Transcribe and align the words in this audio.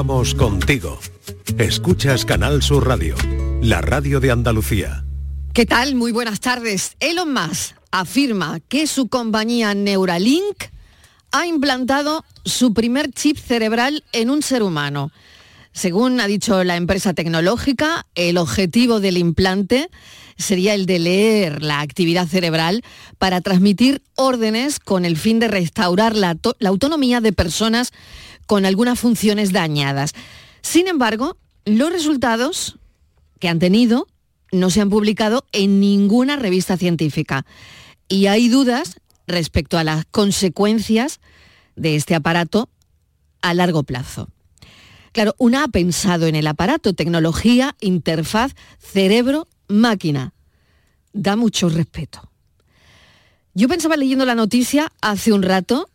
Contigo. 0.00 0.98
Escuchas 1.58 2.24
Canal 2.24 2.62
Sur 2.62 2.88
Radio, 2.88 3.16
la 3.60 3.82
radio 3.82 4.18
de 4.18 4.30
Andalucía. 4.30 5.04
¿Qué 5.52 5.66
tal? 5.66 5.94
Muy 5.94 6.10
buenas 6.10 6.40
tardes. 6.40 6.96
Elon 7.00 7.34
Musk 7.34 7.76
afirma 7.90 8.60
que 8.60 8.86
su 8.86 9.08
compañía 9.08 9.74
Neuralink 9.74 10.56
ha 11.32 11.46
implantado 11.46 12.24
su 12.46 12.72
primer 12.72 13.12
chip 13.12 13.36
cerebral 13.36 14.02
en 14.12 14.30
un 14.30 14.40
ser 14.40 14.62
humano. 14.62 15.10
Según 15.72 16.18
ha 16.20 16.26
dicho 16.26 16.64
la 16.64 16.76
empresa 16.76 17.12
tecnológica, 17.12 18.06
el 18.14 18.38
objetivo 18.38 19.00
del 19.00 19.18
implante 19.18 19.90
sería 20.38 20.72
el 20.72 20.86
de 20.86 20.98
leer 20.98 21.62
la 21.62 21.80
actividad 21.82 22.26
cerebral 22.26 22.82
para 23.18 23.42
transmitir 23.42 24.00
órdenes 24.14 24.80
con 24.80 25.04
el 25.04 25.18
fin 25.18 25.40
de 25.40 25.48
restaurar 25.48 26.16
la 26.16 26.38
autonomía 26.66 27.20
de 27.20 27.34
personas 27.34 27.92
con 28.46 28.64
algunas 28.66 28.98
funciones 28.98 29.52
dañadas. 29.52 30.12
Sin 30.62 30.88
embargo, 30.88 31.36
los 31.64 31.92
resultados 31.92 32.78
que 33.38 33.48
han 33.48 33.58
tenido 33.58 34.06
no 34.52 34.70
se 34.70 34.80
han 34.80 34.90
publicado 34.90 35.44
en 35.52 35.80
ninguna 35.80 36.36
revista 36.36 36.76
científica 36.76 37.46
y 38.08 38.26
hay 38.26 38.48
dudas 38.48 39.00
respecto 39.26 39.78
a 39.78 39.84
las 39.84 40.04
consecuencias 40.06 41.20
de 41.76 41.96
este 41.96 42.14
aparato 42.14 42.68
a 43.42 43.54
largo 43.54 43.84
plazo. 43.84 44.28
Claro, 45.12 45.34
una 45.38 45.64
ha 45.64 45.68
pensado 45.68 46.26
en 46.26 46.36
el 46.36 46.46
aparato, 46.46 46.92
tecnología, 46.92 47.74
interfaz, 47.80 48.54
cerebro, 48.78 49.48
máquina. 49.68 50.32
Da 51.12 51.36
mucho 51.36 51.68
respeto. 51.68 52.30
Yo 53.54 53.68
pensaba 53.68 53.96
leyendo 53.96 54.24
la 54.24 54.36
noticia 54.36 54.92
hace 55.00 55.32
un 55.32 55.42
rato 55.42 55.88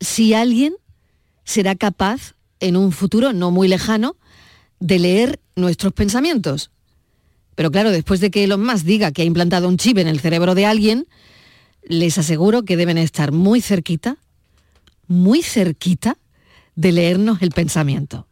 si 0.00 0.32
alguien 0.32 0.74
será 1.46 1.76
capaz 1.76 2.34
en 2.60 2.76
un 2.76 2.92
futuro 2.92 3.32
no 3.32 3.50
muy 3.50 3.68
lejano 3.68 4.16
de 4.78 4.98
leer 4.98 5.40
nuestros 5.54 5.94
pensamientos. 5.94 6.70
Pero 7.54 7.70
claro, 7.70 7.90
después 7.90 8.20
de 8.20 8.30
que 8.30 8.44
Elon 8.44 8.62
Musk 8.62 8.84
diga 8.84 9.12
que 9.12 9.22
ha 9.22 9.24
implantado 9.24 9.68
un 9.68 9.78
chip 9.78 9.96
en 9.96 10.08
el 10.08 10.20
cerebro 10.20 10.54
de 10.54 10.66
alguien, 10.66 11.06
les 11.82 12.18
aseguro 12.18 12.64
que 12.64 12.76
deben 12.76 12.98
estar 12.98 13.32
muy 13.32 13.62
cerquita, 13.62 14.18
muy 15.06 15.42
cerquita 15.42 16.18
de 16.74 16.92
leernos 16.92 17.40
el 17.40 17.50
pensamiento. 17.50 18.26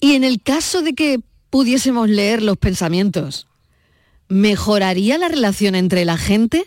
Y 0.00 0.12
en 0.14 0.24
el 0.24 0.42
caso 0.42 0.82
de 0.82 0.94
que 0.94 1.20
pudiésemos 1.48 2.08
leer 2.08 2.42
los 2.42 2.58
pensamientos, 2.58 3.46
¿mejoraría 4.28 5.16
la 5.16 5.28
relación 5.28 5.74
entre 5.74 6.04
la 6.04 6.18
gente 6.18 6.66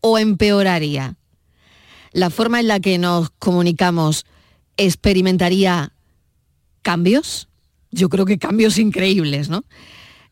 o 0.00 0.18
empeoraría? 0.18 1.16
¿La 2.12 2.30
forma 2.30 2.60
en 2.60 2.68
la 2.68 2.80
que 2.80 2.98
nos 2.98 3.30
comunicamos 3.38 4.26
experimentaría 4.76 5.92
cambios? 6.82 7.48
Yo 7.90 8.08
creo 8.08 8.26
que 8.26 8.38
cambios 8.38 8.78
increíbles, 8.78 9.48
¿no? 9.48 9.64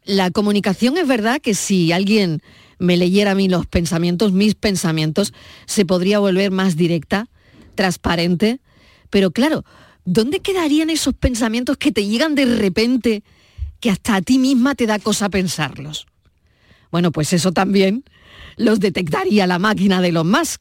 La 0.05 0.31
comunicación 0.31 0.97
es 0.99 1.07
verdad 1.07 1.41
que 1.41 1.55
si 1.55 1.93
alguien 1.93 2.43
me 2.79 2.97
leyera 2.97 3.33
a 3.33 3.35
mí 3.35 3.49
los 3.49 3.67
pensamientos, 3.67 4.33
mis 4.33 4.55
pensamientos, 4.55 5.33
se 5.67 5.85
podría 5.85 6.19
volver 6.19 6.51
más 6.51 6.77
directa, 6.77 7.29
transparente, 7.75 8.61
pero 9.11 9.31
claro, 9.31 9.65
¿dónde 10.05 10.41
quedarían 10.41 10.91
esos 10.91 11.15
pensamientos 11.15 11.77
que 11.77 11.93
te 11.93 12.07
llegan 12.07 12.35
de 12.35 12.47
repente, 12.47 13.23
que 13.81 13.91
hasta 13.91 14.17
a 14.17 14.23
ti 14.23 14.39
misma 14.39 14.75
te 14.75 14.87
da 14.87 14.99
cosa 14.99 15.29
pensarlos? 15.29 16.07
Bueno, 16.91 17.13
pues 17.13 17.33
eso 17.33 17.53
también 17.53 18.05
los 18.57 18.81
detectaría 18.81 19.47
la 19.47 19.59
máquina 19.59 20.01
de 20.01 20.13
los 20.13 20.25
más. 20.25 20.61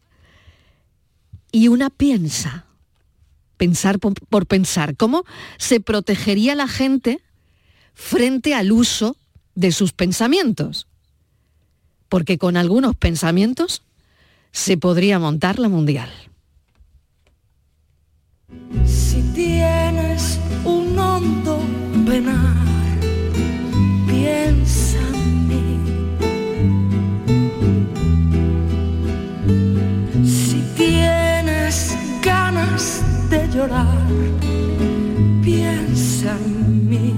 Y 1.52 1.68
una 1.68 1.90
piensa, 1.90 2.66
pensar 3.58 4.00
por, 4.00 4.46
pensar, 4.46 4.96
¿cómo 4.96 5.26
se 5.58 5.80
protegería 5.80 6.56
la 6.56 6.68
gente 6.68 7.20
frente 7.94 8.54
al 8.54 8.72
uso 8.72 9.18
de 9.56 9.72
sus 9.72 9.92
pensamientos? 9.92 10.88
Porque 12.08 12.38
con 12.38 12.58
algunos 12.58 12.96
pensamientos 12.96 13.82
se 14.52 14.78
podría 14.78 15.20
montar 15.20 15.60
la 15.60 15.70
mundial. 15.70 16.10
Si 18.86 19.22
tienes 19.34 20.40
un 20.64 20.98
hondo 20.98 21.60
penar, 22.06 22.56
piensa 24.08 25.09
llorar, 33.54 33.88
piensa 35.42 36.36
en 36.46 36.90
mí. 36.90 37.16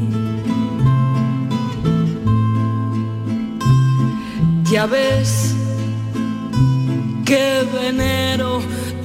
Ya 4.72 4.86
ves 4.86 5.56
que 7.26 7.68
venero 7.74 8.62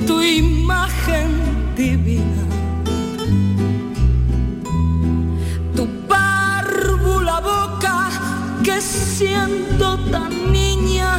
tu 0.06 0.22
imagen 0.22 1.28
divina. 1.76 2.44
Tu 5.74 5.86
párvula 6.06 7.40
boca 7.40 8.10
que 8.62 8.80
siendo 8.80 9.98
tan 10.12 10.52
niña 10.52 11.18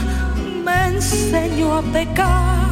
me 0.63 0.95
enseñó 0.95 1.75
a 1.75 1.81
pecar. 1.81 2.66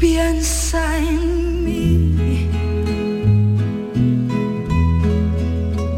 Piensa 0.00 0.96
en 0.96 1.62
mí. 1.62 2.48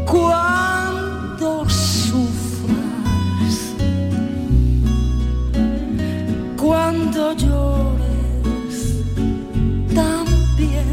Cuando 0.05 1.69
sufras, 1.69 2.75
cuando 6.57 7.31
llores, 7.31 8.75
también 9.95 10.85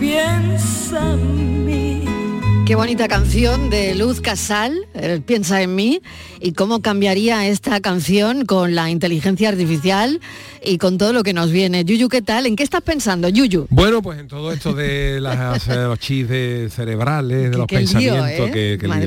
piensa 0.00 1.12
en 1.12 1.20
mí. 1.20 1.25
Qué 2.66 2.74
bonita 2.74 3.06
canción 3.06 3.70
de 3.70 3.94
Luz 3.94 4.20
Casal, 4.20 4.86
Piensa 5.24 5.62
en 5.62 5.76
mí, 5.76 6.00
y 6.40 6.50
cómo 6.52 6.82
cambiaría 6.82 7.46
esta 7.46 7.80
canción 7.80 8.44
con 8.44 8.74
la 8.74 8.90
inteligencia 8.90 9.48
artificial 9.50 10.20
y 10.64 10.78
con 10.78 10.98
todo 10.98 11.12
lo 11.12 11.22
que 11.22 11.32
nos 11.32 11.52
viene. 11.52 11.84
Yuyu, 11.84 12.08
¿qué 12.08 12.22
tal? 12.22 12.44
¿En 12.44 12.56
qué 12.56 12.64
estás 12.64 12.82
pensando, 12.82 13.28
Yuyu? 13.28 13.68
Bueno, 13.70 14.02
pues 14.02 14.18
en 14.18 14.26
todo 14.26 14.52
esto 14.52 14.72
de 14.74 15.20
las, 15.20 15.68
los 15.68 15.98
chips 16.00 16.28
de 16.28 16.68
cerebrales, 16.74 17.52
de 17.52 17.56
los 17.56 17.66
pensamientos, 17.68 18.28
¿eh? 18.30 18.50
que, 18.52 18.78
que 18.80 18.88
lío, 18.88 19.00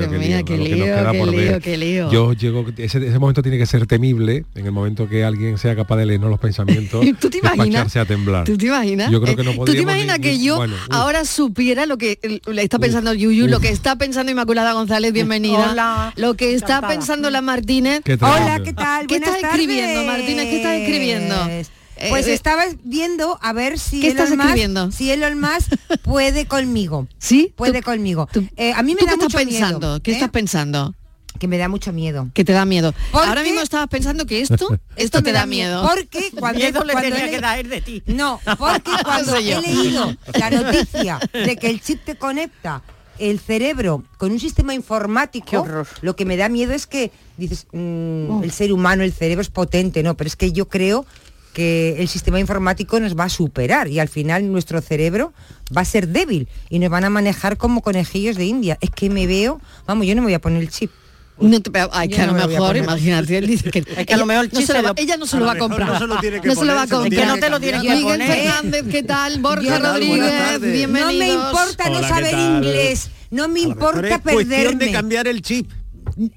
que 0.46 0.46
qué 0.46 0.46
que 0.46 1.26
lío, 1.26 1.60
qué 1.60 1.78
lío. 1.78 2.12
Yo 2.12 2.32
llego, 2.32 2.66
ese, 2.78 3.06
ese 3.06 3.20
momento 3.20 3.42
tiene 3.42 3.58
que 3.58 3.66
ser 3.66 3.86
temible, 3.88 4.46
en 4.56 4.66
el 4.68 4.72
momento 4.72 5.10
que 5.10 5.26
alguien 5.26 5.58
sea 5.58 5.76
capaz 5.76 5.98
de 5.98 6.06
leernos 6.06 6.30
los 6.30 6.40
pensamientos, 6.40 7.04
¿Tú 7.20 7.30
te 7.30 7.40
imaginas? 7.40 7.68
echarse 7.82 8.00
a 8.00 8.06
temblar. 8.06 8.46
¿Tú 8.46 8.58
te 8.58 8.68
imaginas? 8.68 9.12
Yo 9.12 9.22
creo 9.22 9.36
que 9.36 9.42
Eh, 9.42 9.46
no 9.58 9.66
¿Tú 9.66 9.74
te 9.74 9.80
imaginas 9.82 10.18
ni- 10.20 10.24
que 10.24 10.40
yo 10.40 10.56
bueno, 10.56 10.76
uf. 10.76 10.82
ahora 10.92 11.26
supiera 11.26 11.86
lo 11.86 11.98
que 11.98 12.20
eh, 12.24 12.40
le 12.48 12.64
está 12.64 12.80
pensando 12.80 13.14
Yuyu, 13.14 13.49
lo 13.50 13.60
que 13.60 13.70
está 13.70 13.96
pensando 13.96 14.32
Inmaculada 14.32 14.74
González, 14.74 15.12
bienvenida, 15.14 15.72
Hola, 15.72 16.14
lo 16.16 16.36
que 16.36 16.54
está 16.54 16.78
encantada. 16.78 16.94
pensando 16.94 17.30
la 17.30 17.42
Martínez? 17.42 18.02
Qué. 18.04 18.14
Hola, 18.14 18.62
¿qué 18.64 18.74
tal? 18.74 19.08
¿Qué 19.08 19.20
Buenas 19.20 19.36
estás 19.36 19.52
escribiendo. 19.54 20.04
Martínez? 20.04 20.46
¿Qué 20.46 20.58
estás 20.58 20.74
escribiendo? 20.76 21.36
Pues 22.10 22.28
Eh, 22.28 22.34
estaba 22.34 22.64
viendo 22.86 23.38
a 23.42 23.52
ver 23.52 23.78
si 23.78 24.00
¿Qué 24.00 24.08
Elon 24.12 24.18
estás 24.24 24.38
Musk- 24.38 24.42
escribiendo? 24.46 24.92
si 24.92 25.12
Elon 25.12 25.40
Musk 25.40 25.74
puede 26.04 26.46
conmigo. 26.46 27.08
¿Sí? 27.18 27.54
Puede 27.58 27.80
¿Tú- 27.82 27.86
conmigo. 27.86 28.30
tú- 28.32 28.48
Eh, 28.56 28.72
a 28.74 28.84
mí 28.84 28.96
me 28.96 29.02
¿Tú 29.02 29.06
da 29.06 29.12
qué 29.12 29.26
estás 29.26 29.34
mucho 29.34 29.38
pensando? 29.50 29.88
miedo. 29.88 30.02
¿Qué 30.02 30.12
¿eh? 30.12 30.14
estás 30.14 30.30
pensando? 30.30 30.96
Que 31.40 31.48
me 31.48 31.58
da 31.58 31.68
mucho 31.68 31.92
miedo. 31.92 32.30
Que 32.34 32.44
te 32.46 32.54
da 32.54 32.64
miedo. 32.66 32.94
¿Por 33.12 33.26
Ahora 33.28 33.44
mismo 33.44 33.60
estabas 33.62 33.88
pensando 33.90 34.26
que 34.26 34.40
esto, 34.42 34.80
esto 34.96 35.22
te 35.24 35.32
da 35.34 35.46
miedo. 35.46 35.86
Porque 35.88 36.32
cuando, 36.40 36.60
Miedo 36.60 36.84
le 36.86 36.94
cuando 36.94 37.16
tenía 37.16 37.30
que 37.30 37.40
dar 37.42 37.66
de 37.68 37.82
ti. 37.82 38.02
No, 38.08 38.40
porque 38.58 38.92
cuando 39.04 39.36
sé 39.36 39.44
yo. 39.44 39.60
he 39.60 39.62
leído 39.62 40.16
la 40.40 40.50
noticia 40.52 41.20
de 41.34 41.58
que 41.58 41.70
el 41.70 41.82
chip 41.82 42.04
te 42.06 42.16
conecta 42.16 42.82
el 43.20 43.40
cerebro 43.40 44.04
con 44.18 44.32
un 44.32 44.40
sistema 44.40 44.74
informático, 44.74 45.66
lo 46.02 46.16
que 46.16 46.26
me 46.26 46.38
da 46.38 46.50
miedo 46.50 46.74
es 46.74 46.88
que 46.88 47.12
dices, 47.38 47.68
mm, 47.72 48.44
el 48.44 48.52
ser 48.52 48.72
humano, 48.72 49.04
el 49.04 49.14
cerebro 49.14 49.42
es 49.42 49.50
potente, 49.50 50.04
no, 50.04 50.16
pero 50.16 50.28
es 50.28 50.36
que 50.36 50.52
yo 50.52 50.68
creo 50.68 51.06
que 51.54 51.96
el 52.00 52.08
sistema 52.08 52.40
informático 52.40 53.00
nos 53.00 53.18
va 53.18 53.26
a 53.26 53.30
superar 53.30 53.88
y 53.88 54.00
al 54.00 54.08
final 54.08 54.52
nuestro 54.52 54.82
cerebro 54.82 55.34
va 55.76 55.82
a 55.82 55.86
ser 55.86 56.08
débil 56.08 56.48
y 56.70 56.80
nos 56.80 56.90
van 56.90 57.04
a 57.04 57.10
manejar 57.10 57.58
como 57.58 57.82
conejillos 57.82 58.36
de 58.36 58.46
India. 58.46 58.78
Es 58.82 58.92
que 58.92 59.10
me 59.10 59.28
veo, 59.28 59.60
vamos, 59.88 60.06
yo 60.06 60.16
no 60.16 60.22
me 60.22 60.28
voy 60.28 60.34
a 60.36 60.42
poner 60.42 60.62
el 60.62 60.70
chip. 60.70 60.92
No 61.42 61.60
te, 61.62 61.72
ay, 61.92 62.10
que 62.10 62.22
a 62.22 62.28
no 62.28 62.34
lo 62.34 62.40
me 62.40 62.48
mejor, 62.48 62.68
poner. 62.70 62.84
imagínate, 62.84 63.38
él 63.38 63.48
dice 63.48 63.72
que, 63.72 63.80
Es 63.98 64.06
que 64.06 64.14
a 64.14 64.18
lo 64.18 64.26
mejor 64.26 64.46
el 64.46 64.52
no 64.54 64.62
se 64.62 64.82
lo 64.82 64.94
ella 64.98 65.18
no 65.18 65.26
se 65.26 65.36
lo 65.38 65.42
lo 65.42 65.46
va 65.48 65.52
a 65.54 65.58
comprar. 65.58 65.88
no 65.90 65.98
se 66.00 66.08
lo 66.08 66.18
tiene 66.20 66.42
que 66.42 66.48
No 66.48 66.56
se 66.56 66.66
lo 66.66 66.76
va 66.76 66.82
a 66.84 66.88
poner, 66.88 66.90
se 66.90 66.96
comprar. 66.96 67.10
tiene 67.10 67.26
que 67.26 67.28
no 67.28 67.40
te 67.40 67.50
lo 67.50 67.60
tienes 67.60 67.82
que 67.82 67.90
Miguel 67.90 68.04
poner. 68.04 68.28
Fernández, 68.32 68.86
¿qué 68.92 69.04
tal? 69.04 69.40
Borja 69.42 69.80
no- 69.80 69.90
Rodríguez, 69.94 70.62
bienvenidos. 70.62 71.14
No 71.14 71.18
me 71.20 71.28
importa 71.30 71.90
no 71.90 71.98
Hola, 71.98 72.08
¿qué 72.08 72.14
saber 72.14 72.34
inglés, 72.38 73.10
no 73.32 73.48
me 73.48 73.60
importa 73.62 74.08
es 74.08 74.20
cuestión 74.22 74.48
perderme. 74.50 74.86
de 74.86 74.92
cambiar 74.92 75.28
el 75.28 75.42
chip. 75.42 75.72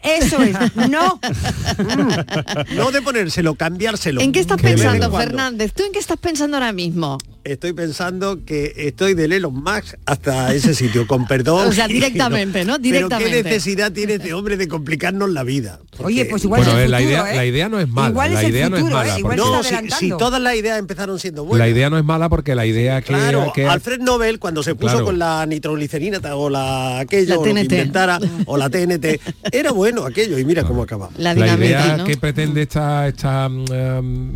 Eso 0.02 0.40
es, 0.42 0.54
no. 0.90 1.18
No 2.76 2.90
de 2.92 3.02
ponérselo, 3.02 3.54
cambiárselo. 3.54 4.20
¿En 4.20 4.30
qué 4.32 4.40
estás 4.40 4.60
pensando. 4.60 5.10
Fernández? 5.10 5.72
¿Tú 5.72 5.82
en 5.84 5.92
qué 5.92 5.98
estás 5.98 6.18
pensando 6.18 6.56
ahora 6.56 6.72
mismo? 6.72 7.18
Estoy 7.44 7.72
pensando 7.72 8.44
que 8.44 8.72
estoy 8.76 9.14
del 9.14 9.32
Elon 9.32 9.54
Musk 9.54 9.94
hasta 10.06 10.54
ese 10.54 10.74
sitio, 10.74 11.06
con 11.06 11.26
perdón. 11.26 11.68
O 11.72 11.72
sea, 11.72 11.88
directamente, 11.88 12.64
¿no? 12.64 12.74
Pero 12.74 12.82
Directamente. 12.82 13.30
qué 13.30 13.42
necesidad 13.42 13.90
tiene 13.92 14.14
este 14.14 14.32
hombre 14.32 14.56
de 14.56 14.68
complicarnos 14.68 15.30
la 15.30 15.42
vida. 15.42 15.80
Oye, 15.98 16.24
pues 16.26 16.44
igual 16.44 16.62
Bueno, 16.62 16.78
es 16.78 16.84
el 16.86 16.90
la 16.90 16.98
futuro, 16.98 17.10
idea- 17.22 17.32
¿eh? 17.32 17.36
la 17.36 17.44
idea 17.46 17.68
no 17.68 17.80
es 17.80 17.88
mala, 17.88 18.10
Igual 18.10 18.32
la 18.34 18.40
es 18.40 18.46
el 18.46 18.52
idea 18.52 18.68
no 18.68 18.76
es 18.76 18.82
futuro, 18.82 18.98
mala, 18.98 19.16
¿eh? 19.16 19.22
Porque- 19.22 19.36
No, 19.36 19.62
si, 19.62 19.74
si 19.98 20.08
todas 20.10 20.40
las 20.40 20.54
ideas 20.56 20.78
empezaron 20.78 21.18
siendo 21.18 21.44
buenas. 21.44 21.66
La 21.66 21.70
idea 21.72 21.90
no 21.90 21.98
es 21.98 22.04
mala 22.04 22.28
porque 22.28 22.54
la 22.54 22.64
idea 22.66 23.00
que, 23.02 23.08
Claro, 23.12 23.52
que 23.54 23.66
Alfred 23.66 24.00
Nobel 24.00 24.38
cuando 24.38 24.62
se 24.62 24.74
puso 24.74 24.92
Claro. 24.92 25.04
con 25.06 25.18
la 25.18 25.44
nitroglicerina 25.46 26.20
o 26.34 26.48
la 26.48 27.00
aquello 27.00 27.28
La 27.34 27.40
o 27.40 27.44
lo 27.46 27.54
que 27.54 27.60
TNT. 27.60 27.72
inventara 27.72 28.18
o 28.46 28.56
la 28.56 28.70
TNT 28.70 29.20
era 29.52 29.72
bueno 29.72 30.04
aquello 30.06 30.38
y 30.38 30.44
mira 30.44 30.62
cómo 30.64 30.82
acaba. 30.82 31.10
La 31.18 31.34
la 31.34 31.54
idea 31.56 31.96
¿no? 31.98 32.04
que 32.04 32.16
pretende 32.16 32.62
esta 32.62 33.08
esta 33.08 33.46
em, 33.46 34.32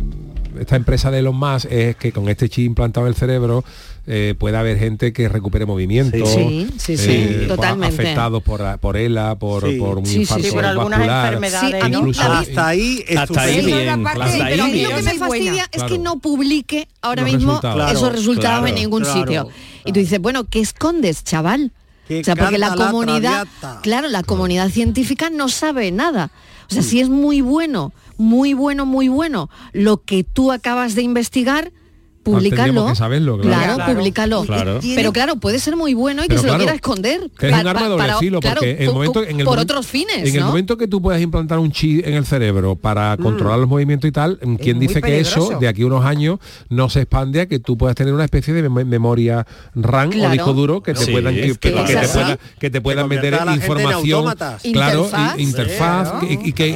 esta 0.59 0.75
empresa 0.75 1.11
de 1.11 1.19
Elon 1.19 1.35
Musk 1.37 1.65
es 1.71 1.95
que 1.95 2.11
con 2.11 2.27
este 2.29 2.49
chip 2.49 2.65
implantado 2.65 3.05
en 3.07 3.11
el 3.13 3.15
cerebro 3.15 3.63
eh, 4.09 4.35
pueda 4.37 4.61
haber 4.61 4.77
gente 4.79 5.11
que 5.11 5.27
recupere 5.27 5.65
movimiento 5.65 6.25
Sí, 6.25 6.67
sí, 6.77 6.95
sí, 6.97 7.11
eh, 7.11 7.37
sí, 7.41 7.47
totalmente. 7.47 7.93
afectados 8.01 8.41
por 8.41 8.79
por 8.79 8.95
ELA 8.97 9.35
por, 9.37 9.69
Sí. 9.69 9.77
por 9.77 9.97
un 9.97 10.05
Sí, 10.05 10.13
sí, 10.13 10.19
infarto 10.21 10.43
sí, 10.45 10.51
por 10.51 10.65
algunas 10.65 10.99
vascular. 10.99 11.25
enfermedades, 11.33 11.69
Sí, 11.69 11.75
a 11.81 11.85
mí 11.85 11.91
¿no? 11.91 11.99
Incluso- 11.99 12.23
la- 12.29 12.39
Hasta 12.39 12.67
ahí 12.67 13.03
Hasta 13.17 13.41
ahí 13.41 13.65
bien, 13.65 14.03
parte- 14.03 14.21
hasta 14.23 14.33
Sí, 14.35 14.41
ahí 14.41 14.51
pero 14.53 14.63
a 14.63 14.67
mí 14.67 14.73
bien. 14.73 14.89
lo 14.89 14.95
que 14.97 15.03
me 15.03 15.13
fastidia 15.15 15.65
es 15.71 15.83
que 15.83 15.99
no 15.99 16.19
publique 16.19 16.87
ahora 17.01 17.23
Los 17.23 17.31
mismo 17.33 17.51
resultados. 17.53 17.91
esos 17.91 18.11
resultados 18.13 18.59
claro, 18.59 18.67
en 18.67 18.75
ningún 18.75 19.03
claro, 19.03 19.19
sitio. 19.19 19.49
Y 19.85 19.91
tú 19.91 19.99
dices, 19.99 20.19
bueno, 20.21 20.45
¿qué 20.45 20.59
escondes, 20.61 21.23
chaval? 21.23 21.71
Que 22.07 22.21
O 22.21 22.23
sea, 22.23 22.37
porque 22.37 22.57
la 22.57 22.73
comunidad, 22.75 23.45
claro, 23.83 24.07
la 24.07 24.23
comunidad 24.23 24.69
científica 24.69 25.29
no 25.29 25.49
sabe 25.49 25.91
nada. 25.91 26.31
O 26.63 26.65
Mm. 26.69 26.73
sea, 26.73 26.81
si 26.83 27.01
es 27.01 27.09
muy 27.09 27.41
bueno, 27.41 27.91
muy 28.17 28.53
bueno, 28.53 28.85
muy 28.85 29.07
bueno. 29.07 29.49
Lo 29.73 30.03
que 30.03 30.23
tú 30.23 30.51
acabas 30.51 30.95
de 30.95 31.01
investigar, 31.01 31.71
públicalo. 32.31 32.95
saberlo, 32.95 33.39
claro. 33.39 33.75
Claro, 33.75 33.93
públicalo. 33.93 34.43
Claro. 34.45 34.79
Pero 34.95 35.13
claro, 35.13 35.35
puede 35.37 35.59
ser 35.59 35.75
muy 35.75 35.93
bueno 35.93 36.23
y 36.23 36.27
que 36.27 36.29
Pero 36.29 36.41
se 36.41 36.47
lo 36.47 36.51
claro, 36.53 36.63
quiera 36.63 36.75
esconder. 36.75 37.29
que 37.37 37.47
es 37.47 37.51
Pa- 37.53 37.61
un 37.61 37.67
arma 37.67 37.79
pa- 37.79 37.83
de 37.85 37.89
doble 37.91 38.03
para- 38.07 38.17
filo 38.19 38.39
claro, 38.39 38.55
porque 38.61 38.71
en 38.71 38.81
el 38.81 38.87
po- 38.87 38.93
momento, 38.93 39.13
po- 39.13 39.19
en 39.23 39.39
el 39.39 39.45
por 39.45 39.55
momento- 39.55 39.73
otros 39.73 39.87
fines, 39.87 40.17
en 40.17 40.35
el 40.35 40.39
¿no? 40.41 40.47
momento 40.47 40.77
que 40.77 40.87
tú 40.87 41.01
puedas 41.01 41.21
implantar 41.21 41.59
un 41.59 41.71
chip 41.71 42.05
en 42.07 42.13
el 42.13 42.25
cerebro 42.25 42.75
para 42.75 43.15
controlar 43.17 43.59
los 43.59 43.67
movimientos 43.69 44.07
y 44.07 44.11
tal 44.11 44.39
quién 44.61 44.79
dice 44.79 45.01
que 45.01 45.19
eso 45.19 45.57
de 45.59 45.67
aquí 45.67 45.83
a 45.83 45.85
unos 45.87 46.05
años 46.05 46.39
no 46.69 46.89
se 46.89 47.01
expande 47.01 47.41
a 47.41 47.45
que 47.47 47.59
tú 47.59 47.77
puedas 47.77 47.95
tener 47.95 48.13
una 48.13 48.25
especie 48.25 48.53
de 48.53 48.69
mem- 48.69 48.85
memoria 48.85 49.45
RAM 49.75 50.09
Claro. 50.11 50.29
o 50.29 50.31
disco 50.33 50.53
duro 50.53 50.81
que 50.83 50.93
te 50.93 51.05
Sí, 51.05 51.11
puedan 51.11 51.33
que, 51.35 51.45
es 51.47 51.57
que 51.57 51.71
que 51.73 51.79
es 51.79 51.85
te 51.87 51.97
así. 51.97 52.17
pueda- 52.17 52.39
que 52.59 52.69
te 52.69 52.81
puedan 52.81 53.07
meter 53.07 53.37
información 53.53 54.25
claro 54.73 55.09
Interfaz. 55.37 56.13
y, 56.29 56.51
que 56.53 56.67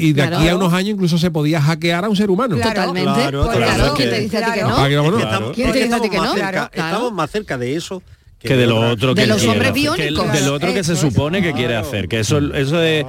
y- 0.00 0.12
de 0.12 0.22
aquí 0.22 0.48
a 0.48 0.56
unos 0.56 0.72
años 0.72 0.90
incluso 0.94 1.18
se 1.18 1.30
podía 1.30 1.60
hackear 1.60 2.04
a 2.04 2.08
un 2.08 2.16
ser 2.16 2.30
humano. 2.30 2.56
Totalmente. 2.56 3.02
Claro, 3.12 3.42
Claro, 3.44 3.58
claro. 3.74 3.94
¿quién 3.96 4.10
te 4.10 4.20
dice 4.20 4.36
a 4.38 4.40
ti 4.46 4.52
que 4.52 4.58
Claro. 4.60 4.76
no? 4.76 4.82
Estamos- 5.04 5.52
¿Quién 5.54 5.72
te 5.72 5.78
es 5.78 5.84
que 5.84 5.84
dice 5.84 5.94
a 5.96 6.00
ti 6.02 6.08
que 6.10 6.16
estamos 6.16 6.36
no? 6.36 6.42
más 6.42 6.50
cerca- 6.52 6.68
Claro. 6.70 6.88
Estamos 6.88 7.12
más 7.12 7.30
cerca 7.30 7.58
de 7.58 7.76
eso 7.76 8.02
que 8.38 8.54
de 8.54 8.66
lo 8.66 8.90
otro 8.90 9.12
De 9.14 9.22
que 9.22 9.26
los 9.26 9.38
quiere 9.38 9.52
hombres 9.52 9.72
que 9.72 10.06
el- 10.08 10.14
de 10.14 10.40
lo 10.42 10.54
otro 10.54 10.72
que 10.72 10.84
se 10.84 10.92
Eso, 10.92 11.10
supone 11.10 11.42
que 11.42 11.52
quiere 11.52 11.74
hacer 11.74 12.06
que 12.06 12.20
eso 12.20 12.38
eso 12.54 12.76
de 12.76 13.04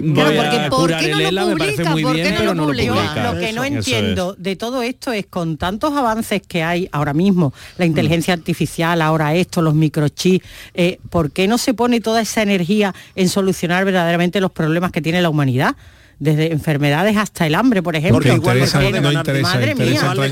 voy 0.00 0.14
Claro, 0.14 0.30
porque 0.36 0.56
a 0.56 0.70
¿por 0.70 0.80
curar 0.80 1.00
qué 1.04 1.10
no 1.10 1.16
el 1.18 1.22
lo 1.24 1.28
ELA 1.28 1.44
me 1.46 1.56
parece 1.56 1.84
muy 1.84 2.02
¿Por 2.04 2.14
qué 2.14 2.22
bien 2.22 2.34
no 2.34 2.38
pero 2.40 2.50
lo 2.50 2.54
no 2.54 2.62
lo 2.62 2.68
publica? 2.72 3.32
Lo 3.32 3.38
que 3.40 3.52
no 3.52 3.64
Eso 3.64 3.74
entiendo 3.74 4.34
de 4.38 4.56
todo 4.56 4.82
esto 4.82 5.12
es 5.12 5.26
con 5.26 5.58
tantos 5.58 5.92
avances 5.94 6.40
que 6.46 6.62
hay 6.62 6.88
ahora 6.92 7.12
mismo, 7.12 7.52
la 7.76 7.84
inteligencia 7.84 8.32
artificial, 8.32 9.02
ahora 9.02 9.34
esto, 9.34 9.60
los 9.60 9.74
microchips, 9.74 10.46
eh, 10.72 11.00
¿por 11.10 11.32
qué 11.32 11.48
no 11.48 11.58
se 11.58 11.74
pone 11.74 12.00
toda 12.00 12.22
esa 12.22 12.40
energía 12.42 12.94
en 13.14 13.28
solucionar 13.28 13.84
verdaderamente 13.84 14.40
los 14.40 14.52
problemas 14.52 14.90
que 14.92 15.02
tiene 15.02 15.20
la 15.20 15.28
humanidad? 15.28 15.74
Desde 16.20 16.50
enfermedades 16.52 17.16
hasta 17.16 17.46
el 17.46 17.54
hambre, 17.54 17.80
por 17.80 17.94
ejemplo. 17.94 18.16
Porque 18.16 18.32
interesa- 18.32 18.80
Porque 18.80 19.00
no 19.00 19.12
interesa- 19.12 19.42
Madre 19.54 19.70
interesa 19.70 20.14
mía, 20.14 20.24
es 20.24 20.30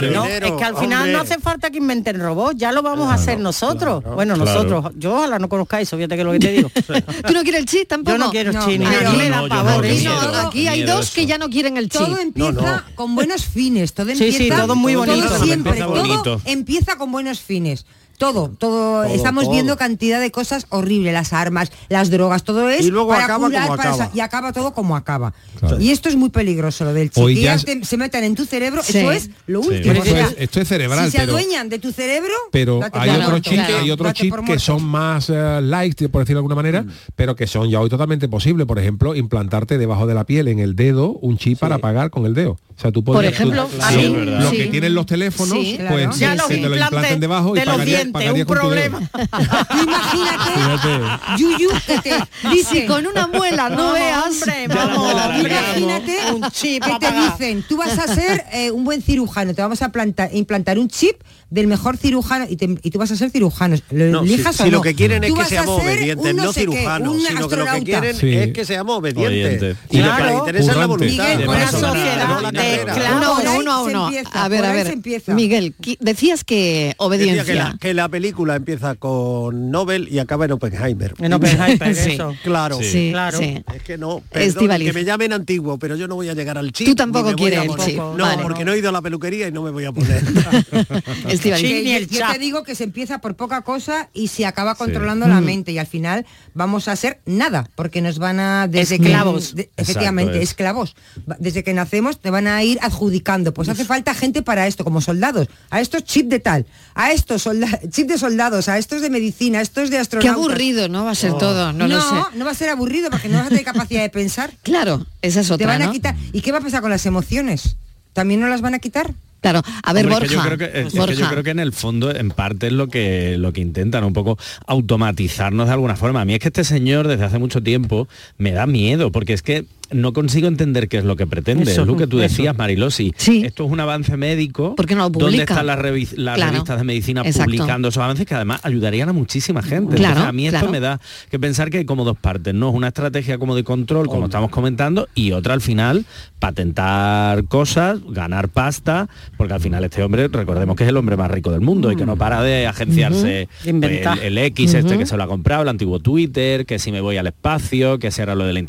que, 0.00 0.10
no, 0.12 0.24
es 0.26 0.40
que 0.52 0.64
al 0.64 0.76
final 0.76 0.98
hombre. 1.00 1.12
no 1.12 1.20
hace 1.20 1.38
falta 1.40 1.70
que 1.70 1.78
inventen 1.78 2.20
robots, 2.20 2.56
ya 2.56 2.70
lo 2.70 2.82
vamos 2.82 3.10
a 3.10 3.14
hacer 3.14 3.40
nosotros. 3.40 4.04
Bueno, 4.14 4.34
Claro. 4.36 4.62
nosotros, 4.64 4.92
yo 4.96 5.16
ojalá 5.16 5.40
no 5.40 5.48
conozca 5.48 5.80
eso, 5.80 5.96
fíjate 5.96 6.14
que 6.14 6.20
es 6.20 6.24
lo 6.26 6.32
que 6.32 6.38
te 6.38 6.52
digo. 6.52 6.70
¿Tú 7.26 7.32
no 7.32 7.42
quieres 7.42 7.60
el 7.62 7.66
chip 7.66 7.88
tampoco? 7.88 8.16
Yo 8.16 8.24
no 8.24 8.30
quiero 8.30 8.52
No, 8.52 8.64
chini, 8.64 8.84
no, 8.84 9.00
no, 9.02 9.12
me 9.14 9.28
no, 9.28 9.42
da 9.42 9.48
pavor 9.48 9.72
no, 9.84 9.90
Aquí, 9.90 10.04
no, 10.04 10.20
miedo, 10.20 10.40
aquí 10.48 10.68
hay 10.68 10.82
dos 10.84 11.10
que 11.10 11.26
ya 11.26 11.36
no 11.36 11.50
quieren 11.50 11.78
el 11.78 11.88
chip. 11.88 12.00
Todo 12.00 12.16
empieza 12.18 12.52
no. 12.52 12.82
con 12.94 13.16
buenos 13.16 13.44
fines, 13.44 13.92
todo 13.92 14.10
Sí, 14.10 14.16
sí, 14.16 14.24
empieza 14.36 14.62
todo 14.62 14.76
muy 14.76 14.94
bonito. 14.94 15.26
todo 15.26 15.38
siempre, 15.44 15.72
Empieza 15.72 15.86
todo 15.88 15.96
bonito. 16.00 16.40
empieza 16.44 16.96
con 16.96 17.10
buenos 17.10 17.40
fines. 17.40 17.86
Todo, 18.18 18.48
todo, 18.48 19.02
Todo, 19.02 19.04
estamos 19.04 19.44
todo. 19.44 19.52
viendo 19.52 19.76
cantidad 19.76 20.20
de 20.20 20.30
cosas 20.30 20.66
horribles, 20.70 21.12
las 21.12 21.32
armas, 21.32 21.70
las 21.88 22.10
drogas, 22.10 22.44
todo 22.44 22.70
es 22.70 22.86
Y 22.86 22.90
luego 22.90 23.08
para 23.08 23.24
acaba 23.24 23.46
curar, 23.46 23.62
como 23.66 23.76
para 23.76 23.90
acaba. 23.94 24.10
y 24.14 24.20
acaba 24.20 24.52
todo 24.52 24.72
como 24.72 24.96
acaba. 24.96 25.34
Claro. 25.58 25.80
Y 25.80 25.90
esto 25.90 26.08
es 26.08 26.16
muy 26.16 26.28
peligroso 26.30 26.84
lo 26.84 26.92
del 26.94 27.10
chip. 27.10 27.22
Hoy 27.22 27.40
ya 27.40 27.58
te- 27.58 27.84
se 27.84 27.96
metan 27.96 28.24
en 28.24 28.34
tu 28.34 28.44
cerebro, 28.44 28.82
Sí. 28.82 28.98
eso 28.98 29.12
es 29.12 29.30
lo 29.46 29.62
Sí. 29.62 29.68
último. 29.68 29.94
Esto 29.94 30.16
es- 30.16 30.34
esto 30.38 30.60
es 30.60 30.68
cerebral, 30.68 31.04
Si 31.06 31.10
se 31.12 31.18
pero- 31.18 31.32
adueñan 31.32 31.68
de 31.68 31.78
tu 31.78 31.92
cerebro, 31.92 32.32
pero 32.52 32.80
hay 32.92 33.10
otros 33.10 33.30
muerto. 33.30 33.50
chips 33.50 33.66
claro. 33.96 34.12
chips 34.12 34.30
por 34.36 34.44
que 34.44 34.58
son 34.58 34.84
más 34.84 35.28
eh, 35.30 35.60
light 35.62 36.08
por 36.08 36.22
decirlo 36.22 36.38
de 36.38 36.40
alguna 36.40 36.54
manera 36.54 36.84
pero 37.16 37.34
que 37.36 37.46
son 37.46 37.68
ya 37.68 37.80
hoy 37.80 37.88
totalmente 37.90 38.28
posible 38.28 38.66
por 38.66 38.78
ejemplo 38.78 39.14
implantarte 39.14 39.78
debajo 39.78 40.06
de 40.06 40.14
la 40.14 40.24
piel 40.24 40.48
en 40.48 40.58
el 40.58 40.76
dedo 40.76 41.10
un 41.12 41.36
chip 41.38 41.58
para 41.58 41.78
pagar 41.78 42.10
con 42.10 42.26
el 42.26 42.34
dedo 42.34 42.58
o 42.76 42.80
sea 42.80 42.90
tú 42.90 43.04
Por 43.04 43.14
podrías- 43.16 43.34
ejemplo, 43.34 43.66
tú- 43.66 43.76
Sí, 43.88 44.08
lo 44.08 44.50
sí. 44.50 44.56
que 44.56 44.66
tienen 44.66 44.94
los 44.94 45.06
teléfonos 45.06 45.58
Sí, 45.58 45.76
claro. 45.76 45.94
pues 45.94 46.18
Ya 46.18 46.36
que 46.36 46.56
te 46.56 46.68
lo 46.68 46.76
implanten 46.76 47.20
debajo 47.20 47.54
y 47.56 47.60
de 47.60 47.64
los 47.66 47.74
pagaría, 47.74 47.94
dientes, 47.98 48.12
pagaría 48.12 48.42
un 48.42 48.46
con 48.48 48.56
problema. 48.58 49.00
Imagínate. 49.82 51.38
Yuyu, 51.38 51.70
que 51.86 51.98
te 52.00 52.14
Si 52.42 52.48
dicen, 52.48 52.86
con 52.86 53.06
una 53.06 53.26
muela 53.28 53.68
no 53.70 53.92
veas, 53.92 54.24
hombre, 54.26 54.68
vamos, 54.68 54.98
muela. 54.98 55.38
Imagínate 55.38 56.16
un 56.34 56.50
chip 56.50 56.84
que 56.84 56.92
a 56.92 56.98
te 56.98 57.12
dicen, 57.12 57.64
tú 57.68 57.76
vas 57.76 57.98
a 57.98 58.12
ser 58.12 58.44
eh, 58.52 58.70
un 58.70 58.84
buen 58.84 59.02
cirujano, 59.02 59.54
te 59.54 59.62
vamos 59.62 59.80
a 59.82 59.90
plantar, 59.90 60.30
implantar 60.34 60.78
un 60.78 60.88
chip 60.88 61.20
del 61.54 61.68
mejor 61.68 61.96
cirujano 61.96 62.46
y, 62.48 62.56
te- 62.56 62.78
y 62.82 62.90
tú 62.90 62.98
vas 62.98 63.10
a 63.12 63.16
ser 63.16 63.30
cirujano. 63.30 63.76
¿Lo 63.90 64.06
No, 64.06 64.24
si, 64.26 64.34
elijas 64.34 64.60
o 64.60 64.64
si 64.64 64.70
no? 64.70 64.78
lo 64.78 64.82
que 64.82 64.94
quieren 64.94 65.22
es 65.22 65.32
que 65.32 65.44
seamos 65.44 65.80
obedientes, 65.80 66.34
no 66.34 66.52
qué, 66.52 66.60
cirujanos, 66.60 67.22
sino 67.22 67.48
que 67.48 67.56
lo 67.56 67.64
que 67.66 67.82
quieren 67.84 68.16
Sí. 68.16 68.34
es 68.34 68.52
que 68.52 68.64
seamos 68.64 68.98
obedientes. 68.98 69.26
Obedientes. 69.62 69.76
Y 69.90 69.98
lo 69.98 70.02
que 70.02 70.08
Claro. 70.16 70.24
les 70.26 70.38
interesa 70.38 70.70
es 70.72 70.76
la 70.76 70.86
voluntad. 70.86 71.24
Miguel, 71.28 71.48
una 71.48 71.58
paso, 71.60 71.78
sociedad 71.80 72.28
no 72.28 72.40
la 72.50 72.64
esclavos. 72.64 73.38
uno 73.44 73.58
uno, 73.58 73.84
uno 73.84 74.04
empieza, 74.08 74.44
A 74.44 74.48
ver, 74.48 74.64
a 74.64 74.72
ver. 74.72 74.98
Miguel, 75.28 75.74
decías 76.00 76.42
que 76.42 76.54
Decía 76.64 76.94
obediencia. 76.98 77.44
que 77.44 77.54
la, 77.54 77.76
que 77.80 77.94
la 77.94 78.08
película 78.08 78.56
empieza 78.56 78.96
con 78.96 79.70
Nobel 79.70 80.08
y 80.10 80.18
acaba 80.18 80.46
en 80.46 80.52
Oppenheimer. 80.52 81.14
En 81.20 81.32
Oppenheimer, 81.34 81.94
Sí. 81.94 82.10
eso. 82.12 82.34
Claro. 82.42 82.78
Sí, 82.82 83.10
Claro. 83.12 83.38
sí. 83.38 83.62
Es 83.74 83.82
que 83.82 83.96
no, 83.96 84.22
perdón, 84.28 84.78
que 84.80 84.92
me 84.92 85.04
llamen 85.04 85.32
antiguo, 85.32 85.78
pero 85.78 85.94
yo 85.94 86.08
no 86.08 86.16
voy 86.16 86.28
a 86.28 86.34
llegar 86.34 86.58
al 86.58 86.72
chip. 86.72 86.86
Tú 86.88 86.94
tampoco 86.96 87.32
quieres 87.34 87.60
el 87.62 87.76
chip, 87.76 87.96
No, 87.96 88.26
porque 88.42 88.64
no 88.64 88.72
he 88.72 88.78
ido 88.78 88.88
a 88.88 88.92
la 88.92 89.00
peluquería 89.02 89.46
y 89.46 89.52
no 89.52 89.62
me 89.62 89.70
voy 89.70 89.84
a 89.84 89.92
poner. 89.92 90.20
Yo, 91.50 91.56
el 91.96 92.08
yo 92.08 92.18
chat. 92.18 92.32
te 92.32 92.38
digo 92.38 92.62
que 92.64 92.74
se 92.74 92.84
empieza 92.84 93.18
por 93.18 93.34
poca 93.36 93.62
cosa 93.62 94.08
y 94.12 94.28
se 94.28 94.46
acaba 94.46 94.74
controlando 94.74 95.26
la 95.28 95.40
mente 95.40 95.72
y 95.72 95.78
al 95.78 95.86
final 95.86 96.26
vamos 96.54 96.88
a 96.88 96.92
hacer 96.92 97.20
nada 97.26 97.68
porque 97.74 98.00
nos 98.00 98.18
van 98.18 98.40
a 98.40 98.66
desde 98.68 98.96
Esclavos. 98.96 99.50
que 99.50 99.54
de- 99.62 99.70
efectivamente 99.76 100.36
es. 100.38 100.42
esclavos 100.50 100.96
desde 101.38 101.62
que 101.64 101.72
nacemos 101.74 102.20
te 102.20 102.30
van 102.30 102.46
a 102.46 102.62
ir 102.62 102.78
adjudicando 102.82 103.52
pues 103.54 103.68
hace 103.68 103.84
falta 103.84 104.14
gente 104.14 104.42
para 104.42 104.66
esto 104.66 104.84
como 104.84 105.00
soldados 105.00 105.48
a 105.70 105.80
estos 105.80 106.04
chip 106.04 106.28
de 106.28 106.40
tal 106.40 106.66
a 106.94 107.12
estos 107.12 107.42
solda- 107.46 107.80
chip 107.90 108.08
de 108.08 108.18
soldados 108.18 108.68
a 108.68 108.78
estos 108.78 109.02
de 109.02 109.10
medicina 109.10 109.58
a 109.58 109.62
estos 109.62 109.90
de 109.90 109.96
Qué 109.96 110.00
astronautas 110.00 110.36
aburrido, 110.36 110.88
¿no? 110.88 111.04
Va 111.04 111.10
a 111.12 111.14
ser 111.14 111.32
todo, 111.38 111.72
no, 111.72 111.88
lo 111.88 112.00
sé. 112.00 112.14
no 112.36 112.44
va 112.44 112.50
a 112.50 112.54
ser 112.54 112.68
aburrido 112.70 113.10
porque 113.10 113.28
no 113.28 113.38
vas 113.38 113.46
a 113.46 113.48
tener 113.50 113.64
capacidad 113.64 114.02
de 114.02 114.10
pensar 114.10 114.52
Claro, 114.62 115.06
esa 115.22 115.40
es 115.40 115.48
te 115.48 115.54
otra, 115.54 115.66
van 115.66 115.82
a 115.82 115.86
¿no? 115.86 115.92
quitar 115.92 116.14
y 116.32 116.40
qué 116.40 116.52
va 116.52 116.58
a 116.58 116.60
pasar 116.62 116.80
con 116.80 116.90
las 116.90 117.04
emociones 117.06 117.76
también 118.12 118.40
no 118.40 118.48
las 118.48 118.60
van 118.60 118.74
a 118.74 118.78
quitar 118.78 119.12
Claro, 119.44 119.60
a 119.82 119.92
ver, 119.92 120.06
Hombre, 120.06 120.24
es 120.24 120.30
que 120.30 120.36
Borja. 120.36 120.50
yo 120.50 120.56
creo 120.56 120.72
que, 120.72 120.80
es 120.80 120.92
que 120.94 120.98
Borja. 120.98 121.14
yo 121.14 121.28
creo 121.28 121.42
que 121.42 121.50
en 121.50 121.58
el 121.58 121.74
fondo, 121.74 122.10
en 122.16 122.30
parte, 122.30 122.68
es 122.68 122.72
lo 122.72 122.88
que, 122.88 123.36
lo 123.36 123.52
que 123.52 123.60
intentan, 123.60 124.02
un 124.02 124.14
poco 124.14 124.38
automatizarnos 124.66 125.66
de 125.66 125.72
alguna 125.74 125.96
forma. 125.96 126.22
A 126.22 126.24
mí 126.24 126.32
es 126.32 126.40
que 126.40 126.48
este 126.48 126.64
señor, 126.64 127.08
desde 127.08 127.24
hace 127.26 127.38
mucho 127.38 127.62
tiempo, 127.62 128.08
me 128.38 128.52
da 128.52 128.66
miedo, 128.66 129.12
porque 129.12 129.34
es 129.34 129.42
que 129.42 129.66
no 129.90 130.12
consigo 130.12 130.48
entender 130.48 130.88
qué 130.88 130.98
es 130.98 131.04
lo 131.04 131.16
que 131.16 131.26
pretende. 131.26 131.70
Eso, 131.70 131.82
es 131.82 131.86
lo 131.86 131.96
que 131.96 132.06
tú 132.06 132.18
eso. 132.20 132.28
decías, 132.36 132.56
Marilosi. 132.56 133.12
Sí. 133.16 133.42
Esto 133.44 133.64
es 133.64 133.70
un 133.70 133.80
avance 133.80 134.16
médico. 134.16 134.74
¿Por 134.74 134.86
qué 134.86 134.94
no 134.94 135.02
lo 135.04 135.10
¿Dónde 135.10 135.38
están 135.38 135.66
las, 135.66 135.78
revi- 135.78 136.12
las 136.16 136.36
Claro, 136.36 136.52
revistas 136.52 136.78
de 136.78 136.84
medicina 136.84 137.22
exacto. 137.22 137.44
publicando 137.52 137.88
esos 137.88 138.02
avances 138.02 138.26
que 138.26 138.34
además 138.34 138.60
ayudarían 138.64 139.08
a 139.08 139.12
muchísima 139.12 139.62
gente? 139.62 139.96
Claro, 139.96 140.12
Entonces, 140.14 140.28
a 140.28 140.32
mí 140.32 140.46
esto 140.46 140.58
claro. 140.58 140.72
me 140.72 140.80
da 140.80 141.00
que 141.30 141.38
pensar 141.38 141.70
que 141.70 141.78
hay 141.78 141.84
como 141.84 142.04
dos 142.04 142.16
partes, 142.18 142.54
¿no? 142.54 142.70
Una 142.70 142.88
estrategia 142.88 143.38
como 143.38 143.54
de 143.54 143.64
control, 143.64 144.08
como 144.08 144.26
estamos 144.26 144.50
comentando, 144.50 145.08
y 145.14 145.32
otra 145.32 145.54
al 145.54 145.60
final, 145.60 146.04
patentar 146.38 147.44
cosas, 147.44 147.98
ganar 148.08 148.48
pasta, 148.48 149.08
porque 149.36 149.54
al 149.54 149.60
final 149.60 149.84
este 149.84 150.02
hombre, 150.02 150.28
recordemos 150.28 150.76
que 150.76 150.84
es 150.84 150.88
el 150.88 150.96
hombre 150.96 151.16
más 151.16 151.30
rico 151.30 151.50
del 151.50 151.60
mundo 151.60 151.90
y 151.92 151.96
que 151.96 152.06
no 152.06 152.16
para 152.16 152.42
de 152.42 152.66
agenciarse 152.66 153.48
inventar. 153.64 154.18
el, 154.18 154.38
el 154.38 154.38
X 154.46 154.74
este 154.74 154.96
que 154.98 155.06
se 155.06 155.16
lo 155.16 155.22
ha 155.24 155.26
comprado, 155.26 155.62
el 155.62 155.68
antiguo 155.68 155.98
Twitter, 156.00 156.64
que 156.66 156.78
si 156.78 156.92
me 156.92 157.00
voy 157.00 157.16
al 157.16 157.26
espacio, 157.26 157.98
que 157.98 158.10
será 158.10 158.34
lo 158.34 158.44
de 158.44 158.52
la 158.52 158.60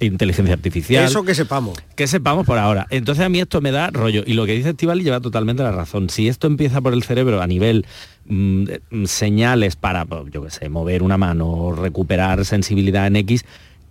inteligencia 0.00 0.56
artificial. 0.60 1.04
Eso 1.04 1.24
que 1.24 1.34
sepamos. 1.34 1.78
Que 1.96 2.06
sepamos 2.06 2.46
por 2.46 2.58
ahora. 2.58 2.86
Entonces 2.90 3.24
a 3.24 3.28
mí 3.28 3.40
esto 3.40 3.60
me 3.60 3.72
da 3.72 3.90
rollo. 3.90 4.22
Y 4.26 4.34
lo 4.34 4.46
que 4.46 4.52
dice 4.52 4.70
Estivali 4.70 5.02
lleva 5.02 5.20
totalmente 5.20 5.62
la 5.62 5.72
razón. 5.72 6.10
Si 6.10 6.28
esto 6.28 6.46
empieza 6.46 6.80
por 6.80 6.92
el 6.92 7.02
cerebro 7.02 7.42
a 7.42 7.46
nivel 7.46 7.86
mm, 8.26 8.64
mm, 8.90 9.04
señales 9.06 9.76
para, 9.76 10.04
pues, 10.04 10.30
yo 10.30 10.42
qué 10.42 10.50
sé, 10.50 10.68
mover 10.68 11.02
una 11.02 11.18
mano 11.18 11.48
o 11.48 11.74
recuperar 11.74 12.44
sensibilidad 12.44 13.06
en 13.06 13.16
X, 13.16 13.44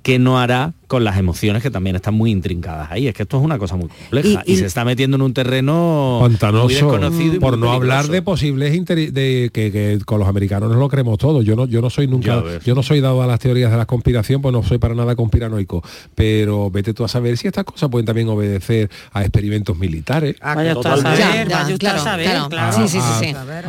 qué 0.03 0.19
no 0.19 0.39
hará 0.39 0.73
con 0.89 1.05
las 1.05 1.17
emociones 1.17 1.63
que 1.63 1.71
también 1.71 1.95
están 1.95 2.15
muy 2.15 2.31
intrincadas 2.31 2.91
ahí. 2.91 3.07
Es 3.07 3.13
que 3.13 3.23
esto 3.23 3.37
es 3.37 3.43
una 3.45 3.57
cosa 3.57 3.77
muy 3.77 3.87
compleja 3.87 4.43
y, 4.45 4.51
Y- 4.51 4.53
y- 4.55 4.57
se 4.57 4.65
está 4.65 4.83
metiendo 4.83 5.15
en 5.15 5.21
un 5.21 5.33
terreno 5.33 6.17
muy 6.19 6.29
pantanoso 6.31 6.67
desconocido 6.67 7.35
y 7.35 7.39
por 7.39 7.57
muy 7.57 7.67
no 7.67 7.71
hablar 7.73 8.07
de 8.07 8.21
posibles 8.21 8.73
interi- 8.75 9.11
de 9.11 9.49
que, 9.53 9.71
que 9.71 9.99
con 10.05 10.19
los 10.19 10.27
americanos 10.27 10.69
nos 10.69 10.77
lo 10.79 10.89
creemos 10.89 11.17
todo. 11.17 11.41
Yo 11.41 11.55
no 11.55 11.65
yo 11.67 11.79
no 11.81 11.89
soy 11.89 12.07
nunca 12.07 12.43
yo 12.65 12.75
no 12.75 12.83
soy 12.83 12.99
dado 12.99 13.21
a 13.23 13.27
las 13.27 13.39
teorías 13.39 13.71
de 13.71 13.77
la 13.77 13.85
conspiración 13.85 14.41
pues 14.41 14.51
no 14.51 14.63
soy 14.63 14.77
para 14.79 14.93
nada 14.95 15.15
conspiranoico. 15.15 15.81
Pero 16.15 16.69
vete 16.69 16.93
tú 16.93 17.03
a 17.05 17.07
saber 17.07 17.37
si 17.37 17.47
estas 17.47 17.63
cosas 17.63 17.89
pueden 17.89 18.05
también 18.05 18.27
obedecer 18.27 18.89
a 19.13 19.21
experimentos 19.21 19.77
militares. 19.77 20.35
Ah, 20.41 20.53
a 20.53 20.59
a 20.59 20.63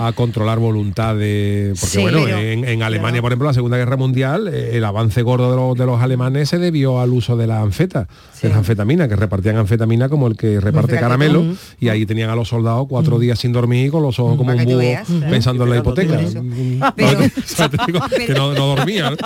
a, 0.00 0.07
a 0.09 0.12
controlar 0.12 0.59
voluntades 0.59 1.79
porque 1.79 1.91
Sí. 1.97 2.00
bueno 2.00 2.21
Pero- 2.25 2.39
en, 2.39 2.65
en 2.65 2.83
Alemania 2.83 3.21
por 3.21 3.31
ejemplo 3.33 3.49
la 3.49 3.55
segunda 3.55 3.77
guerra 3.77 3.97
mundial 3.97 4.49
eh, 4.49 4.77
el 4.77 4.85
avance 4.85 5.23
gordo 5.23 5.50
de 5.50 5.57
los, 5.57 5.77
de 5.77 5.87
los 5.87 6.00
alemanes 6.00 6.49
se 6.49 6.59
debió 6.59 7.00
al 7.11 7.17
uso 7.17 7.37
de 7.37 7.47
la 7.47 7.61
anfeta 7.61 8.07
de 8.40 8.49
la 8.49 8.57
anfetamina 8.57 9.07
que 9.07 9.17
repartían 9.17 9.57
anfetamina 9.57 10.09
como 10.09 10.26
el 10.26 10.37
que 10.37 10.61
reparte 10.61 10.93
fíjate 10.93 11.02
caramelo 11.02 11.45
y 11.79 11.88
ahí 11.88 12.07
tenían 12.07 12.31
a 12.31 12.35
los 12.37 12.49
soldados 12.49 12.87
cuatro 12.88 13.19
días 13.19 13.38
sin 13.38 13.52
dormir 13.52 13.87
y 13.87 13.90
con 13.90 14.02
los 14.02 14.19
ojos 14.19 14.37
como 14.38 14.52
un 14.52 14.64
búho 14.64 14.79
veas, 14.79 15.07
claro. 15.07 15.31
pensando 15.31 15.64
en 15.64 15.71
la 15.71 15.76
hipoteca. 15.79 16.19
Mm, 16.19 16.81
Pero- 16.97 17.21
o 17.38 17.43
sea, 17.45 17.69
te 17.69 17.76
digo 17.87 18.00
que 18.26 18.33
no, 18.33 18.55
no 18.55 18.67
dormían 18.76 19.17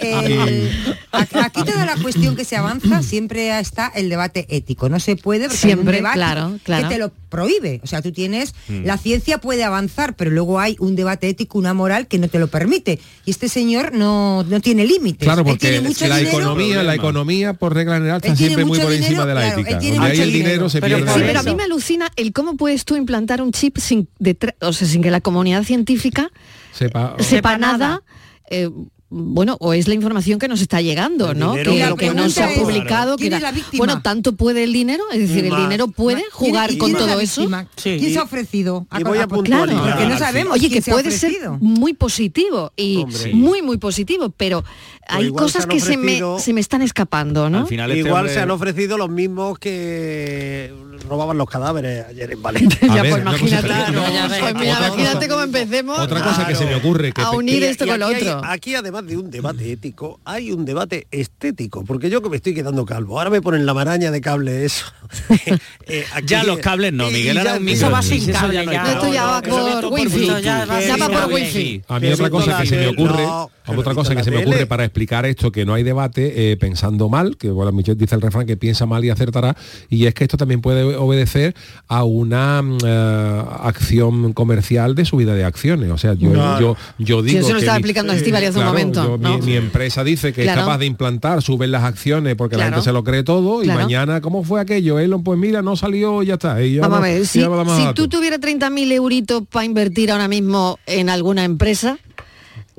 El- 0.00 0.70
a- 1.12 1.44
aquí 1.44 1.62
toda 1.64 1.86
la 1.86 1.96
cuestión 1.96 2.36
que 2.36 2.44
se 2.44 2.56
avanza 2.56 3.02
siempre 3.02 3.58
está 3.58 3.88
el 3.94 4.08
debate 4.08 4.46
ético. 4.50 4.88
No 4.88 5.00
se 5.00 5.16
puede 5.16 5.48
porque 5.48 5.66
hay 5.66 5.72
un 5.72 5.78
Siempre, 5.78 5.96
debate 5.98 6.14
claro, 6.16 6.58
claro. 6.64 6.88
que 6.88 6.94
te 6.94 6.98
lo 7.00 7.12
prohíbe. 7.28 7.80
O 7.82 7.86
sea, 7.86 8.02
tú 8.02 8.12
tienes 8.12 8.54
la 8.68 8.98
ciencia 8.98 9.38
puede 9.38 9.64
avanzar, 9.64 10.14
pero 10.16 10.30
luego 10.30 10.60
hay 10.60 10.76
un 10.80 10.96
debate 10.96 11.28
ético, 11.28 11.58
una 11.58 11.74
moral 11.74 12.06
que 12.08 12.18
no 12.18 12.28
te 12.28 12.38
lo 12.38 12.48
permite. 12.48 12.98
Y 13.24 13.30
este 13.30 13.48
señor 13.48 13.92
no, 13.92 14.42
no 14.44 14.60
tiene 14.60 14.84
límites. 14.86 15.24
Claro, 15.26 15.44
porque 15.44 15.68
tiene 15.68 15.88
mucho 15.88 16.06
la 16.08 16.16
dinero, 16.18 16.38
economía, 16.38 16.82
la 16.82 16.94
economía 16.94 17.19
por 17.54 17.74
regla 17.74 17.94
general 17.94 18.16
está 18.22 18.36
siempre 18.36 18.64
muy 18.64 18.78
por 18.80 18.92
encima 18.92 19.26
de 19.26 19.34
la 19.34 19.40
claro, 19.42 19.60
ética. 19.60 19.78
Donde 19.78 19.86
hay 20.00 20.20
el 20.20 20.32
dinero 20.32 20.48
dinero, 20.50 20.68
se 20.68 20.80
pero 20.80 20.96
pierde. 20.96 21.10
por 21.12 21.14
Sí, 21.14 21.20
la 21.20 21.26
pero 21.26 21.40
a 21.40 21.42
mí 21.42 21.54
me 21.54 21.62
alucina 21.64 22.08
el 22.16 22.32
cómo 22.32 22.56
puedes 22.56 22.84
tú 22.84 22.96
implantar 22.96 23.40
un 23.42 23.52
chip 23.52 23.78
sin, 23.78 24.08
detra- 24.18 24.54
o 24.60 24.72
sea, 24.72 24.86
sin 24.88 25.02
que 25.02 25.10
la 25.10 25.20
comunidad 25.20 25.64
científica 25.64 26.30
Sepa- 26.72 27.14
sepa 27.18 27.22
Sepa 27.24 27.58
nada. 27.58 27.78
nada. 27.78 28.02
eh, 28.50 28.68
bueno, 29.12 29.56
o 29.58 29.72
es 29.72 29.88
la 29.88 29.94
información 29.94 30.38
que 30.38 30.46
nos 30.46 30.60
está 30.60 30.80
llegando, 30.80 31.32
El 31.32 31.38
¿no? 31.40 31.50
dinero 31.54 31.72
Que, 31.72 31.78
que 31.80 31.88
lo 31.88 31.96
que 31.96 32.14
no 32.14 32.30
se 32.30 32.44
ha 32.44 32.54
publicado. 32.54 33.16
¿quién 33.16 33.32
que 33.32 33.40
la 33.40 33.50
víctima? 33.50 33.78
bueno, 33.84 34.02
tanto 34.02 34.36
puede 34.36 34.62
el 34.62 34.72
dinero, 34.72 35.02
es 35.12 35.18
decir, 35.28 35.44
el 35.46 35.56
dinero 35.56 35.88
puede 35.88 36.18
¿Quién- 36.18 36.30
jugar 36.30 36.68
quién 36.68 36.78
con 36.78 36.92
todo 36.92 37.18
eso. 37.18 37.42
Sí. 37.74 37.96
¿Quién 37.98 38.12
se 38.12 38.18
ha 38.20 38.22
ofrecido? 38.22 38.86
Y 38.96 39.02
voy 39.02 39.18
a 39.18 39.26
Claro, 39.26 39.36
porque 39.36 40.06
no 40.06 40.16
sabemos 40.16 40.52
Oye, 40.54 40.70
que 40.70 40.80
se 40.80 40.92
puede 40.92 41.10
ser 41.10 41.32
muy 41.58 41.92
positivo 41.92 42.72
y 42.76 42.98
Hombre. 42.98 43.34
muy, 43.34 43.62
muy 43.62 43.78
positivo, 43.78 44.30
pero 44.36 44.62
hay 45.10 45.30
cosas 45.30 45.62
se 45.64 45.68
que 45.68 45.80
se 45.80 45.96
me, 45.96 46.20
se 46.38 46.52
me 46.52 46.60
están 46.60 46.82
escapando, 46.82 47.48
¿no? 47.50 47.58
Al 47.60 47.66
final 47.66 47.90
este 47.90 48.00
Igual 48.08 48.22
hombre- 48.22 48.34
se 48.34 48.40
han 48.40 48.50
ofrecido 48.50 48.96
los 48.98 49.08
mismos 49.10 49.58
que 49.58 50.72
robaban 51.08 51.38
los 51.38 51.48
cadáveres 51.48 52.04
ayer 52.08 52.32
en 52.32 52.42
Valencia. 52.42 52.78
A 52.92 52.96
ya, 52.96 53.02
ver, 53.02 53.12
pues 53.12 53.24
cosa 53.24 53.38
imagínate, 53.40 53.92
no, 53.92 54.12
ya 54.12 54.28
pues 54.28 54.54
mira, 54.54 54.74
otra 54.74 54.86
imagínate 54.88 55.14
cosa- 55.16 55.28
cómo 55.28 55.42
empecemos 55.42 55.98
Otra 55.98 56.22
cosa 56.22 56.46
que 56.46 56.54
se 56.54 56.66
me 56.66 56.74
ocurre 56.76 57.12
que 57.12 57.20
a 57.22 57.30
unir 57.30 57.62
esto 57.64 57.84
y 57.84 57.88
con 57.88 57.98
lo 58.00 58.06
aquí 58.06 58.14
hay- 58.16 58.28
otro. 58.28 58.42
aquí 58.44 58.74
además 58.74 59.06
de 59.06 59.16
un 59.16 59.30
debate 59.30 59.72
ético, 59.72 60.20
hay 60.24 60.52
un 60.52 60.64
debate 60.64 61.06
estético, 61.10 61.84
porque 61.84 62.10
yo 62.10 62.22
que 62.22 62.28
me 62.28 62.36
estoy 62.36 62.54
quedando 62.54 62.84
calvo, 62.84 63.18
ahora 63.18 63.30
me 63.30 63.40
ponen 63.42 63.66
la 63.66 63.74
maraña 63.74 64.10
de 64.10 64.20
cable 64.20 64.64
eso. 64.64 64.84
Eh, 65.86 66.04
aquí- 66.14 66.26
Ya 66.28 66.44
los 66.44 66.58
cables 66.58 66.92
no, 66.92 67.10
Miguel, 67.10 67.36
ahora 67.38 67.54
ya- 67.54 67.58
un 67.60 67.68
Eso 67.68 67.90
va 67.90 68.02
sin 68.02 68.30
cable 68.30 68.64
ya. 68.64 68.92
Esto 68.92 69.12
va 69.12 69.42
por 69.42 69.92
wifi. 69.92 70.26
Ya 70.42 70.96
va 70.96 71.08
por 71.08 71.32
wifi. 71.32 71.82
A 71.88 71.98
mí 71.98 72.08
otra 72.12 72.30
cosa 72.30 72.60
que 72.60 72.66
se 72.66 72.76
me 72.76 72.86
ocurre, 72.88 73.26
otra 73.66 73.94
cosa 73.94 74.14
que 74.14 74.22
se 74.22 74.30
me 74.30 74.38
ocurre 74.38 74.66
para 74.66 74.84
explicar 75.00 75.24
esto, 75.24 75.50
que 75.50 75.64
no 75.64 75.72
hay 75.72 75.82
debate, 75.82 76.52
eh, 76.52 76.56
pensando 76.58 77.08
mal, 77.08 77.38
que 77.38 77.50
bueno, 77.50 77.72
Michel 77.72 77.96
dice 77.96 78.14
el 78.14 78.20
refrán 78.20 78.46
que 78.46 78.58
piensa 78.58 78.84
mal 78.84 79.02
y 79.02 79.08
acertará, 79.08 79.56
y 79.88 80.04
es 80.04 80.12
que 80.12 80.24
esto 80.24 80.36
también 80.36 80.60
puede 80.60 80.94
obedecer 80.96 81.54
a 81.88 82.04
una 82.04 82.60
mm, 82.60 82.78
eh, 82.84 83.42
acción 83.62 84.34
comercial 84.34 84.94
de 84.94 85.06
subida 85.06 85.34
de 85.34 85.44
acciones. 85.44 85.90
O 85.90 85.96
sea, 85.96 86.12
yo, 86.12 86.32
yo, 86.60 86.76
yo 86.98 87.20
Sí, 87.22 87.28
digo 87.28 87.38
eso 87.40 87.48
lo 87.48 87.54
que 87.54 87.60
estaba 87.60 87.78
explicando 87.78 88.12
Estíbaliz 88.12 88.50
hace 88.50 88.58
un 88.58 88.64
Claro, 88.64 88.72
momento, 88.78 89.04
yo- 89.04 89.18
¿no? 89.18 89.38
mi, 89.38 89.46
mi 89.46 89.56
empresa 89.56 90.04
dice 90.04 90.34
que 90.34 90.42
Claro. 90.42 90.60
es 90.60 90.66
capaz 90.66 90.78
de 90.78 90.86
implantar, 90.86 91.40
suben 91.40 91.70
las 91.70 91.84
acciones 91.84 92.34
porque 92.36 92.56
la 92.58 92.64
gente 92.64 92.82
se 92.82 92.92
lo 92.92 93.02
cree 93.02 93.22
todo 93.22 93.60
Claro. 93.62 93.80
y 93.80 93.82
mañana, 93.84 94.20
¿cómo 94.20 94.44
fue 94.44 94.60
aquello? 94.60 94.98
Elon, 94.98 95.24
pues 95.24 95.38
mira, 95.38 95.62
no 95.62 95.76
salió, 95.76 96.22
ya 96.22 96.34
está. 96.34 96.62
y 96.62 96.74
ya 96.74 96.82
Vamos 96.82 96.98
a 96.98 97.02
ver, 97.02 97.26
si, 97.26 97.40
si 97.40 97.94
tú 97.94 98.06
tuvieras 98.08 98.40
30.000 98.40 98.92
euritos 98.92 99.44
para 99.50 99.64
invertir 99.64 100.10
ahora 100.12 100.28
mismo 100.28 100.78
en 100.86 101.08
alguna 101.08 101.44
empresa, 101.44 101.98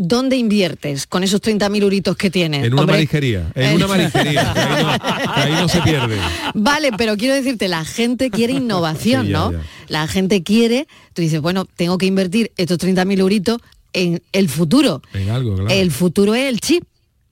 ¿dónde 0.01 0.35
inviertes 0.35 1.05
con 1.05 1.23
esos 1.23 1.41
30.000 1.41 1.83
euritos 1.83 2.17
que 2.17 2.31
tienes? 2.31 2.65
En 2.65 2.73
una 2.73 2.81
Hombre, 2.81 3.07
en 3.11 3.45
eh, 3.55 3.75
una 3.75 3.87
marisquería, 3.87 4.53
que 4.53 4.59
ahí 4.59 4.73
no, 4.73 5.33
que 5.33 5.41
ahí 5.41 5.51
no 5.53 5.69
se 5.69 5.81
pierde. 5.81 6.17
Vale, 6.55 6.91
pero 6.97 7.15
quiero 7.17 7.35
decirte, 7.35 7.67
la 7.67 7.85
gente 7.85 8.29
quiere 8.31 8.53
innovación, 8.53 9.25
Sí, 9.27 9.31
ya, 9.31 9.37
¿no? 9.39 9.51
ya. 9.51 9.61
La 9.87 10.07
gente 10.07 10.41
quiere, 10.43 10.87
tú 11.13 11.21
dices, 11.21 11.39
bueno, 11.41 11.65
tengo 11.65 11.97
que 11.97 12.07
invertir 12.07 12.51
estos 12.57 12.79
30.000 12.79 13.19
euritos 13.19 13.61
en 13.93 14.21
el 14.31 14.49
futuro. 14.49 15.01
En 15.13 15.29
algo, 15.29 15.55
claro. 15.55 15.69
El 15.69 15.91
futuro 15.91 16.33
es 16.33 16.49
el 16.49 16.59
chip 16.59 16.83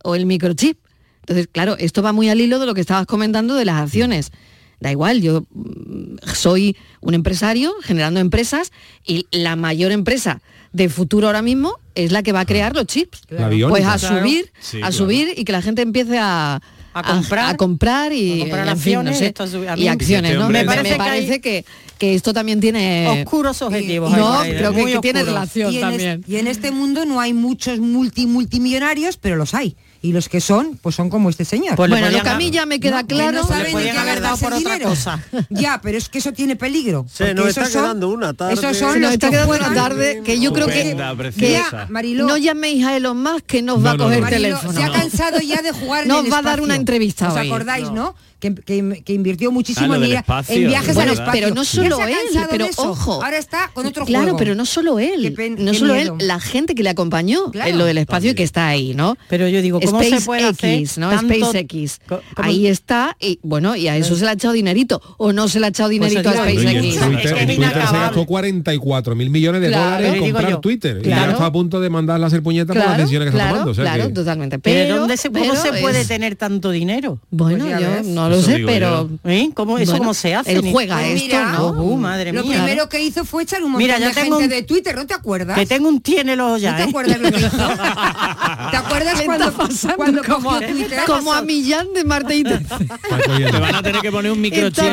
o 0.03 0.15
el 0.15 0.25
microchip. 0.25 0.77
Entonces, 1.21 1.47
claro, 1.51 1.75
esto 1.77 2.01
va 2.01 2.11
muy 2.11 2.29
al 2.29 2.39
hilo 2.41 2.59
de 2.59 2.65
lo 2.65 2.73
que 2.73 2.81
estabas 2.81 3.05
comentando 3.05 3.55
de 3.55 3.65
las 3.65 3.81
acciones. 3.81 4.31
Da 4.79 4.91
igual, 4.91 5.21
yo 5.21 5.45
mm, 5.53 6.17
soy 6.33 6.75
un 7.01 7.13
empresario 7.13 7.73
generando 7.83 8.19
empresas 8.19 8.71
y 9.05 9.25
la 9.31 9.55
mayor 9.55 9.91
empresa 9.91 10.41
de 10.71 10.87
futuro 10.87 11.27
ahora 11.27 11.41
mismo 11.41 11.77
es 11.95 12.11
la 12.11 12.23
que 12.23 12.31
va 12.31 12.41
a 12.41 12.45
crear 12.45 12.75
los 12.75 12.85
chips. 12.85 13.21
Biónica. 13.29 13.67
Pues 13.69 13.85
a 13.85 13.97
Claro. 13.97 14.19
subir, 14.21 14.51
Sí, 14.59 14.77
a 14.77 14.79
claro. 14.81 14.93
subir 14.93 15.33
y 15.35 15.43
que 15.43 15.51
la 15.51 15.61
gente 15.61 15.81
empiece 15.81 16.17
a, 16.17 16.61
A 16.93 17.03
comprar. 17.03 17.49
a, 17.53 17.57
comprar 17.57 18.13
y, 18.13 18.35
A 18.35 18.39
comprar 18.45 18.67
en 18.69 18.77
fin, 18.77 18.93
no 18.93 18.99
acciones, 19.09 19.17
sé, 19.17 19.33
y 19.77 19.87
acciones, 19.87 20.35
¿no? 20.37 20.45
hombre- 20.45 20.63
Me, 20.63 20.65
parece 20.65 20.95
que 20.95 21.01
hay- 21.01 21.39
que, 21.41 21.65
que 21.97 22.15
esto 22.15 22.33
también 22.33 22.61
tiene 22.61 23.07
Oscuros 23.23 23.61
objetivos. 23.61 24.13
hay 24.13 24.19
no, 24.19 24.39
creo 24.43 24.73
que, 24.73 24.99
tiene 25.01 25.23
relación 25.23 25.73
y 25.73 25.75
en, 25.77 25.81
también. 25.81 26.21
es- 26.23 26.29
y 26.29 26.37
en 26.37 26.47
este 26.47 26.71
mundo 26.71 27.05
no 27.05 27.19
hay 27.19 27.33
muchos 27.33 27.79
multi 27.79 28.25
multimillonarios, 28.27 29.17
pero 29.17 29.35
los 29.35 29.53
hay. 29.53 29.75
Y 30.01 30.13
los 30.13 30.29
que 30.29 30.39
son, 30.39 30.77
pues 30.81 30.95
son 30.95 31.09
como 31.09 31.29
este 31.29 31.43
señor. 31.43 31.75
Pues 31.75 31.89
bueno, 31.89 32.09
lo 32.09 32.21
que 32.23 32.29
a 32.29 32.37
mí 32.37 32.51
ya 32.51 32.65
me 32.65 32.79
queda 32.79 33.01
No, 33.01 33.07
que 33.07 33.15
claro. 33.15 33.41
no 33.41 33.47
saben 33.47 33.75
ni 33.75 33.83
qué 33.83 33.91
haber 33.91 34.21
dado 34.21 34.37
por 34.37 34.53
otra 34.53 34.73
dinero. 34.75 34.89
cosa. 34.91 35.21
Ya, 35.49 35.81
pero 35.81 35.97
es 35.97 36.07
que 36.07 36.19
eso 36.19 36.31
tiene 36.31 36.55
peligro. 36.55 37.05
Se 37.11 37.33
nos 37.33 37.47
está 37.47 37.65
son- 37.65 37.81
quedando 37.83 38.07
una 38.09 38.33
tarde. 38.33 38.53
Esos 38.53 38.77
Se 38.77 38.79
son 38.79 38.89
nos 38.93 38.99
los 39.01 39.11
está 39.11 39.27
que 39.27 39.31
quedando 39.35 39.55
una 39.55 39.73
tarde 39.73 40.21
que 40.23 40.39
yo 40.39 40.53
creo 40.53 40.67
que, 40.67 40.95
que 41.37 41.61
Mariló. 41.89 42.27
no 42.27 42.37
llaméis 42.37 42.85
a 42.85 42.95
Elon 42.95 43.21
Musk 43.21 43.45
que 43.45 43.61
nos 43.61 43.79
va 43.79 43.81
No, 43.83 43.89
a 43.89 43.97
no, 43.97 44.03
coger 44.05 44.19
no. 44.21 44.27
el 44.27 44.33
teléfono. 44.33 44.73
se 44.73 44.83
ha 44.83 44.91
cansado 44.91 45.39
ya 45.41 45.61
de 45.61 45.71
jugar 45.73 46.03
en 46.03 46.07
Nos 46.09 46.25
el 46.25 46.31
va 46.31 46.37
a 46.37 46.41
dar 46.43 46.61
una 46.61 46.75
entrevista 46.75 47.27
¿Os 47.29 47.35
hoy. 47.35 47.47
acordáis, 47.47 47.91
no? 47.91 48.15
Que, 48.39 48.55
que- 48.55 49.03
que 49.03 49.13
invirtió 49.13 49.51
muchísimo 49.51 49.93
Ah, 49.93 49.97
en, 49.97 50.03
espacio, 50.13 50.55
en 50.55 50.67
viajes 50.69 50.95
Bueno, 50.95 51.11
al 51.11 51.17
espacio. 51.17 51.41
pero 51.41 51.53
no 51.53 51.65
solo 51.65 51.99
él, 52.07 52.15
pero 52.49 52.67
ojo. 52.77 53.21
Ahora 53.23 53.37
está 53.37 53.69
con 53.73 53.85
otro 53.85 54.05
Claro, 54.05 54.23
juego. 54.23 54.37
pero 54.37 54.55
no 54.55 54.65
solo 54.65 54.97
él, 54.97 55.21
Qué 55.23 55.31
pen- 55.31 55.55
no 55.59 55.71
qué 55.73 55.77
solo 55.77 55.93
miedo. 55.95 56.15
él, 56.19 56.27
la 56.27 56.39
gente 56.39 56.73
que 56.73 56.81
le 56.83 56.89
acompañó 56.89 57.51
Claro. 57.51 57.69
en 57.71 57.77
lo 57.77 57.83
del 57.85 57.97
espacio 57.97 58.31
y 58.31 58.35
que 58.35 58.43
está 58.43 58.67
ahí, 58.69 58.93
¿no? 58.95 59.17
Pero 59.27 59.47
yo 59.49 59.61
digo, 59.61 59.81
¿cómo 59.81 60.01
se 60.01 60.21
puede 60.21 60.43
hacer 60.43 60.55
SpaceX, 60.55 60.97
¿no? 60.97 61.09
tanto- 61.09 61.33
SpaceX. 61.51 61.99
Ahí 62.37 62.67
está 62.67 63.17
y 63.19 63.39
bueno, 63.43 63.75
y 63.75 63.89
a 63.89 63.97
eso 63.97 64.15
se 64.15 64.23
le 64.23 64.29
ha 64.29 64.33
echado 64.33 64.53
dinerito 64.53 65.01
o 65.17 65.33
no 65.33 65.47
se 65.49 65.59
le 65.59 65.65
ha 65.65 65.69
echado 65.69 65.89
dinerito 65.89 66.21
digo, 66.21 66.31
a 66.31 66.45
Bueno, 66.45 66.49
en 66.49 66.59
SpaceX. 66.59 66.79
Twitter, 66.81 67.37
en 67.39 67.47
Twitter 67.57 67.87
se 67.87 67.93
gastó 67.97 68.25
44 68.25 69.15
mil 69.15 69.29
millones 69.29 69.61
de 69.61 69.67
Claro. 69.67 69.83
dólares 69.85 70.13
en 70.13 70.19
comprar 70.31 70.49
yo, 70.51 70.59
Twitter. 70.59 71.01
Y 71.03 71.09
ya 71.09 71.29
está 71.31 71.45
a 71.45 71.51
punto 71.51 71.79
de 71.81 71.89
mandarla 71.89 72.25
a 72.25 72.27
hacer 72.27 72.41
puñetas 72.41 72.75
por 72.75 72.85
las 72.85 72.97
decisiones 72.97 73.31
que 73.31 73.37
está 73.37 73.49
tomando. 73.49 73.71
o 73.71 73.73
sea 73.73 73.83
claro, 73.83 74.07
que- 74.07 74.13
totalmente. 74.13 74.59
Pero, 74.59 74.79
Pero, 74.87 74.99
¿dónde 74.99 75.17
se, 75.17 75.29
¿cómo 75.29 75.55
se 75.55 75.73
puede 75.81 76.05
tener 76.05 76.35
tanto 76.35 76.71
dinero? 76.71 77.19
Bueno, 77.31 77.65
Pues 77.65 77.79
ya 77.79 77.79
yo 77.81 77.91
ves. 77.91 78.07
No 78.29 78.35
lo 78.35 78.41
sé, 78.41 78.63
pero 78.65 79.09
¿Eh? 79.25 79.49
¿Cómo, 79.53 79.77
¿Eso 79.77 79.91
Bueno, 79.91 80.03
cómo 80.05 80.13
se 80.13 80.35
hace? 80.35 80.51
él 80.53 80.61
juega 80.71 80.95
Pues 80.97 81.07
esto, 81.15 81.25
mira, 81.25 81.51
¿no? 81.53 81.67
Uh, 81.71 81.97
madre 81.97 82.31
Lo 82.33 82.43
mía. 82.43 82.57
primero 82.63 82.89
que 82.89 83.01
hizo 83.01 83.25
fue 83.25 83.43
echar 83.43 83.61
un 83.63 83.71
montón 83.71 83.83
Mira, 83.87 83.99
yo 83.99 84.07
de 84.07 84.13
tengo 84.13 84.37
gente 84.39 84.55
un- 84.55 84.61
de 84.61 84.67
Twitter, 84.67 84.95
¿no 84.95 85.05
te 85.07 85.13
acuerdas? 85.13 85.57
Que 85.57 85.65
tengo 85.65 85.89
un 85.89 86.01
tienelo 86.01 86.57
ya, 86.57 86.71
¿No 86.71 86.77
te 86.77 86.83
¿eh? 86.83 86.87
acuerdas 86.89 87.19
lo 87.19 87.31
que 87.31 87.37
hizo? 87.39 87.49
¿Te 88.71 88.77
acuerdas 88.77 89.19
¿Qué 89.19 89.25
cuando, 89.25 89.53
cuando 89.95 90.23
como, 90.23 90.49
cogió 90.51 90.67
Twitter? 90.69 90.99
como 91.05 91.33
a 91.33 91.41
Millán 91.41 91.93
de 91.93 92.03
Marte 92.03 92.35
y. 92.35 92.43
Te 92.43 93.59
van 93.59 93.75
a 93.75 93.81
tener 93.81 94.01
que 94.01 94.11
poner 94.11 94.31
un 94.31 94.41
microchip. 94.41 94.83
Le 94.83 94.91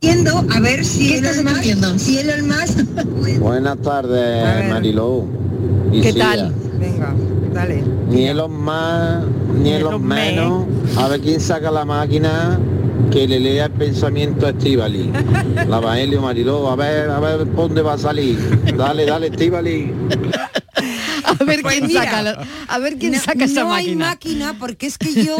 Viendo 0.00 0.44
a 0.54 0.60
ver 0.60 0.84
si 0.84 1.20
Musk, 1.20 1.98
si 1.98 2.18
Elon 2.18 2.46
Musk 2.46 3.38
Buenas 3.40 3.78
tardes. 3.78 4.70
Mariló. 4.70 5.24
y 5.92 6.00
¿Qué 6.00 6.12
tal? 6.12 6.54
Venga, 6.78 7.14
dale. 7.52 7.82
Ni 8.08 8.26
Elon 8.28 8.52
más, 8.52 9.24
ni 9.60 9.72
Elon 9.72 10.06
menos. 10.06 10.66
A 10.96 11.08
ver 11.08 11.20
quién 11.20 11.40
saca 11.40 11.72
la 11.72 11.84
máquina 11.84 12.60
que 13.10 13.26
le 13.26 13.40
lea 13.40 13.64
el 13.66 13.72
pensamiento 13.72 14.46
a 14.46 14.50
Estivali. 14.50 15.10
La 15.68 15.80
Baelio 15.80 16.22
Mariló, 16.22 16.70
a 16.70 16.76
ver, 16.76 17.10
a 17.10 17.18
ver 17.18 17.46
por 17.48 17.66
dónde 17.66 17.82
va 17.82 17.94
a 17.94 17.98
salir. 17.98 18.38
Dale, 18.76 19.04
dale, 19.04 19.26
Estivali. 19.28 19.92
A 21.48 21.56
ver 21.56 21.62
Pues 21.62 21.74
quién 21.76 21.86
mira, 21.88 22.04
saca, 22.04 22.22
la- 22.22 22.46
a 22.68 22.78
ver 22.78 22.98
quién 22.98 23.12
no, 23.12 23.20
saca 23.20 23.44
esa 23.44 23.60
no 23.64 23.72
hay 23.72 23.94
máquina. 23.96 24.56
porque 24.58 24.86
es 24.86 24.98
que 24.98 25.24
yo 25.24 25.36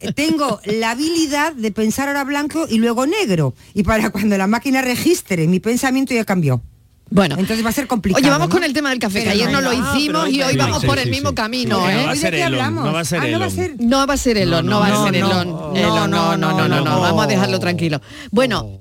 eh, 0.00 0.12
tengo 0.12 0.60
la 0.64 0.90
habilidad 0.92 1.52
de 1.52 1.70
pensar 1.72 2.08
ahora 2.08 2.24
blanco 2.24 2.66
y 2.68 2.78
luego 2.78 3.06
negro. 3.06 3.54
Y 3.74 3.82
para 3.82 4.10
cuando 4.10 4.36
la 4.38 4.46
máquina 4.46 4.82
registre 4.82 5.46
mi 5.46 5.60
pensamiento 5.60 6.14
ya 6.14 6.24
cambió. 6.24 6.62
Bueno, 7.10 7.36
entonces 7.38 7.62
va 7.62 7.68
a 7.68 7.72
ser 7.72 7.86
complicado. 7.86 8.22
Oye, 8.22 8.30
vamos 8.30 8.48
¿no? 8.48 8.54
con 8.54 8.64
el 8.64 8.72
tema 8.72 8.88
del 8.88 8.98
café, 8.98 9.22
que 9.22 9.28
ayer 9.28 9.50
no 9.50 9.60
lo 9.60 9.70
hicimos 9.70 10.30
y 10.30 10.40
hoy 10.42 10.52
sí, 10.52 10.56
vamos 10.56 10.80
sí, 10.80 10.86
por 10.86 10.96
sí, 10.96 11.04
el 11.04 11.10
mismo 11.10 11.28
sí. 11.28 11.34
camino, 11.34 11.78
No, 11.80 11.90
¿eh? 11.90 11.92
no 11.94 11.98
va 12.04 12.08
a 12.08 12.12
¿Hoy 12.12 12.14
de 12.16 12.20
ser 12.22 12.30
qué 12.32 12.40
Elon, 12.42 12.54
hablamos? 12.54 12.84
no 12.86 12.92
va 12.94 13.00
a 13.00 13.04
ser 13.04 13.20
Ah, 13.20 13.26
no 13.28 13.38
va 13.38 13.44
a 13.44 13.48
Elon. 13.48 13.50
ser- 13.56 13.76
No 13.80 14.06
va 14.06 14.14
a 14.14 14.16
ser 14.16 14.38
Elon, 14.38 14.64
no, 14.64 14.70
No, 14.72 14.80
va 14.80 14.86
a 14.86 14.90
no, 14.90 15.04
ser 15.04 15.12
no, 15.12 15.18
Elon. 15.26 15.48
no, 15.50 15.76
Elon, 15.76 16.10
no, 16.10 16.36
no, 16.36 16.36
no, 16.38 16.52
no, 16.52 16.68
no, 16.68 16.84
no. 16.86 17.00
vamos 17.02 17.24
a 17.24 17.26
dejarlo 17.26 17.58
tranquilo. 17.60 18.00
Bueno, 18.30 18.80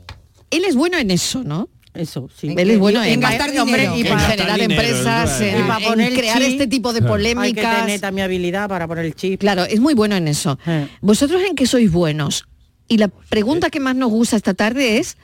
él 0.49 0.63
es 0.63 0.75
bueno 0.75 0.97
en 0.97 1.11
eso, 1.11 1.43
¿no? 1.43 1.67
Eso, 1.93 2.29
sí. 2.35 2.53
Él 2.57 2.69
es 2.71 2.79
bueno 2.79 3.03
en, 3.03 3.13
En 3.13 3.19
gastar 3.19 3.49
hombre, 3.59 3.81
dinero. 3.81 3.97
y 3.97 4.03
para, 4.05 4.19
generar 4.21 4.59
dinero, 4.59 4.81
empresas, 4.81 5.41
en, 5.41 5.47
es. 5.47 5.59
y 5.59 5.63
para 5.63 5.77
en 5.79 5.89
poner 5.89 6.13
crear 6.13 6.37
chip, 6.39 6.47
este 6.51 6.67
tipo 6.67 6.93
de 6.93 6.99
hay 6.99 7.03
que 7.03 7.07
polémicas. 7.09 7.81
tener 7.81 7.99
también 7.99 8.25
habilidad 8.25 8.69
para 8.69 8.87
poner 8.87 9.05
el 9.05 9.13
chip. 9.15 9.39
Claro, 9.41 9.65
es 9.65 9.79
muy 9.81 9.93
bueno 9.93 10.15
en 10.15 10.27
eso. 10.29 10.57
Eh. 10.65 10.87
¿Vosotros 11.01 11.41
en 11.47 11.55
qué 11.55 11.67
sois 11.67 11.91
buenos? 11.91 12.45
Y 12.87 12.97
la 12.97 13.07
pregunta 13.09 13.69
que 13.69 13.79
más 13.81 13.95
nos 13.95 14.09
gusta 14.09 14.37
esta 14.37 14.53
tarde 14.53 14.99
es, 14.99 15.17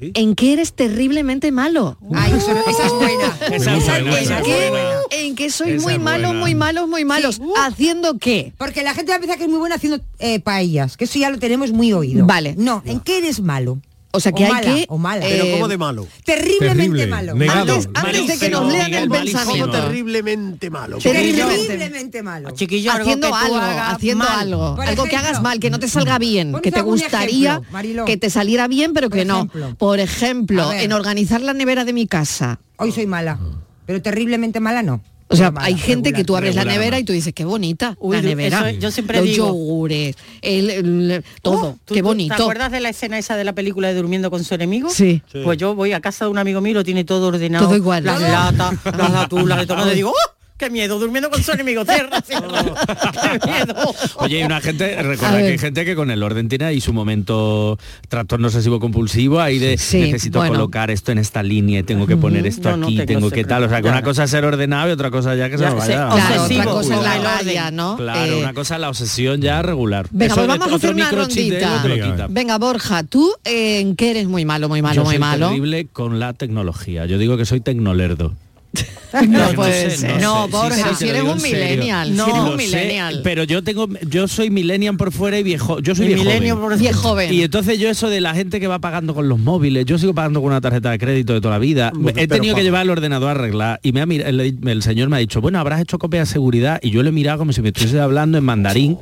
¿en 0.00 0.34
qué 0.34 0.52
eres 0.54 0.72
terriblemente 0.72 1.50
malo? 1.52 1.98
Ay, 2.14 2.32
eso- 2.32 2.50
esa 2.68 2.86
es 2.86 2.92
buena. 2.92 3.38
Esa 3.56 3.76
es 3.76 3.84
buena, 3.84 4.10
¿En 4.18 4.22
esa 4.24 4.38
es 4.38 4.44
qué, 4.44 4.68
buena. 4.70 4.88
en 5.10 5.34
qué 5.36 5.50
sois 5.50 5.74
Esa 5.74 5.82
muy 5.84 5.98
buena. 5.98 6.32
muy 6.32 6.54
malos, 6.56 6.88
muy 6.88 7.04
malos? 7.04 7.36
Sí. 7.36 7.42
Uh. 7.42 7.52
¿Haciendo 7.58 8.18
qué? 8.18 8.52
Porque 8.58 8.82
la 8.82 8.94
gente 8.94 9.10
va 9.12 9.16
a 9.16 9.20
pensar 9.20 9.36
que 9.38 9.44
es 9.44 9.50
muy 9.50 9.58
buena 9.58 9.76
haciendo 9.76 10.00
eh, 10.18 10.40
paellas, 10.40 10.96
que 10.96 11.04
eso 11.04 11.18
ya 11.18 11.30
lo 11.30 11.38
tenemos 11.38 11.70
muy 11.72 11.92
oído. 11.92 12.26
Vale. 12.26 12.54
No, 12.58 12.82
¿en 12.86 13.00
qué 13.00 13.18
eres 13.18 13.40
malo? 13.40 13.80
O 14.10 14.20
sea 14.20 14.32
que 14.32 14.42
O 14.42 14.46
hay 14.46 14.52
mala, 14.52 14.74
que... 14.74 14.86
o 14.88 14.98
mala. 14.98 15.20
Pero 15.26 15.44
eh, 15.44 15.52
como 15.52 15.68
de 15.68 15.78
malo. 15.78 16.06
Terriblemente 16.24 16.74
Terrible, 16.74 17.06
malo. 17.06 17.34
negado. 17.34 17.74
Antes, 17.74 17.90
antes 17.94 18.26
de 18.26 18.38
que 18.38 18.50
nos 18.50 18.72
lean 18.72 18.94
el 18.94 19.08
pensamiento. 19.10 19.70
terriblemente 19.70 20.70
malo. 20.70 20.98
Terriblemente. 20.98 22.22
Malo. 22.22 22.50
Chiquillo, 22.52 22.90
haciendo 22.92 23.34
algo, 23.34 23.58
haciendo 23.58 24.24
mal. 24.24 24.40
algo, 24.40 24.76
Por 24.76 24.86
algo 24.86 25.04
que 25.04 25.16
hagas 25.16 25.42
mal, 25.42 25.60
que 25.60 25.70
no 25.70 25.78
te 25.78 25.88
salga 25.88 26.18
bien, 26.18 26.54
que 26.62 26.72
te 26.72 26.80
gustaría 26.80 27.60
ejemplo, 27.70 28.04
que 28.06 28.16
te 28.16 28.30
saliera 28.30 28.66
bien, 28.66 28.92
pero 28.94 29.08
Por 29.10 29.18
que 29.18 29.24
no. 29.24 29.48
Por 29.76 30.00
ejemplo, 30.00 30.72
en 30.72 30.92
organizar 30.92 31.40
la 31.40 31.52
nevera 31.52 31.84
de 31.84 31.92
mi 31.92 32.06
casa. 32.06 32.58
Hoy 32.76 32.92
soy 32.92 33.06
mala, 33.06 33.38
pero 33.86 34.00
terriblemente 34.02 34.58
mala 34.60 34.82
no. 34.82 35.02
O 35.30 35.36
sea, 35.36 35.50
mala, 35.50 35.66
hay 35.66 35.76
gente 35.76 36.12
que 36.12 36.24
tú 36.24 36.36
abres 36.36 36.54
la 36.54 36.64
nevera 36.64 36.96
¿no? 36.96 37.00
y 37.00 37.04
tú 37.04 37.12
dices, 37.12 37.32
qué 37.34 37.44
bonita 37.44 37.96
Uy, 38.00 38.16
la 38.16 38.22
yo- 38.22 38.28
nevera. 38.30 38.70
eso 38.70 38.78
yo 38.80 38.90
siempre 38.90 39.18
Los 39.18 39.26
digo. 39.26 39.46
yogures, 39.48 40.16
el, 40.42 40.70
el- 40.70 41.24
todo, 41.42 41.66
Oh, 41.66 41.78
¿tú- 41.84 41.94
qué 41.94 42.02
bonito. 42.02 42.34
¿Te 42.36 42.42
acuerdas 42.42 42.72
de 42.72 42.80
la 42.80 42.88
escena 42.88 43.18
esa 43.18 43.36
de 43.36 43.44
la 43.44 43.52
película 43.54 43.88
de 43.88 43.94
Durmiendo 43.94 44.30
con 44.30 44.42
su 44.44 44.54
enemigo? 44.54 44.88
Sí. 44.90 45.22
Sí. 45.30 45.40
Pues 45.44 45.58
yo 45.58 45.74
voy 45.74 45.92
a 45.92 46.00
casa 46.00 46.24
de 46.24 46.30
un 46.30 46.38
amigo 46.38 46.60
mío, 46.60 46.70
y 46.70 46.74
lo 46.74 46.84
tiene 46.84 47.04
todo 47.04 47.28
ordenado. 47.28 47.66
Todo 47.66 47.76
igual. 47.76 48.04
Las 48.04 48.18
Todo. 48.18 48.28
latas, 48.28 48.74
las 48.96 49.14
atulas 49.14 49.58
de 49.58 49.66
tomate. 49.66 49.94
Digo, 49.94 50.10
¡oh! 50.10 50.37
¡Qué 50.58 50.70
miedo! 50.70 50.98
Durmiendo 50.98 51.30
con 51.30 51.42
su 51.42 51.52
enemigo. 51.52 51.84
Oye, 54.16 54.38
hay 54.38 54.42
una 54.42 54.60
gente, 54.60 55.00
recuerda 55.02 55.38
que 55.38 55.46
hay 55.46 55.58
gente 55.58 55.84
que 55.84 55.94
con 55.94 56.10
el 56.10 56.22
orden 56.22 56.48
tiene 56.48 56.64
ahí 56.64 56.80
su 56.80 56.92
momento 56.92 57.78
trastorno 58.08 58.48
obsesivo 58.48 58.80
compulsivo, 58.80 59.40
ahí 59.40 59.58
de 59.58 59.78
Sí, 59.78 60.00
necesito 60.00 60.38
bueno. 60.40 60.54
colocar 60.54 60.90
esto 60.90 61.12
en 61.12 61.18
esta 61.18 61.42
línea, 61.42 61.80
y 61.80 61.82
tengo 61.84 62.06
que 62.06 62.16
poner 62.16 62.46
esto 62.46 62.76
no 62.76 62.86
aquí, 62.86 62.98
tengo 63.06 63.30
que 63.30 63.44
tal. 63.44 63.64
O 63.64 63.68
sea, 63.68 63.80
que 63.80 63.88
una 63.88 64.02
cosa 64.02 64.24
es 64.24 64.30
ser 64.30 64.44
ordenado 64.44 64.88
y 64.88 64.92
otra 64.92 65.10
cosa 65.12 65.34
ya 65.36 65.48
que 65.48 65.58
se 65.58 65.64
Ya, 65.64 65.70
nos 65.70 65.84
sí, 65.84 65.90
vaya. 65.92 66.08
Claro, 66.08 66.42
otra 66.44 66.64
cosa 66.64 66.94
es 66.96 67.02
la 67.02 67.18
raya, 67.18 67.70
¿no? 67.70 67.96
Claro, 67.96 68.32
Eh, 68.32 68.40
una 68.40 68.52
cosa 68.52 68.74
es 68.74 68.80
la 68.80 68.88
obsesión 68.88 69.40
ya 69.40 69.62
regular. 69.62 70.08
Venga, 70.10 70.26
Eso 70.26 70.34
pues 70.34 70.44
es 70.44 70.48
vamos 70.48 70.72
a 70.72 70.76
hacer 70.76 70.90
otro 70.90 70.96
una 70.96 71.10
rondita. 71.12 72.26
Venga. 72.28 72.58
Borja, 72.58 73.04
tú 73.04 73.32
eh, 73.44 73.78
en 73.80 73.94
qué 73.94 74.10
eres 74.10 74.26
muy 74.26 74.44
malo, 74.44 74.68
muy 74.68 74.82
malo, 74.82 74.96
Yo 74.96 75.04
muy 75.04 75.12
soy 75.14 75.18
malo. 75.20 75.48
terrible 75.48 75.86
con 75.92 76.18
la 76.18 76.32
tecnología. 76.32 77.06
Yo 77.06 77.16
digo 77.18 77.36
que 77.36 77.44
soy 77.46 77.60
tecnolerdo. 77.60 78.34
No 79.28 79.48
puede 79.54 79.90
ser. 79.90 80.20
No. 80.20 80.48
Borja, 80.48 80.94
si 80.94 81.08
eres 81.08 81.22
un 81.22 81.40
millennial, 81.42 82.08
si 82.08 82.14
No, 82.14 82.26
eres 82.26 82.38
un 82.40 82.56
millennial. 82.56 83.20
pero 83.24 83.44
yo 83.44 83.62
tengo, 83.62 83.88
yo 84.08 84.28
soy 84.28 84.50
millennial 84.50 84.96
por 84.96 85.12
fuera 85.12 85.38
y 85.38 85.42
viejo, 85.42 85.78
yo 85.80 85.94
soy 85.94 86.08
viejo. 86.08 86.24
joven. 86.24 86.56
por- 86.58 86.78
Viejo 86.78 87.00
joven. 87.00 87.32
Y 87.32 87.42
entonces 87.42 87.78
yo 87.78 87.88
eso 87.88 88.08
de 88.08 88.20
la 88.20 88.34
gente 88.34 88.60
que 88.60 88.66
va 88.66 88.78
pagando 88.78 89.14
con 89.14 89.28
los 89.28 89.38
móviles, 89.38 89.84
yo 89.86 89.98
sigo 89.98 90.14
pagando 90.14 90.40
con 90.40 90.50
una 90.50 90.60
tarjeta 90.60 90.90
de 90.90 90.98
crédito 90.98 91.32
de 91.34 91.40
toda 91.40 91.54
la 91.54 91.58
vida. 91.58 91.92
He 92.08 92.12
pero 92.26 92.34
tenido 92.36 92.54
que 92.54 92.62
llevar 92.62 92.82
el 92.82 92.90
ordenador 92.90 93.28
a 93.28 93.32
arreglar 93.32 93.80
y 93.82 93.92
me 93.92 94.00
ha 94.00 94.06
mir- 94.06 94.24
el, 94.26 94.40
el 94.66 94.82
señor 94.82 95.08
me 95.08 95.16
ha 95.16 95.20
dicho, 95.20 95.40
bueno, 95.40 95.58
habrás 95.58 95.80
hecho 95.80 95.98
copia 95.98 96.20
de 96.20 96.26
seguridad 96.26 96.78
y 96.82 96.90
yo 96.90 97.02
le 97.02 97.08
he 97.08 97.12
mirado 97.12 97.38
como 97.38 97.52
si 97.52 97.62
me 97.62 97.68
estuviese 97.68 98.00
hablando 98.00 98.38
en 98.38 98.44
mandarín 98.44 98.98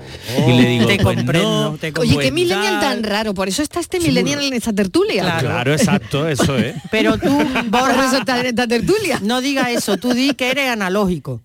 y 0.49 0.53
le 0.53 0.69
digo, 0.69 0.87
Te 0.87 0.97
pues 0.99 1.17
comprendo, 1.17 1.71
no, 1.73 1.79
te 1.79 1.87
Oye, 1.89 1.93
comprendo. 1.93 2.19
qué 2.21 2.25
pues 2.29 2.33
millennial 2.33 2.81
tan 2.81 3.03
raro, 3.03 3.35
por 3.35 3.49
eso 3.49 3.63
está 3.63 3.81
este 3.81 3.99
millennial 4.01 4.43
en 4.43 4.53
esta 4.55 4.73
tertulia. 4.73 5.23
Claro. 5.23 5.47
Claro, 5.49 5.73
exacto, 5.73 6.29
eso 6.29 6.57
es. 6.57 6.75
Pero 6.91 7.19
tú, 7.19 7.27
en 7.41 8.47
esta 8.47 8.67
tertulia. 8.67 9.21
no 9.23 9.41
diga 9.41 9.71
eso. 9.71 9.96
Tú 9.99 10.13
di 10.13 10.35
que 10.35 10.51
eres 10.51 10.71
analógico. 10.71 11.43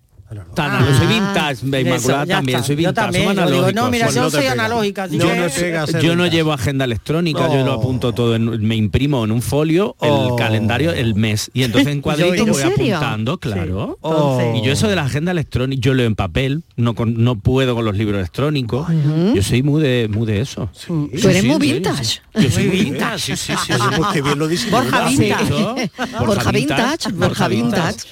Tan, 0.54 0.70
Ah. 0.72 0.86
soy 0.98 1.06
vintage, 1.06 1.66
Inmaculada 1.82 2.22
Eso, 2.24 2.32
también, 2.32 2.56
está. 2.58 2.66
soy 2.66 2.74
Yo 2.76 2.78
vintage, 2.78 2.94
también, 2.94 3.22
somos 3.24 3.34
yo 3.36 3.42
digo, 3.42 3.52
analógicos. 3.56 3.74
no, 3.84 3.90
mira, 3.90 4.04
Pues 4.06 4.14
yo 4.14 4.20
no 4.22 4.26
te 4.28 4.32
soy 4.32 4.40
pega. 4.40 4.52
analógica. 4.52 5.02
así 5.04 5.16
No 5.16 6.00
Yo 6.00 6.16
no 6.16 6.26
llevo 6.26 6.52
agenda 6.52 6.84
electrónica, 6.84 7.48
yo 7.52 7.64
lo 7.64 7.72
apunto 7.72 8.12
todo, 8.12 8.34
en, 8.36 8.66
me 8.66 8.76
imprimo 8.76 9.24
en 9.24 9.32
un 9.32 9.42
folio 9.42 9.94
Oh. 9.98 10.30
el 10.30 10.36
calendario, 10.44 10.92
el 10.92 11.14
mes, 11.14 11.50
y 11.54 11.62
entonces 11.64 11.92
en 11.92 12.00
cuadritos 12.02 12.38
¿En 12.38 12.46
voy 12.52 12.62
serio? 12.62 12.96
apuntando, 12.96 13.38
claro. 13.38 13.98
Entonces- 14.02 14.56
Y 14.56 14.66
yo 14.66 14.72
eso 14.72 14.88
de 14.88 14.96
la 14.96 15.02
agenda 15.04 15.32
electrónica, 15.32 15.80
yo 15.80 15.94
leo 15.94 16.06
en 16.06 16.14
papel, 16.14 16.64
no 16.76 16.94
con- 16.94 17.22
no 17.22 17.38
puedo 17.38 17.74
con 17.74 17.84
los 17.84 17.96
libros 17.96 18.18
electrónicos. 18.18 18.86
Yo 19.34 19.42
soy 19.42 19.62
muy 19.62 19.82
de 19.82 20.08
muy 20.10 20.26
de 20.26 20.40
eso. 20.40 20.70
Tú 20.86 21.08
eres 21.28 21.44
muy 21.44 21.58
vintage. 21.58 22.04
sí. 22.04 22.18
Yo 22.34 22.50
soy 22.50 22.66
muy 22.68 22.80
vintage, 22.80 23.18
sí, 23.18 23.36
sí, 23.36 23.52
sí. 23.66 23.72
Pues. 23.96 24.62
Borja 24.70 25.08
Sí. 25.08 25.16
Vintage. 25.18 25.90
Borja 26.26 26.50
Vintage, 26.52 27.12
Borja 27.12 27.48
Vintage. 27.48 28.06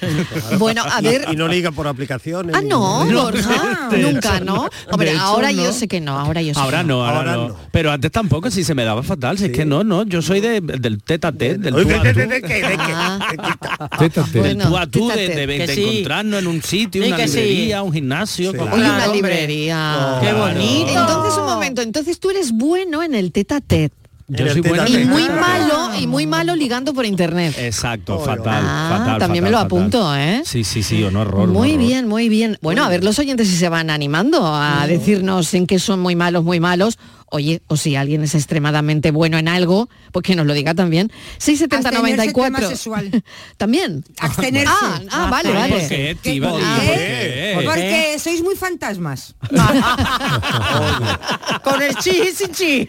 Bueno, 0.57 0.83
a 0.89 1.01
ver. 1.01 1.25
Y 1.31 1.35
no 1.35 1.47
liga 1.47 1.71
por 1.71 1.87
aplicaciones. 2.15 2.55
Ah, 2.55 2.61
no, 2.61 3.05
Borja. 3.05 3.89
Nunca, 3.97 4.39
¿no? 4.39 4.67
Hombre, 4.91 5.11
hecho, 5.11 5.21
ahora 5.21 5.51
no. 5.51 5.63
yo 5.63 5.73
sé 5.73 5.87
que 5.87 6.01
no, 6.01 6.17
ahora 6.19 6.41
yo 6.41 6.53
sé 6.53 6.59
Ahora 6.59 6.79
que 6.79 6.85
no, 6.85 7.05
ahora, 7.05 7.17
Ahora 7.19 7.35
no. 7.35 7.47
no. 7.49 7.55
Pero 7.71 7.91
antes 7.91 8.11
tampoco, 8.11 8.51
si 8.51 8.63
se 8.63 8.75
me 8.75 8.83
daba 8.83 9.03
fatal, 9.03 9.37
si 9.37 9.45
es 9.45 9.51
que 9.51 9.65
no, 9.65 9.83
no, 9.83 10.03
yo 10.03 10.21
soy 10.21 10.39
de, 10.41 10.61
del 10.61 11.01
tete 11.03 11.27
a 11.27 11.31
tete, 11.31 11.57
del 11.57 11.73
tú 11.73 11.87
¿de, 11.87 11.95
a 11.95 11.99
tú. 11.99 12.19
de- 12.19 12.27
de 12.27 12.41
qué? 12.41 12.53
¿De 12.55 12.61
qué? 12.61 12.67
¿De 12.67 12.77
qué? 12.77 13.57
Teta, 13.99 14.23
teta. 14.23 14.25
Bueno. 14.33 14.67
tú 14.69 14.77
a 14.77 14.87
tú, 14.87 15.07
de, 15.09 15.73
encontrarnos 15.73 16.39
en 16.41 16.47
un 16.47 16.61
sitio, 16.61 17.05
una 17.05 17.17
librería, 17.17 17.81
un 17.83 17.93
gimnasio. 17.93 18.51
Una 18.51 19.07
librería. 19.07 20.17
Qué 20.21 20.33
bonito. 20.33 20.89
Entonces, 20.89 21.37
un 21.37 21.45
momento, 21.45 21.81
entonces 21.81 22.19
tú 22.19 22.29
eres 22.29 22.51
bueno 22.51 23.03
en 23.03 23.15
el 23.15 23.31
tete 23.31 23.55
a 23.55 23.61
tete. 23.61 24.00
Yo 24.33 24.47
soy 24.49 24.61
bueno 24.61 24.83
Y 24.87 25.05
muy 25.05 25.23
Ah. 25.23 25.37
malo, 25.39 25.99
y 25.99 26.07
muy 26.07 26.25
malo 26.25 26.55
ligando 26.55 26.93
por 26.93 27.05
internet. 27.05 27.53
Exacto, 27.57 28.17
fatal, 28.19 28.63
Ah, 28.65 28.95
fatal. 28.97 29.17
también 29.19 29.43
fatal, 29.43 29.43
me 29.43 29.49
lo 29.51 29.57
fatal. 29.57 29.65
apunto, 29.65 30.15
¿eh? 30.15 30.41
Sí, 30.45 30.63
sí, 30.63 30.83
sí, 30.83 31.03
un 31.03 31.15
horror. 31.17 31.49
un 31.49 31.53
Muy 31.53 31.71
horror. 31.73 31.85
bien, 31.85 32.07
muy 32.07 32.29
bien. 32.29 32.57
Bueno, 32.61 32.83
a 32.85 32.89
ver 32.89 33.03
los 33.03 33.19
oyentes 33.19 33.47
si 33.49 33.55
se 33.57 33.67
van 33.69 33.89
animando 33.89 34.45
a 34.45 34.85
decirnos 34.87 35.53
en 35.53 35.67
qué 35.67 35.79
son 35.79 35.99
muy 35.99 36.15
malos, 36.15 36.43
muy 36.45 36.59
malos. 36.61 36.97
Oye, 37.33 37.61
o 37.67 37.77
si 37.77 37.95
alguien 37.95 38.21
es 38.23 38.35
extremadamente 38.35 39.11
bueno 39.11 39.37
en 39.37 39.47
algo, 39.47 39.87
pues 40.11 40.23
que 40.23 40.35
nos 40.35 40.45
lo 40.45 40.53
diga 40.53 40.75
también. 40.75 41.13
670 41.37 41.87
Abstenerse 41.89 42.17
94. 42.33 42.57
tema 42.57 42.67
sexual. 42.69 43.23
¿También? 43.57 44.03
Abstenerse. 44.19 44.67
Ah, 44.69 44.99
ah, 45.11 45.27
vale, 45.31 45.53
vale. 45.53 45.79
¿Por 45.79 45.87
qué, 45.87 46.11
Estíbaliz? 46.11 46.65
¿Por 46.65 46.75
¿Por 46.75 46.75
qué? 46.75 46.99
qué? 46.99 47.61
Porque 47.65 48.19
sois 48.19 48.43
muy 48.43 48.55
fantasmas. 48.57 49.33
Con 51.63 51.81
el 51.81 51.95
chi 51.95 52.11
y 52.21 52.35
sin 52.35 52.51
chi. 52.51 52.85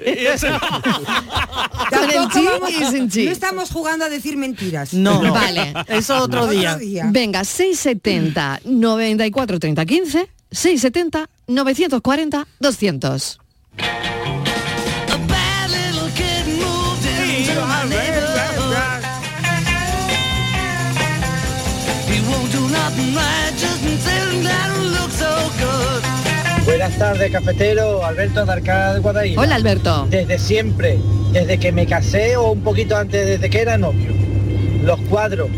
Con 1.90 2.11
el 2.11 2.28
chi 2.31 2.44
y 2.68 2.85
sin 2.90 3.09
chi. 3.11 3.24
No 3.26 3.31
estamos 3.31 3.70
jugando 3.70 4.05
a 4.05 4.09
decir 4.09 4.37
mentiras. 4.37 4.92
No. 4.92 5.20
Vale. 5.33 5.72
Eso 5.87 6.16
otro 6.18 6.48
día. 6.48 6.76
Venga, 7.11 7.44
670 7.44 8.62
94 8.64 9.61
30 9.61 9.87
15, 9.87 10.28
670 10.50 11.31
940 11.46 12.48
200. 12.59 13.38
A 13.78 15.18
bad 15.28 15.70
little 15.70 16.11
kid 16.14 16.46
moved 16.46 17.06
into 17.06 17.61
my 17.66 17.85
neighborhood. 17.88 19.02
He 22.06 22.20
won't 22.28 22.52
do 22.52 22.68
nothing 22.68 23.14
right, 23.14 23.52
just 23.56 23.80
sitting 24.04 24.42
down 24.44 24.70
and 24.76 24.92
look 24.92 25.11
so 25.11 25.50
good. 25.58 26.02
Buenas 26.66 26.96
tardes, 26.98 27.30
cafetero. 27.30 28.04
Alberto 28.04 28.44
de 28.44 28.52
Arcada 28.52 28.94
de 28.94 29.00
Guadaira. 29.00 29.40
Hola, 29.40 29.54
Alberto. 29.54 30.06
Desde 30.11 30.38
siempre, 30.38 30.98
desde 31.32 31.58
que 31.58 31.72
me 31.72 31.87
casé 31.87 32.37
o 32.37 32.52
un 32.52 32.61
poquito 32.62 32.96
antes, 32.96 33.26
desde 33.26 33.48
que 33.48 33.62
era 33.62 33.78
novio. 33.78 34.12
Los 34.85 35.00
cuadros, 35.02 35.48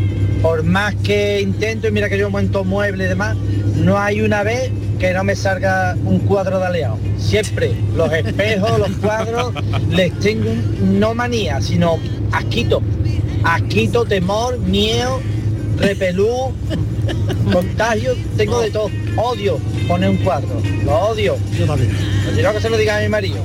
por 0.41 0.63
más 0.63 0.95
que 0.97 1.41
intento, 1.41 1.89
y 1.89 1.91
mira 1.91 2.09
que 2.09 2.19
yo 2.19 2.31
monto 2.31 2.63
muebles 2.65 3.07
y 3.07 3.09
demás, 3.09 3.37
no 3.75 3.99
hay 3.99 4.21
una 4.21 4.43
vez 4.43 4.71
que 4.99 5.13
no 5.13 5.25
me 5.25 5.37
salga 5.37 5.97
un 6.05 6.21
cuadro 6.21 6.59
de 6.59 6.67
aliado. 6.67 6.99
Siempre, 7.19 7.75
los 7.95 8.13
espejos, 8.13 8.79
los 8.79 8.91
cuadros, 8.99 9.53
les 9.91 10.19
tengo 10.21 10.51
no 10.81 11.15
manía, 11.15 11.61
sino 11.61 11.99
asquito. 12.33 12.83
Asquito, 13.43 14.05
temor, 14.05 14.59
miedo, 14.59 15.21
repelú, 15.79 16.53
contagio, 17.53 18.15
tengo 18.37 18.61
de 18.61 18.71
todo. 18.71 18.91
Odio 19.17 19.59
poner 19.87 20.11
un 20.11 20.17
cuadro, 20.19 20.49
lo 20.85 20.99
odio. 21.09 21.37
Yo 21.59 21.67
también. 21.67 21.95
Quiero 22.33 22.53
que 22.53 22.61
se 22.61 22.71
lo 22.71 22.77
diga 22.77 22.97
a 22.97 23.01
mi 23.01 23.09
marido. 23.09 23.37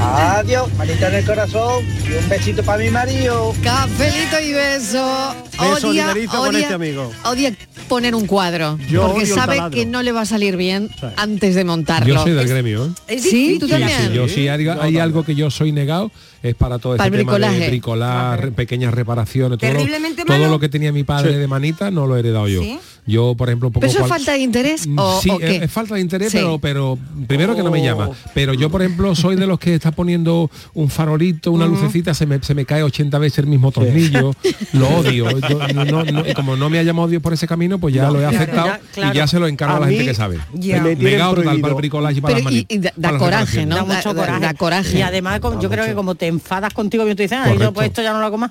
Adiós, 0.00 0.72
manita 0.76 1.08
en 1.08 1.14
el 1.16 1.24
corazón 1.24 1.84
y 2.08 2.12
un 2.22 2.28
besito 2.28 2.62
para 2.62 2.82
mi 2.84 2.90
marido. 2.90 3.52
Cafelito 3.62 4.40
y 4.40 4.52
beso. 4.52 5.34
Odia, 5.58 6.14
con 6.30 6.54
este 6.54 6.72
amigo. 6.74 7.10
odia 7.24 7.52
poner 7.88 8.14
un 8.14 8.26
cuadro. 8.26 8.78
Yo 8.88 9.08
porque 9.10 9.26
sabe 9.26 9.56
taladro. 9.56 9.74
que 9.74 9.86
no 9.86 10.02
le 10.02 10.12
va 10.12 10.20
a 10.20 10.26
salir 10.26 10.56
bien 10.56 10.88
antes 11.16 11.54
de 11.56 11.64
montarlo. 11.64 12.14
Yo 12.14 12.22
soy 12.22 12.32
del 12.32 12.46
gremio, 12.46 12.94
¿eh? 13.08 13.18
Sí, 13.18 13.56
tú 13.58 13.66
Sí, 13.66 13.72
también. 13.72 14.08
sí, 14.08 14.14
yo 14.14 14.28
sí 14.28 14.46
hay, 14.48 14.68
hay 14.68 14.98
algo 14.98 15.24
que 15.24 15.34
yo 15.34 15.50
soy 15.50 15.72
negado 15.72 16.12
es 16.42 16.54
para 16.54 16.78
todo 16.78 16.96
Para 16.96 17.06
este 17.08 17.16
el 17.16 17.22
tema 17.22 17.32
bricolaje. 17.32 17.58
de 17.60 17.68
bricolar, 17.68 18.52
pequeñas 18.52 18.94
reparaciones, 18.94 19.58
todo, 19.58 19.70
lo, 19.72 19.76
Terriblemente 19.78 20.24
todo 20.24 20.38
malo. 20.38 20.50
lo 20.50 20.60
que 20.60 20.68
tenía 20.68 20.92
mi 20.92 21.02
padre 21.02 21.36
de 21.36 21.46
manita 21.48 21.90
no 21.90 22.06
lo 22.06 22.16
he 22.16 22.20
heredado 22.20 22.46
yo. 22.46 22.62
Yo, 23.08 23.34
por 23.34 23.48
ejemplo, 23.48 23.68
un 23.68 23.72
poco 23.72 23.80
¿Pero 23.80 23.90
eso 23.90 24.00
es 24.02 24.06
cual- 24.06 24.20
falta 24.20 24.32
de 24.32 24.38
interés 24.38 24.86
o, 24.96 25.20
sí, 25.20 25.30
o 25.30 25.38
qué? 25.38 25.56
es, 25.56 25.62
es 25.62 25.72
falta 25.72 25.94
de 25.94 26.00
interés, 26.02 26.30
Sí. 26.30 26.36
pero, 26.38 26.58
pero 26.58 26.98
primero 27.26 27.56
que 27.56 27.62
no 27.62 27.70
me 27.70 27.80
Oh. 27.80 27.84
llama. 27.84 28.10
Pero 28.34 28.52
yo, 28.54 28.70
por 28.70 28.82
ejemplo, 28.82 29.14
soy 29.16 29.34
de 29.36 29.46
los 29.46 29.58
que 29.58 29.74
está 29.74 29.90
poniendo 29.90 30.50
un 30.74 30.90
farolito, 30.90 31.50
una 31.50 31.66
lucecita, 31.66 32.12
se 32.14 32.26
me, 32.26 32.40
se 32.42 32.54
me 32.54 32.64
cae 32.66 32.82
80 32.82 33.18
veces 33.18 33.38
el 33.40 33.46
mismo 33.46 33.72
tornillo. 33.72 34.32
Lo 34.74 34.88
odio. 34.90 35.30
Yo 35.48 35.58
no- 35.74 35.84
no- 35.84 36.04
no- 36.04 36.28
y 36.28 36.34
como 36.34 36.54
no 36.56 36.68
me 36.70 36.78
ha 36.78 36.82
llamado 36.82 37.08
Dios 37.08 37.22
por 37.22 37.32
ese 37.32 37.46
camino, 37.48 37.78
pues 37.78 37.94
ya 37.94 38.10
lo 38.10 38.20
he 38.20 38.26
aceptado 38.26 38.66
ya, 38.68 38.80
claro. 38.92 39.14
y 39.14 39.16
ya 39.16 39.26
se 39.26 39.38
lo 39.40 39.46
encargo 39.48 39.74
a, 39.74 39.76
A 39.78 39.80
la 39.80 39.86
gente 39.88 40.04
que 40.04 40.14
sabe. 40.14 40.38
Ya. 40.52 40.82
me 40.82 40.94
tienen 40.96 41.04
Negado 41.12 41.30
total 41.30 41.44
prohibido. 41.44 41.62
para 41.62 41.72
el 41.72 41.76
bricolaje 41.78 42.18
y 42.18 42.20
para 42.20 42.34
Pero 42.34 42.44
las 42.44 42.52
y, 42.52 42.56
mani- 42.56 42.66
y 42.68 42.78
da, 42.78 42.92
para 43.00 43.18
coraje, 43.18 43.66
¿no? 43.66 43.76
da 43.76 43.84
mucho 43.84 44.14
coraje. 44.14 44.40
da 44.40 44.54
coraje. 44.54 44.98
Y 44.98 45.02
además 45.02 45.40
como- 45.40 45.60
yo 45.60 45.70
creo 45.70 45.86
que 45.86 45.94
como 45.94 46.14
te 46.14 46.26
enfadas 46.26 46.74
contigo 46.74 47.06
y 47.08 47.14
tú 47.14 47.22
dices, 47.22 47.38
ah, 47.40 47.54
yo 47.58 47.72
pues 47.72 47.86
esto 47.88 48.02
ya 48.02 48.12
no 48.12 48.20
lo 48.20 48.26
hago 48.26 48.36
más. 48.38 48.50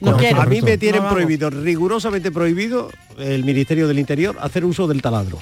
No. 0.00 0.16
A 0.16 0.46
mí 0.46 0.60
me 0.60 0.78
tienen 0.78 1.02
No 1.02 1.08
prohibido, 1.08 1.50
rigurosamente 1.50 2.30
prohibido, 2.30 2.90
el 3.18 3.44
Ministerio 3.44 3.88
del 3.88 3.98
Interior 3.98 4.36
hacer 4.40 4.64
uso 4.64 4.86
del 4.86 5.00
taladro. 5.00 5.38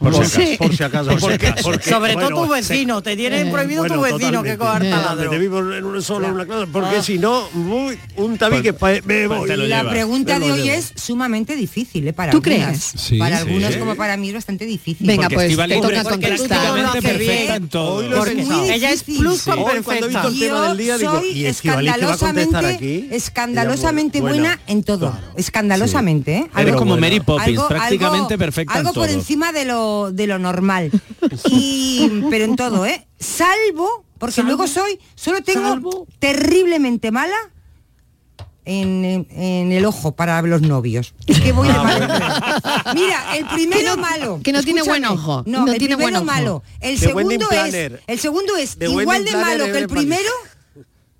Por 0.00 0.14
si 0.26 0.30
Sí. 0.30 0.42
acaso. 0.54 0.58
Por 0.58 0.76
si 0.76 0.82
acaso. 0.82 1.10
Por 1.10 1.20
si 1.20 1.26
porque- 1.28 1.46
acaso. 1.48 1.62
porque, 1.70 1.90
Sobre 1.90 2.14
todo 2.14 2.28
tu 2.44 2.48
vecino, 2.48 3.02
te 3.02 3.16
tienen 3.16 3.50
prohibido 3.52 3.82
bueno, 3.82 3.94
tu 3.96 4.00
vecino 4.00 4.42
que 4.42 4.56
cojar 4.58 4.82
taladro. 4.82 5.30
Vivo 5.30 5.58
en 5.72 5.84
un 5.84 6.02
solo 6.02 6.26
en 6.28 6.32
una 6.34 6.46
casa, 6.46 6.66
porque 6.72 7.02
si 7.02 7.18
no, 7.18 7.48
muy, 7.52 7.98
un 8.16 8.38
tabique 8.38 8.72
pa- 8.72 8.92
me 9.04 9.26
voy. 9.26 9.46
te 9.48 9.56
lo 9.56 9.66
La 9.66 9.78
llevas. 9.78 9.92
pregunta 9.92 10.38
Me 10.38 10.46
de 10.46 10.52
hoy 10.52 10.68
es 10.70 10.92
sumamente 10.96 11.54
difícil, 11.54 12.08
¿eh? 12.08 12.12
Para 12.12 12.32
¿Tú 12.32 12.38
algunas. 12.38 12.66
crees? 12.68 12.84
Sí, 12.96 13.18
para 13.18 13.36
sí. 13.40 13.46
algunos 13.46 13.76
como 13.76 13.94
para 13.94 14.16
mí 14.16 14.28
es 14.28 14.34
bastante 14.34 14.64
difícil. 14.66 15.06
Venga, 15.06 15.24
Porque 15.24 15.34
pues 15.36 15.48
te 15.48 15.54
toca 15.56 16.00
es 16.00 16.02
porque 16.08 16.30
tú 16.32 16.36
contestar. 16.48 17.02
perfecta 17.02 17.56
en 17.56 17.68
todo. 17.68 18.00
Ella 18.70 18.90
es 18.90 19.02
plus 19.04 19.42
perfecta. 19.44 20.28
digo, 20.30 20.98
soy 20.98 21.30
¿y 21.32 21.44
Estíbaliz 21.46 21.94
qué 21.94 22.04
va 22.06 22.12
a 22.14 22.16
contestar 22.16 22.64
escandalosamente, 22.64 23.16
escandalosamente 23.16 24.20
buena 24.20 24.60
en 24.66 24.82
todo. 24.82 25.10
claro. 25.10 25.26
Escandalosamente, 25.36 26.36
¿eh? 26.38 26.50
Eres 26.56 26.74
como. 26.74 26.96
Mary 26.96 27.20
Poppins, 27.20 27.48
Algo- 27.58 27.68
prácticamente 27.68 28.34
algo- 28.34 28.38
perfecta 28.38 28.74
Algo 28.74 28.92
por 28.92 29.08
encima 29.08 29.52
de 29.52 29.64
lo, 29.64 29.89
de 30.12 30.26
lo 30.26 30.38
normal. 30.38 30.90
Y, 31.50 32.22
pero 32.30 32.44
en 32.44 32.56
todo, 32.56 32.86
¿eh? 32.86 33.06
Salvo, 33.18 34.04
porque 34.18 34.42
luego 34.42 34.66
soy, 34.66 34.98
solo 35.14 35.42
tengo 35.42 36.06
terriblemente 36.18 37.10
mala 37.10 37.36
en, 38.64 39.04
en- 39.04 39.26
en 39.30 39.72
el 39.72 39.84
ojo 39.84 40.12
para 40.12 40.40
los 40.42 40.62
novios. 40.62 41.14
Que 41.26 41.52
voy 41.52 41.68
de 41.68 41.74
malo. 41.74 42.06
Mira, 42.94 43.36
el 43.36 43.46
primero 43.54 43.80
Que 43.80 43.84
no- 43.86 43.96
malo. 43.96 44.40
que 44.42 44.52
no 44.52 44.62
tiene 44.62 44.82
buen 44.82 45.04
ojo, 45.04 45.42
No, 45.46 45.66
no 45.66 45.72
el 45.72 45.78
tiene 45.78 45.96
primero 45.96 46.02
buen 46.02 46.16
ojo. 46.16 46.24
malo. 46.24 46.62
El 46.80 46.98
segundo 46.98 47.46
es, 47.50 47.74
el 48.06 48.18
segundo 48.18 48.56
es 48.56 48.76
The 48.76 48.88
igual 48.90 49.24
de 49.24 49.32
malo 49.32 49.64
que 49.66 49.78
el 49.78 49.88
primero 49.88 50.30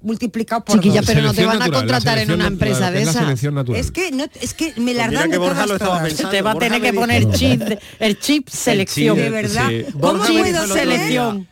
multiplicado 0.03 0.65
por 0.65 0.77
Chiquilla, 0.77 1.01
dos. 1.03 1.07
pero 1.07 1.23
no 1.23 1.35
te 1.35 1.45
van 1.45 1.57
a 1.57 1.59
natural, 1.61 1.73
la 1.73 1.79
contratar 1.95 2.19
en 2.19 2.31
una 2.33 2.47
empresa 2.47 2.91
de 2.91 3.03
es 3.03 3.15
la 3.15 3.51
natural. 3.51 3.81
Es 3.81 3.91
que 3.91 4.11
no, 4.13 4.25
es 4.41 4.55
que 4.55 4.73
me 4.77 4.95
las 4.95 5.09
Pues 5.09 5.19
dan 5.21 5.29
que 5.31 5.33
de 5.33 5.39
Borja 5.39 5.55
todas 5.55 5.69
lo 5.69 5.75
estaba 5.75 5.91
todas. 5.97 6.09
pensando. 6.09 6.31
Te 6.31 6.43
va 6.43 6.51
a 6.53 6.59
tener 6.59 6.81
que 6.81 6.91
dijo- 6.93 7.01
poner 7.01 7.31
chip, 7.33 7.63
el 7.99 8.19
chip 8.19 8.49
selección. 8.49 9.17
De 9.17 9.31
verdad. 9.31 9.69
Sí. 9.69 9.85
¿Cómo 10.01 10.23
puedo 10.25 10.67
selección? 10.69 11.49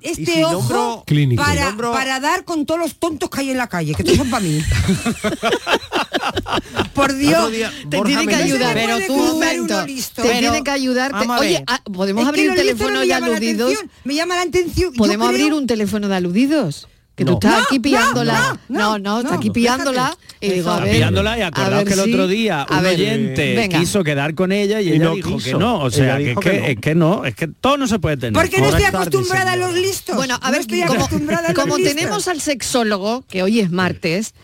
Este 0.00 0.32
si 0.32 0.44
ojo 0.44 1.02
Clínico. 1.08 1.42
para, 1.42 1.72
nombro- 1.72 1.92
para 1.92 2.20
dar 2.20 2.44
con 2.44 2.66
todos 2.66 2.78
los 2.78 2.94
tontos 3.00 3.28
que 3.30 3.40
hay 3.40 3.50
en 3.50 3.58
la 3.58 3.66
calle, 3.66 3.96
que 3.96 4.04
todos 4.04 4.18
son 4.18 4.30
para 4.30 4.44
mí? 4.44 4.62
Por 6.94 7.14
Dios. 7.14 7.50
Día, 7.50 7.72
Te 7.88 8.00
tiene 8.02 8.26
que 8.28 8.34
ayudar. 8.34 8.76
No 8.76 8.82
Pero 8.82 9.06
tú- 9.06 9.40
te 9.40 10.22
Pero- 10.22 10.38
tiene 10.38 10.62
que 10.62 10.70
ayudarte. 10.70 11.26
Oye, 11.28 11.64
ah, 11.66 11.80
podemos 11.92 12.26
abrir 12.28 12.50
un 12.50 12.56
teléfono 12.56 12.90
no 12.94 13.00
de 13.00 13.06
la 13.06 13.16
aludidos. 13.16 13.74
Me 14.04 14.14
llama 14.14 14.36
la 14.36 14.42
atención. 14.42 14.92
Podemos 14.94 15.28
abrir 15.28 15.52
un 15.52 15.66
teléfono 15.66 16.06
de 16.08 16.14
aludidos. 16.14 16.86
Que 17.18 17.24
tú 17.24 17.32
estás 17.32 17.50
No, 17.50 17.58
aquí 17.64 17.80
pillándola. 17.80 18.60
No, 18.68 18.78
no, 18.78 18.98
no, 19.00 19.18
está 19.18 19.30
no, 19.32 19.36
aquí 19.38 19.50
pillándola. 19.50 20.16
Y 20.40 20.50
digo, 20.50 20.70
a 20.70 20.78
ver. 20.80 20.92
pillándola 20.92 21.36
y 21.36 21.42
a 21.42 21.48
acordaos 21.48 21.84
ver 21.84 21.86
que 21.88 21.94
el 21.94 22.00
otro 22.00 22.28
día 22.28 22.64
un 22.70 22.82
ver, 22.82 22.94
oyente 22.94 23.56
venga. 23.56 23.80
quiso 23.80 24.04
quedar 24.04 24.36
con 24.36 24.52
ella 24.52 24.80
y, 24.80 24.90
Y 24.90 24.92
ella 24.92 25.06
no 25.06 25.14
dijo 25.16 25.36
que 25.38 25.54
no. 25.54 25.80
O 25.80 25.90
sea, 25.90 26.18
que, 26.18 26.36
que 26.36 26.70
es 26.70 26.76
que 26.80 26.94
no, 26.94 27.24
es 27.24 27.34
que 27.34 27.48
todo 27.48 27.76
no 27.76 27.88
se 27.88 27.98
puede 27.98 28.18
tener. 28.18 28.34
Porque 28.34 28.60
no 28.60 28.68
estoy 28.68 28.84
acostumbrada 28.84 29.52
a 29.52 29.56
los 29.56 29.74
listos. 29.74 30.14
Bueno, 30.14 30.36
a 30.40 30.46
No 30.46 30.52
ver, 30.52 30.60
estoy 30.60 30.80
como, 30.82 30.94
acostumbrada 30.94 31.48
a 31.48 31.52
los 31.52 31.60
como 31.60 31.76
listos. 31.76 31.96
tenemos 31.96 32.28
al 32.28 32.40
sexólogo, 32.40 33.24
que 33.28 33.42
hoy 33.42 33.58
es 33.58 33.72
martes, 33.72 34.34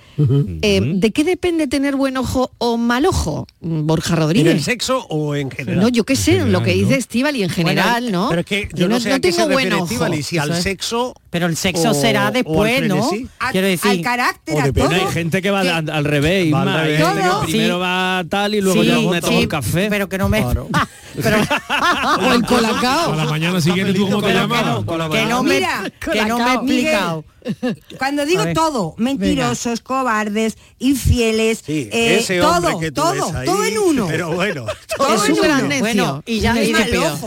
eh, 0.63 0.81
¿de 0.97 1.11
qué 1.13 1.25
depende 1.25 1.67
tener 1.67 1.97
buen 1.97 2.17
ojo 2.17 2.51
o 2.59 2.77
mal 2.77 3.05
ojo, 3.07 3.47
Borja 3.61 4.15
¿En 4.15 4.15
el 4.15 4.23
Rodríguez? 4.23 4.65
sexo 4.65 5.07
o 5.09 5.35
en 5.37 5.51
general? 5.51 5.81
No, 5.81 5.89
yo 5.89 6.05
qué 6.05 6.17
sé, 6.17 6.37
En 6.39 6.53
lo 6.53 6.63
que 6.63 6.73
dice 6.73 6.91
¿no? 6.91 6.97
Estíbal 6.97 7.37
y 7.37 7.43
en 7.43 7.51
general, 7.51 8.11
¿no? 8.13 8.29
Pero 8.29 8.41
es 8.41 8.47
que 8.47 8.69
yo 8.75 8.89
no, 8.89 9.01
sé 9.01 9.13
a 9.13 9.21
qué 9.21 9.31
tengo 9.33 9.47
se 9.47 9.53
buen 9.53 9.73
ojo. 9.73 9.85
Estíbaliz, 9.85 10.27
si 10.27 10.39
al 10.39 10.55
sexo 10.61 11.15
Pero 11.31 11.47
el 11.47 11.57
sexo 11.57 11.95
será 11.95 12.31
después, 12.31 12.64
¿no? 12.89 13.09
frenesí. 13.09 13.29
A- 13.39 13.51
Quiero 13.51 13.67
decir, 13.67 13.91
al 13.91 14.01
carácter, 14.03 14.55
o 14.55 14.59
a 14.61 14.63
depende. 14.65 14.81
todo. 14.81 14.89
Bueno, 14.91 15.07
hay 15.09 15.13
gente 15.15 15.43
que 15.43 15.51
va 15.51 15.63
Que- 15.63 15.71
al, 15.71 15.91
al 15.91 16.05
revés, 16.05 16.53
Va 16.53 16.63
al 16.63 16.69
Isma, 16.69 16.81
hay 16.81 16.87
revés. 16.97 17.07
gente 17.07 17.23
que 17.23 17.47
primero 17.53 17.75
Sí. 17.77 17.81
va 17.81 18.25
tal 18.29 18.55
y 18.55 18.61
luego 18.61 18.83
Sí, 18.83 18.89
yo 18.89 19.11
me 19.11 19.21
tomo 19.21 19.33
sí, 19.39 19.43
un 19.45 19.49
café. 19.49 19.87
Pero 19.91 20.09
que 20.09 20.19
no 20.19 20.29
me... 20.29 20.43
Claro. 20.43 20.69
pero, 21.23 21.37
O 22.21 22.33
el 22.33 22.43
colacao. 22.45 23.13
A 23.13 23.17
la 23.17 23.25
mañana 23.27 23.61
siguiente 23.61 23.93
tú 23.95 24.09
cómo 24.09 24.21
te 24.23 24.29
que 24.29 24.35
llamas. 24.35 24.65
no, 24.65 24.87
que 25.11 25.27
no 25.27 25.43
me, 25.43 25.61
que 26.01 26.25
no 26.25 26.39
me 26.39 26.51
he 26.51 26.55
explicado. 26.55 27.25
Cuando 27.99 28.25
digo 28.27 28.43
todo, 28.55 28.95
mentirosos, 28.99 29.81
cobardes, 29.81 30.57
infieles, 30.79 31.63
Sí, 31.65 31.89
eh, 31.93 32.19
ese 32.21 32.41
todo, 32.41 32.79
todo, 32.95 33.37
ahí, 33.37 33.47
todo 33.47 33.65
en 33.65 33.79
uno. 33.79 34.07
Pero 34.09 34.33
bueno, 34.35 34.67
Todo 34.97 35.15
Es 35.15 35.25
en 35.25 35.33
un 35.33 35.41
gran 35.41 35.69
necio. 35.69 35.81
Bueno, 35.85 36.23
y 36.27 36.41
ya 36.41 36.63
y, 36.63 36.73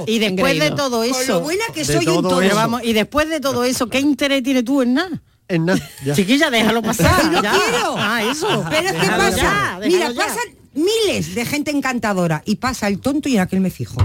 y 0.08 0.20
después 0.20 0.60
de 0.60 0.72
todo 0.72 1.00
Con 1.00 1.06
eso, 1.10 1.34
lo 1.34 1.42
buena 1.42 1.66
que 1.74 1.86
soy 1.86 2.06
en 2.06 2.22
todo 2.22 2.42
eso. 2.42 2.56
vamos, 2.56 2.82
y 2.84 2.94
después 2.94 3.30
de 3.30 3.40
todo 3.40 3.64
eso, 3.64 3.88
¿qué 3.88 4.00
interés 4.00 4.44
tienes 4.44 4.66
tú 4.66 4.82
en 4.82 4.94
nada? 4.94 5.22
en 5.50 5.66
nada. 5.66 5.80
ya. 6.04 6.14
Chiquilla, 6.14 6.50
déjalo 6.50 6.82
pasar. 6.82 7.24
No 7.32 7.42
ya. 7.42 7.52
quiero. 7.52 7.96
Ah, 7.98 8.22
eso. 8.24 8.66
Pero 8.70 8.90
es 8.90 8.94
que 8.94 9.08
pasa, 9.08 9.38
ya, 9.38 9.80
mira, 9.86 10.14
pasan 10.14 10.57
miles 10.78 11.36
de 11.36 11.46
gente 11.46 11.72
encantadora 11.72 12.44
y 12.46 12.56
pasa 12.58 12.88
el 12.88 13.00
tonto 13.00 13.28
y 13.30 13.36
en 13.36 13.42
aquel 13.42 13.60
me 13.60 13.70
fijo. 13.70 13.98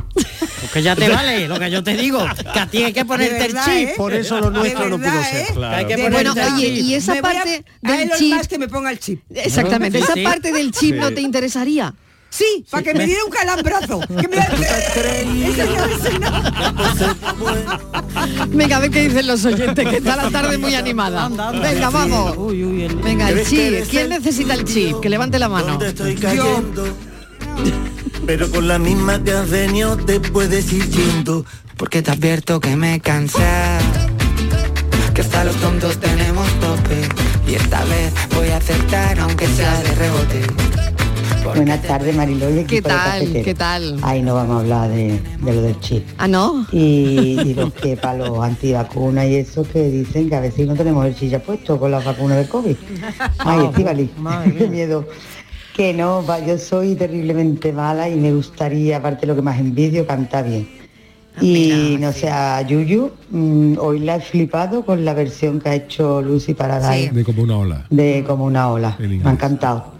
Porque 0.62 0.82
ya 0.82 0.96
te 0.96 1.08
vale 1.08 1.46
lo 1.48 1.58
que 1.58 1.70
yo 1.70 1.82
te 1.84 1.96
digo, 1.96 2.24
que 2.52 2.58
a 2.58 2.66
ti 2.66 2.82
hay 2.82 2.92
que 2.92 3.04
ponerte 3.04 3.44
el 3.46 3.52
chip. 3.52 3.88
¿eh? 3.88 3.94
Por 3.96 4.14
eso 4.14 4.40
lo 4.40 4.50
nuestro 4.50 4.88
no 4.88 4.98
pudo 4.98 5.22
ser. 5.24 5.42
¿eh? 5.42 5.46
Claro. 5.54 5.76
Hay 5.76 5.84
que 5.86 5.96
Bueno, 6.08 6.32
el 6.32 6.52
oye, 6.54 6.66
chip. 6.74 6.84
y 6.84 6.94
esa 6.94 7.14
Me 7.14 7.22
parte 7.22 7.64
a 7.84 7.92
del 7.92 8.10
chip, 8.12 8.40
que 8.46 8.58
me 8.58 8.68
ponga 8.68 8.90
el 8.90 8.98
chip. 8.98 9.20
exactamente, 9.34 9.98
Sí, 9.98 10.04
esa 10.04 10.14
sí. 10.14 10.22
parte 10.22 10.52
del 10.52 10.70
chip 10.72 10.96
no 10.96 11.12
te 11.12 11.20
interesaría. 11.20 11.94
Sí, 12.32 12.64
para 12.70 12.82
que 12.82 12.94
me 12.94 13.04
diera 13.04 13.22
un 13.26 13.30
calambrazo. 13.30 14.00
Que 14.00 14.26
me. 14.26 14.36
Venga, 18.48 18.78
a 18.78 18.80
ver 18.80 18.90
qué 18.90 19.06
dicen 19.08 19.26
los 19.26 19.44
oyentes, 19.44 19.86
que 19.86 19.96
está 19.98 20.16
la 20.16 20.30
tarde 20.30 20.56
muy 20.56 20.74
animada. 20.74 21.28
Venga, 21.28 21.90
vamos. 21.90 22.34
Uy, 22.38 22.64
uy, 22.64 22.84
el- 22.84 22.96
Venga, 22.96 23.28
el 23.28 23.46
chip. 23.46 23.86
¿Quién 23.90 24.08
necesita 24.08 24.54
el 24.54 24.64
chip? 24.64 24.98
Que 25.00 25.10
levante 25.10 25.38
la 25.38 25.50
mano. 25.50 25.78
Pero 28.26 28.50
con 28.50 28.66
la 28.66 28.78
misma 28.78 29.22
que 29.22 29.32
has 29.32 29.50
venido 29.50 29.98
te 29.98 30.18
puedes 30.20 30.72
ir 30.72 30.88
yendo. 30.88 31.44
Porque 31.76 32.00
te 32.00 32.12
advierto 32.12 32.60
que 32.60 32.76
me 32.76 33.00
cansé 33.00 33.40
Que 35.14 35.22
hasta 35.22 35.42
los 35.42 35.56
tontos 35.56 35.98
tenemos 35.98 36.46
tope 36.60 37.08
Y 37.48 37.54
esta 37.54 37.82
vez 37.86 38.12
voy 38.36 38.50
a 38.50 38.58
acertar 38.58 39.18
aunque 39.18 39.48
sea 39.48 39.82
de 39.82 39.92
rebote 39.96 40.42
Buenas 41.44 41.82
tardes, 41.82 42.14
Mariló 42.14 42.48
y 42.50 42.54
¿Qué 42.54 42.60
equipo 42.60 42.88
de 42.88 42.94
tal? 42.94 43.32
¿Qué 43.44 43.54
tal? 43.54 43.98
Ahí 44.02 44.22
no 44.22 44.34
vamos 44.34 44.56
a 44.56 44.60
hablar 44.60 44.88
de, 44.90 45.20
de 45.40 45.52
lo 45.52 45.62
del 45.62 45.78
chip. 45.80 46.06
Ah, 46.18 46.28
¿no? 46.28 46.66
Y, 46.72 47.40
y 47.40 47.54
los 47.54 47.72
que 47.74 47.96
para 47.96 48.18
los 48.18 48.38
antivacunas 48.38 49.26
y 49.26 49.36
eso 49.36 49.64
que 49.70 49.88
dicen 49.90 50.28
que 50.28 50.36
a 50.36 50.40
veces 50.40 50.66
no 50.66 50.74
tenemos 50.74 51.04
el 51.06 51.14
chilla 51.16 51.42
puesto 51.42 51.78
con 51.78 51.90
las 51.90 52.04
vacunas 52.04 52.38
del 52.38 52.48
COVID. 52.48 52.76
Ay, 53.38 53.66
Estivali, 53.66 54.10
qué 54.58 54.68
miedo. 54.68 55.06
Que 55.76 55.92
no, 55.92 56.24
va, 56.24 56.38
yo 56.38 56.58
soy 56.58 56.94
terriblemente 56.94 57.72
mala 57.72 58.08
y 58.08 58.16
me 58.16 58.32
gustaría, 58.32 58.98
aparte 58.98 59.22
de 59.22 59.26
lo 59.28 59.36
que 59.36 59.42
más 59.42 59.58
envidio, 59.58 60.06
cantar 60.06 60.46
bien. 60.48 60.68
Y 61.40 61.96
no 61.98 62.12
sé, 62.12 62.28
a 62.30 62.60
Yuyu, 62.60 63.10
mm, 63.30 63.78
hoy 63.78 64.00
la 64.00 64.16
he 64.16 64.20
flipado 64.20 64.84
con 64.84 65.02
la 65.04 65.14
versión 65.14 65.60
que 65.60 65.70
ha 65.70 65.74
hecho 65.74 66.20
Lucy 66.20 66.52
Paradise 66.52 67.10
De 67.10 67.24
como 67.24 67.42
una 67.42 67.56
ola. 67.56 67.86
de 67.88 68.22
como 68.26 68.44
una 68.44 68.68
ola. 68.70 68.96
Me 68.98 69.22
ha 69.24 69.32
encantado. 69.32 69.92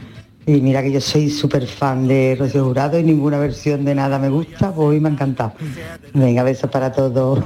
Y 0.44 0.60
mira 0.60 0.82
que 0.82 0.90
yo 0.90 1.00
soy 1.00 1.30
súper 1.30 1.66
fan 1.68 2.08
de 2.08 2.36
Rocío 2.36 2.64
Jurado 2.64 2.98
y 2.98 3.04
ninguna 3.04 3.38
versión 3.38 3.84
de 3.84 3.94
nada 3.94 4.18
me 4.18 4.28
gusta, 4.28 4.72
pues 4.74 4.88
hoy 4.88 4.98
me 5.00 5.08
ha 5.08 5.12
encantado. 5.12 5.52
Venga, 6.12 6.42
besos 6.42 6.68
para 6.68 6.90
todos. 6.90 7.44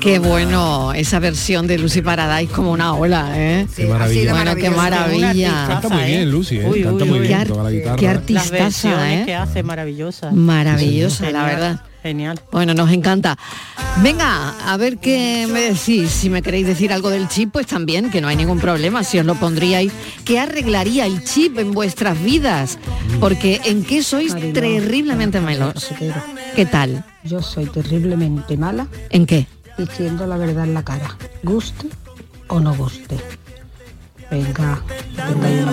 Qué 0.00 0.18
bueno 0.18 0.92
esa 0.94 1.20
versión 1.20 1.68
de 1.68 1.78
Lucy 1.78 2.02
Paradise 2.02 2.52
como 2.52 2.72
una 2.72 2.94
ola, 2.94 3.32
¿eh? 3.36 3.66
Qué 3.76 3.86
maravilla. 3.86 4.32
Bueno, 4.32 4.56
qué 4.56 4.70
maravilla. 4.70 5.64
Canta 5.68 5.88
muy 5.90 6.04
bien, 6.04 6.30
Lucy, 6.30 6.58
¿eh? 6.58 6.68
Uy, 6.68 6.82
Canta 6.82 7.04
uy, 7.04 7.10
muy 7.10 7.20
uy. 7.20 7.28
bien, 7.28 7.48
la 7.62 7.70
guitarra. 7.70 7.96
qué 7.96 8.08
artistaza, 8.08 9.14
¿eh? 9.14 9.22
que 9.24 9.34
hace 9.36 9.62
maravillosas. 9.62 10.34
Maravillosa, 10.34 11.30
la 11.30 11.44
verdad. 11.44 11.80
Genial. 12.02 12.40
Bueno, 12.50 12.74
nos 12.74 12.90
encanta. 12.90 13.38
Venga, 14.02 14.54
a 14.66 14.76
ver 14.76 14.98
qué 14.98 15.46
me 15.48 15.60
decís. 15.60 16.10
Si 16.10 16.30
me 16.30 16.42
queréis 16.42 16.66
decir 16.66 16.92
algo 16.92 17.10
del 17.10 17.28
chip, 17.28 17.52
pues 17.52 17.66
también, 17.66 18.10
que 18.10 18.20
no 18.20 18.28
hay 18.28 18.36
ningún 18.36 18.58
problema. 18.58 19.04
Si 19.04 19.18
os 19.18 19.26
lo 19.26 19.36
pondríais, 19.36 19.92
¿qué 20.24 20.40
arreglaría 20.40 21.06
el 21.06 21.22
chip 21.24 21.58
en 21.58 21.72
vuestras 21.72 22.20
vidas? 22.22 22.78
Porque 23.20 23.60
en 23.64 23.84
qué 23.84 24.02
sois 24.02 24.34
terriblemente 24.52 25.40
malos. 25.40 25.90
¿Qué 26.56 26.66
tal? 26.66 27.04
Yo 27.24 27.40
soy 27.40 27.66
terriblemente 27.66 28.56
mala 28.56 28.88
¿En 29.10 29.26
qué? 29.26 29.46
diciendo 29.78 30.26
la 30.26 30.36
verdad 30.36 30.64
en 30.64 30.74
la 30.74 30.82
cara, 30.82 31.16
guste 31.44 31.88
o 32.48 32.58
no 32.58 32.74
guste. 32.74 33.16
Venga, 34.32 34.82
tarde. 35.14 35.64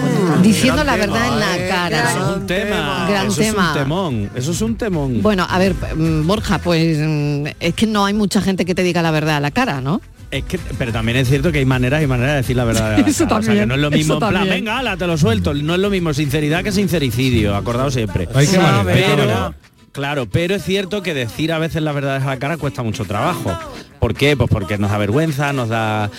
Diciendo 0.43 0.83
la 0.83 0.97
verdad 0.97 1.27
en 1.29 1.39
la 1.39 1.69
cara. 1.69 2.09
Eso 2.09 2.19
es 2.31 2.37
un 2.37 2.45
tema. 2.45 3.07
Gran 3.09 3.27
eso 3.27 3.39
tema. 3.39 3.63
es 3.63 3.67
un 3.69 3.81
temón. 3.81 4.29
Eso 4.35 4.51
es 4.51 4.61
un 4.61 4.75
temón. 4.75 5.21
Bueno, 5.21 5.47
a 5.49 5.57
ver, 5.57 5.73
mm, 5.95 6.27
Borja, 6.27 6.57
pues 6.57 6.97
mm, 6.99 7.45
es 7.57 7.73
que 7.73 7.87
no 7.87 8.03
hay 8.03 8.13
mucha 8.13 8.41
gente 8.41 8.65
que 8.65 8.75
te 8.75 8.83
diga 8.83 9.01
la 9.01 9.11
verdad 9.11 9.37
a 9.37 9.39
la 9.39 9.51
cara, 9.51 9.79
¿no? 9.79 10.01
Es 10.29 10.43
que, 10.43 10.59
pero 10.77 10.91
también 10.91 11.17
es 11.17 11.29
cierto 11.29 11.53
que 11.53 11.59
hay 11.59 11.65
maneras 11.65 12.03
y 12.03 12.07
maneras 12.07 12.31
de 12.33 12.37
decir 12.37 12.57
la 12.57 12.65
verdad. 12.65 12.97
de 12.97 13.01
la 13.03 13.07
Eso 13.07 13.23
cara. 13.23 13.37
O 13.37 13.41
sea, 13.43 13.47
también, 13.47 13.63
que 13.63 13.65
no 13.67 13.75
es 13.75 13.81
lo 13.81 13.91
mismo 13.91 14.13
en 14.15 14.19
plan, 14.19 14.33
también. 14.33 14.55
venga, 14.57 14.79
ala, 14.79 14.97
te 14.97 15.07
lo 15.07 15.17
suelto. 15.17 15.53
No 15.53 15.75
es 15.75 15.79
lo 15.79 15.89
mismo 15.89 16.13
sinceridad 16.13 16.61
que 16.61 16.73
sincericidio, 16.73 17.55
acordado 17.55 17.89
siempre. 17.91 18.27
Hay 18.35 18.45
que 18.45 18.57
hay 18.57 18.63
valer. 18.83 19.53
claro, 19.93 20.25
pero 20.29 20.55
es 20.55 20.65
cierto 20.65 21.01
que 21.01 21.13
decir 21.13 21.53
a 21.53 21.59
veces 21.59 21.81
la 21.81 21.93
verdad 21.93 22.17
a 22.17 22.25
la 22.25 22.37
cara 22.37 22.57
cuesta 22.57 22.83
mucho 22.83 23.05
trabajo. 23.05 23.57
¿Por 23.99 24.13
qué? 24.15 24.37
Pues 24.37 24.49
porque 24.49 24.77
nos 24.77 24.91
da 24.91 24.97
vergüenza, 24.97 25.51
nos 25.53 25.69
da 25.69 26.09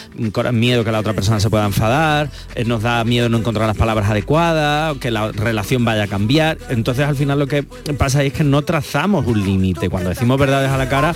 miedo 0.53 0.85
que 0.85 0.93
la 0.93 1.01
otra 1.01 1.15
persona 1.15 1.41
se 1.41 1.49
pueda 1.49 1.65
enfadar, 1.65 2.31
eh, 2.55 2.65
nos 2.65 2.83
da 2.83 3.03
miedo 3.05 3.29
no 3.29 3.39
encontrar 3.39 3.67
las 3.67 3.77
palabras 3.77 4.11
adecuadas, 4.11 4.97
que 4.99 5.11
la 5.11 5.33
relación 5.33 5.85
vaya 5.85 6.03
a 6.05 6.07
cambiar. 6.07 6.59
Entonces 6.69 7.07
al 7.07 7.17
final 7.17 7.39
lo 7.39 7.47
que 7.47 7.63
pasa 7.99 8.23
es 8.23 8.33
que 8.33 8.45
no 8.45 8.63
trazamos 8.63 9.27
un 9.27 9.43
límite. 9.45 9.89
Cuando 9.89 10.11
decimos 10.11 10.39
verdades 10.39 10.71
a 10.71 10.77
la 10.77 10.89
cara, 10.89 11.15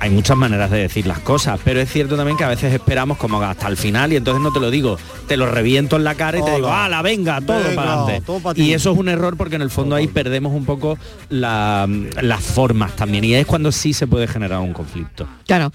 hay 0.00 0.10
muchas 0.10 0.36
maneras 0.36 0.70
de 0.70 0.78
decir 0.78 1.06
las 1.06 1.18
cosas, 1.20 1.58
pero 1.64 1.80
es 1.80 1.90
cierto 1.90 2.16
también 2.16 2.36
que 2.36 2.44
a 2.44 2.48
veces 2.48 2.72
esperamos 2.72 3.16
como 3.16 3.40
hasta 3.42 3.68
el 3.68 3.76
final 3.76 4.12
y 4.12 4.16
entonces 4.16 4.42
no 4.42 4.52
te 4.52 4.60
lo 4.60 4.70
digo, 4.70 4.98
te 5.26 5.36
lo 5.36 5.46
reviento 5.46 5.96
en 5.96 6.04
la 6.04 6.14
cara 6.14 6.38
y 6.38 6.44
te 6.44 6.54
digo. 6.56 6.70
¡ala, 6.70 7.00
venga, 7.02 7.40
todo 7.40 7.58
Venga, 7.58 7.74
para 7.74 7.92
adelante! 7.94 8.20
todo. 8.26 8.52
Y 8.56 8.72
eso 8.74 8.92
es 8.92 8.98
un 8.98 9.08
error 9.08 9.36
porque 9.36 9.56
en 9.56 9.62
el 9.62 9.70
fondo 9.70 9.96
ahí 9.96 10.06
perdemos 10.06 10.52
un 10.52 10.64
poco 10.64 10.98
la- 11.28 11.88
las 12.20 12.42
formas 12.42 12.94
también 12.96 13.24
y 13.24 13.34
es 13.34 13.46
cuando 13.46 13.72
sí 13.72 13.92
se 13.94 14.06
puede 14.06 14.26
generar 14.28 14.60
un 14.60 14.72
conflicto. 14.72 15.26
Claro. 15.46 15.72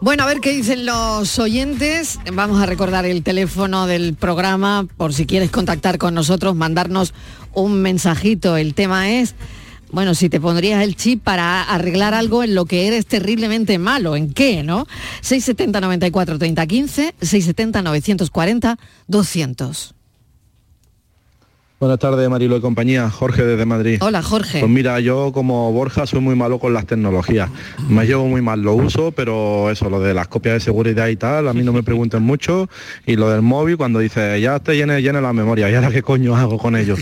Bueno, 0.00 0.22
a 0.22 0.26
ver 0.26 0.40
qué 0.40 0.52
dicen 0.52 0.86
los 0.86 1.38
oyentes. 1.38 2.18
Vamos 2.32 2.60
a 2.62 2.66
recordar 2.66 3.04
el 3.04 3.22
teléfono 3.22 3.86
del 3.86 4.14
programa 4.14 4.86
por 4.96 5.12
si 5.12 5.26
quieres 5.26 5.50
contactar 5.50 5.98
con 5.98 6.14
nosotros, 6.14 6.54
mandarnos 6.54 7.12
un 7.52 7.82
mensajito. 7.82 8.56
El 8.56 8.74
tema 8.74 9.10
es, 9.10 9.34
bueno, 9.92 10.14
si 10.14 10.28
te 10.28 10.40
pondrías 10.40 10.82
el 10.82 10.96
chip 10.96 11.22
para 11.22 11.62
arreglar 11.62 12.14
algo 12.14 12.42
en 12.42 12.54
lo 12.54 12.64
que 12.64 12.86
eres 12.86 13.06
terriblemente 13.06 13.78
malo, 13.78 14.16
¿en 14.16 14.32
qué, 14.32 14.62
no? 14.62 14.86
670 15.20 15.80
94 15.80 16.38
30 16.38 16.66
15, 16.66 17.14
670 17.20 17.82
940 17.82 18.78
200. 19.06 19.94
Buenas 21.80 21.98
tardes, 21.98 22.28
Marilo 22.28 22.58
y 22.58 22.60
compañía. 22.60 23.08
Jorge 23.08 23.42
desde 23.42 23.64
Madrid. 23.64 23.96
Hola, 24.02 24.22
Jorge. 24.22 24.60
Pues 24.60 24.70
mira, 24.70 25.00
yo 25.00 25.32
como 25.32 25.72
Borja 25.72 26.06
soy 26.06 26.20
muy 26.20 26.34
malo 26.34 26.58
con 26.58 26.74
las 26.74 26.84
tecnologías. 26.84 27.48
Me 27.88 28.04
llevo 28.04 28.26
muy 28.26 28.42
mal, 28.42 28.60
lo 28.60 28.74
uso, 28.74 29.12
pero 29.12 29.70
eso, 29.70 29.88
lo 29.88 29.98
de 29.98 30.12
las 30.12 30.28
copias 30.28 30.56
de 30.56 30.60
seguridad 30.60 31.08
y 31.08 31.16
tal, 31.16 31.48
a 31.48 31.54
mí 31.54 31.62
no 31.62 31.72
me 31.72 31.82
pregunten 31.82 32.22
mucho. 32.22 32.68
Y 33.06 33.16
lo 33.16 33.30
del 33.30 33.40
móvil, 33.40 33.78
cuando 33.78 33.98
dice, 33.98 34.38
ya 34.42 34.58
te 34.58 34.76
llene, 34.76 35.00
llene 35.00 35.22
la 35.22 35.32
memoria, 35.32 35.70
¿y 35.70 35.74
ahora 35.74 35.90
qué 35.90 36.02
coño 36.02 36.36
hago 36.36 36.58
con 36.58 36.76
ello? 36.76 36.96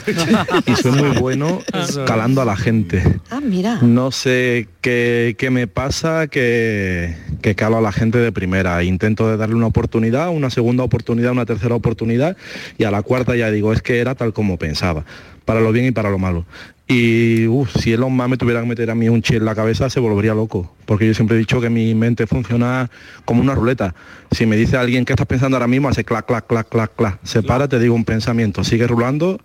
Y 0.65 0.77
soy 0.77 0.93
muy 0.93 1.19
bueno 1.19 1.59
calando 2.07 2.41
a 2.43 2.45
la 2.45 2.55
gente. 2.55 3.03
Ah, 3.31 3.41
mira. 3.43 3.81
No 3.83 4.13
sé 4.13 4.69
qué, 4.81 5.35
qué 5.37 5.51
me 5.51 5.67
pasa 5.67 6.29
que, 6.29 7.17
que 7.43 7.57
calo 7.57 7.79
a 7.79 7.81
la 7.81 7.91
gente 7.91 8.19
de 8.19 8.31
primera. 8.31 8.85
Intento 8.85 9.29
de 9.29 9.37
darle 9.37 9.57
una 9.57 9.67
oportunidad, 9.67 10.29
una 10.29 10.51
segunda 10.51 10.85
oportunidad, 10.85 11.33
una 11.33 11.47
tercera 11.47 11.75
oportunidad 11.75 12.37
y 12.79 12.85
a 12.85 12.93
la 12.93 13.03
cuarta 13.03 13.35
ya 13.35 13.51
digo, 13.51 13.73
es 13.73 13.83
que 13.83 13.99
era 13.99 14.15
tal 14.15 14.33
como 14.33 14.57
pensaba, 14.69 15.03
para 15.47 15.61
lo 15.61 15.73
bien 15.73 15.87
y 15.87 15.93
para 15.93 16.11
lo 16.11 16.19
malo. 16.19 16.45
Y 16.87 17.47
si 17.79 17.93
Elon 17.93 18.13
Musk 18.15 18.29
me 18.29 18.37
tuviera 18.37 18.61
que 18.61 18.67
meter 18.67 18.91
a 18.91 18.95
mí 18.95 19.09
un 19.09 19.23
chip 19.23 19.37
en 19.37 19.45
la 19.45 19.55
cabeza 19.55 19.91
se 19.91 20.01
volvería 20.01 20.35
loco, 20.35 20.73
porque 20.87 21.07
yo 21.07 21.15
siempre 21.15 21.37
he 21.37 21.39
dicho 21.39 21.61
que 21.61 21.71
mi 21.71 21.95
mente 21.95 22.27
funciona 22.27 22.91
como 23.25 23.41
una 23.43 23.55
ruleta. 23.55 23.95
Si 24.31 24.47
me 24.47 24.57
dice 24.57 24.77
alguien 24.77 25.05
que 25.05 25.13
estás 25.15 25.27
pensando 25.27 25.57
ahora 25.57 25.67
mismo, 25.67 25.89
hace 25.89 26.05
clac, 26.05 26.27
clac, 26.27 26.47
clac, 26.47 26.69
clac, 26.69 26.95
clac. 26.97 27.19
Se 27.25 27.43
para, 27.43 27.69
te 27.69 27.79
digo 27.79 27.95
un 27.95 28.05
pensamiento, 28.05 28.65
sigue 28.65 28.87
rulando, 28.87 29.39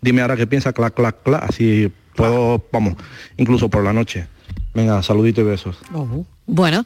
dime 0.00 0.22
ahora 0.22 0.36
qué 0.36 0.46
piensa, 0.46 0.72
clac, 0.72 0.94
clac, 0.94 1.22
clac, 1.22 1.42
así 1.42 1.92
puedo, 2.16 2.64
vamos, 2.72 2.94
incluso 3.36 3.68
por 3.68 3.84
la 3.84 3.92
noche. 3.92 4.26
Venga, 4.74 5.02
saludito 5.02 5.40
y 5.40 5.44
besos. 5.44 5.78
Bueno, 6.48 6.82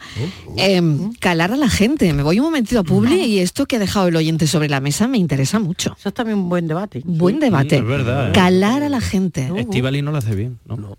em, 0.56 1.12
calar 1.14 1.52
a 1.52 1.56
la 1.56 1.70
gente. 1.70 2.12
Me 2.12 2.24
voy 2.24 2.40
un 2.40 2.46
momentito 2.46 2.80
a 2.80 2.82
Publi 2.82 3.22
y 3.22 3.38
esto 3.38 3.64
que 3.64 3.76
ha 3.76 3.78
dejado 3.78 4.08
el 4.08 4.16
oyente 4.16 4.48
sobre 4.48 4.68
la 4.68 4.80
mesa 4.80 5.06
me 5.06 5.18
interesa 5.18 5.60
mucho. 5.60 5.94
Eso 5.96 6.08
es 6.08 6.14
también 6.14 6.38
un 6.38 6.48
buen 6.48 6.66
debate. 6.66 7.00
Buen 7.04 7.38
debate. 7.38 7.76
es 7.76 7.84
verdad, 7.84 8.30
¿eh? 8.30 8.32
Calar 8.32 8.82
a 8.82 8.88
la 8.88 9.00
gente. 9.00 9.50
Estivali 9.56 10.02
no 10.02 10.10
lo 10.10 10.18
hace 10.18 10.34
bien, 10.34 10.58
¿no? 10.66 10.98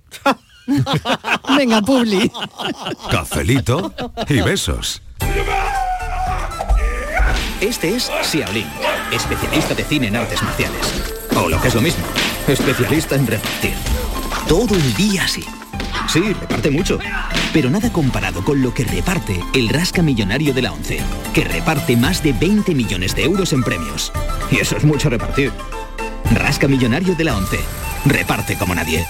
Venga, 1.58 1.82
Publi. 1.82 2.32
Cafelito 3.12 3.94
y 4.30 4.40
besos. 4.42 5.02
Este 7.60 7.96
es 7.96 8.10
Xiaolin, 8.24 8.68
especialista 9.12 9.76
de 9.76 9.84
cine 9.84 10.08
en 10.08 10.16
artes 10.16 10.42
marciales. 10.42 10.94
O 11.36 11.50
lo 11.50 11.62
que 11.62 11.68
es 11.68 11.76
lo 11.76 11.82
mismo, 11.82 12.04
especialista 12.48 13.16
en 13.16 13.28
repartir. 13.28 13.74
Todo 14.48 14.74
el 14.76 14.94
día 14.96 15.26
así. 15.26 15.44
Sí, 16.14 16.22
reparte 16.40 16.70
mucho. 16.70 17.00
Pero 17.54 17.72
nada 17.72 17.92
comparado 17.92 18.44
con 18.46 18.62
lo 18.62 18.72
que 18.72 18.84
reparte 18.84 19.40
el 19.56 19.68
Rasca 19.70 20.04
Millonario 20.04 20.54
de 20.54 20.62
la 20.62 20.72
ONCE, 20.72 21.00
que 21.34 21.44
reparte 21.44 21.98
más 21.98 22.22
de 22.22 22.34
20 22.34 22.76
millones 22.76 23.16
de 23.16 23.24
euros 23.24 23.52
en 23.52 23.64
premios. 23.64 24.12
Y 24.52 24.58
eso 24.58 24.78
es 24.78 24.84
mucho 24.84 25.10
repartir. 25.10 25.52
Rasca 26.36 26.68
Millonario 26.68 27.16
de 27.16 27.24
la 27.24 27.36
ONCE. 27.36 27.60
Reparte 28.06 28.56
como 28.60 28.76
nadie. 28.76 29.04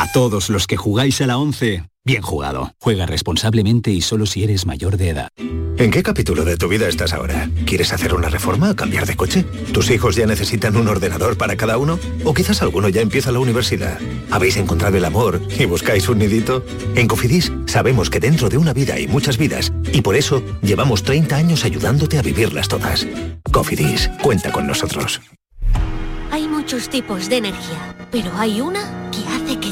A 0.00 0.10
todos 0.12 0.48
los 0.48 0.66
que 0.66 0.78
jugáis 0.78 1.20
a 1.20 1.26
la 1.26 1.36
11, 1.36 1.84
bien 2.06 2.22
jugado. 2.22 2.72
Juega 2.80 3.04
responsablemente 3.04 3.90
y 3.90 4.00
solo 4.00 4.24
si 4.24 4.42
eres 4.42 4.64
mayor 4.64 4.96
de 4.96 5.10
edad. 5.10 5.28
¿En 5.76 5.90
qué 5.90 6.02
capítulo 6.02 6.46
de 6.46 6.56
tu 6.56 6.68
vida 6.68 6.88
estás 6.88 7.12
ahora? 7.12 7.50
¿Quieres 7.66 7.92
hacer 7.92 8.14
una 8.14 8.30
reforma 8.30 8.70
o 8.70 8.74
cambiar 8.74 9.04
de 9.04 9.14
coche? 9.14 9.44
¿Tus 9.74 9.90
hijos 9.90 10.16
ya 10.16 10.24
necesitan 10.24 10.74
un 10.76 10.88
ordenador 10.88 11.36
para 11.36 11.54
cada 11.54 11.76
uno? 11.76 11.98
¿O 12.24 12.32
quizás 12.32 12.62
alguno 12.62 12.88
ya 12.88 13.02
empieza 13.02 13.30
la 13.30 13.40
universidad? 13.40 13.98
¿Habéis 14.30 14.56
encontrado 14.56 14.96
el 14.96 15.04
amor 15.04 15.38
y 15.58 15.66
buscáis 15.66 16.08
un 16.08 16.16
nidito? 16.20 16.64
En 16.94 17.06
Cofidis 17.06 17.52
sabemos 17.66 18.08
que 18.08 18.20
dentro 18.20 18.48
de 18.48 18.56
una 18.56 18.72
vida 18.72 18.94
hay 18.94 19.06
muchas 19.06 19.36
vidas 19.36 19.70
y 19.92 20.00
por 20.00 20.16
eso 20.16 20.42
llevamos 20.62 21.02
30 21.02 21.36
años 21.36 21.66
ayudándote 21.66 22.16
a 22.16 22.22
vivirlas 22.22 22.68
todas. 22.68 23.06
Cofidis, 23.52 24.08
cuenta 24.22 24.50
con 24.50 24.66
nosotros. 24.66 25.20
Hay 26.30 26.48
muchos 26.48 26.88
tipos 26.88 27.28
de 27.28 27.36
energía, 27.36 27.96
pero 28.10 28.30
hay 28.38 28.62
una 28.62 29.10
que 29.10 29.29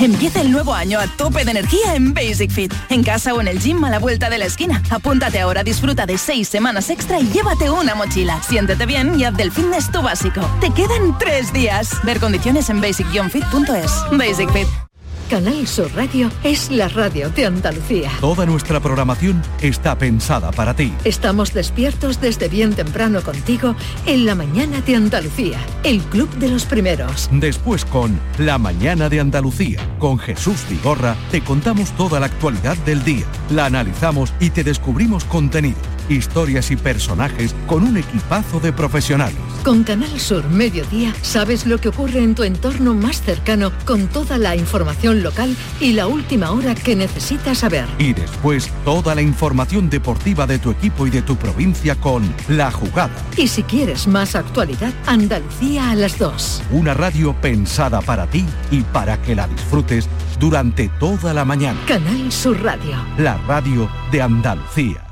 Empieza 0.00 0.40
el 0.40 0.50
nuevo 0.50 0.72
año 0.72 0.98
a 0.98 1.06
tope 1.06 1.44
de 1.44 1.50
energía 1.50 1.94
en 1.94 2.14
Basic 2.14 2.50
Fit. 2.50 2.72
En 2.88 3.04
casa 3.04 3.34
o 3.34 3.40
en 3.40 3.48
el 3.48 3.60
gym 3.60 3.84
a 3.84 3.90
la 3.90 3.98
vuelta 3.98 4.30
de 4.30 4.38
la 4.38 4.46
esquina. 4.46 4.82
Apúntate 4.88 5.40
ahora, 5.40 5.62
disfruta 5.62 6.06
de 6.06 6.16
seis 6.16 6.48
semanas 6.48 6.88
extra 6.88 7.20
y 7.20 7.28
llévate 7.28 7.70
una 7.70 7.94
mochila. 7.94 8.42
Siéntete 8.42 8.86
bien 8.86 9.20
y 9.20 9.24
haz 9.24 9.36
del 9.36 9.52
fitness 9.52 9.92
tu 9.92 10.00
básico. 10.00 10.40
Te 10.62 10.70
quedan 10.70 11.18
tres 11.18 11.52
días. 11.52 11.90
Ver 12.02 12.18
condiciones 12.18 12.70
en 12.70 12.80
basic-fit.es. 12.80 13.92
Basic 14.16 14.50
Fit. 14.52 14.89
Canal 15.30 15.64
Sur 15.68 15.88
Radio 15.94 16.28
es 16.42 16.72
la 16.72 16.88
radio 16.88 17.30
de 17.30 17.46
Andalucía. 17.46 18.10
Toda 18.20 18.44
nuestra 18.46 18.80
programación 18.80 19.40
está 19.62 19.96
pensada 19.96 20.50
para 20.50 20.74
ti. 20.74 20.92
Estamos 21.04 21.54
despiertos 21.54 22.20
desde 22.20 22.48
bien 22.48 22.74
temprano 22.74 23.22
contigo 23.22 23.76
en 24.06 24.26
la 24.26 24.34
mañana 24.34 24.80
de 24.80 24.96
Andalucía, 24.96 25.60
el 25.84 26.00
club 26.00 26.28
de 26.38 26.48
los 26.48 26.64
primeros. 26.64 27.28
Después 27.30 27.84
con 27.84 28.18
La 28.38 28.58
Mañana 28.58 29.08
de 29.08 29.20
Andalucía, 29.20 29.78
con 30.00 30.18
Jesús 30.18 30.66
Vigorra, 30.68 31.14
te 31.30 31.42
contamos 31.42 31.92
toda 31.92 32.18
la 32.18 32.26
actualidad 32.26 32.76
del 32.78 33.04
día, 33.04 33.24
la 33.50 33.66
analizamos 33.66 34.34
y 34.40 34.50
te 34.50 34.64
descubrimos 34.64 35.24
contenido, 35.26 35.78
historias 36.14 36.70
y 36.70 36.76
personajes 36.76 37.54
con 37.66 37.84
un 37.84 37.96
equipazo 37.96 38.60
de 38.60 38.72
profesionales. 38.72 39.36
Con 39.64 39.84
Canal 39.84 40.18
Sur 40.18 40.48
Mediodía 40.48 41.14
sabes 41.22 41.66
lo 41.66 41.78
que 41.78 41.88
ocurre 41.90 42.22
en 42.22 42.34
tu 42.34 42.42
entorno 42.44 42.94
más 42.94 43.20
cercano 43.22 43.72
con 43.84 44.06
toda 44.08 44.38
la 44.38 44.56
información 44.56 45.22
local 45.22 45.54
y 45.80 45.92
la 45.92 46.06
última 46.06 46.50
hora 46.50 46.74
que 46.74 46.96
necesitas 46.96 47.58
saber. 47.58 47.84
Y 47.98 48.12
después 48.14 48.70
toda 48.84 49.14
la 49.14 49.22
información 49.22 49.90
deportiva 49.90 50.46
de 50.46 50.58
tu 50.58 50.70
equipo 50.70 51.06
y 51.06 51.10
de 51.10 51.22
tu 51.22 51.36
provincia 51.36 51.94
con 51.94 52.22
La 52.48 52.70
Jugada, 52.70 53.10
Y 53.36 53.48
si 53.48 53.62
quieres 53.62 54.06
más 54.06 54.34
actualidad, 54.34 54.92
Andalucía 55.06 55.90
a 55.90 55.94
las 55.94 56.18
2. 56.18 56.62
una 56.72 56.94
radio 56.94 57.34
pensada 57.40 58.00
para 58.00 58.26
ti 58.26 58.44
y 58.70 58.80
para 58.80 59.20
que 59.20 59.34
la 59.34 59.46
disfrutes 59.46 60.08
durante 60.38 60.88
toda 60.98 61.34
la 61.34 61.44
mañana. 61.44 61.78
Canal 61.86 62.32
Sur 62.32 62.62
Radio. 62.62 62.96
La 63.18 63.36
radio 63.46 63.90
de 64.10 64.22
Andalucía. 64.22 65.09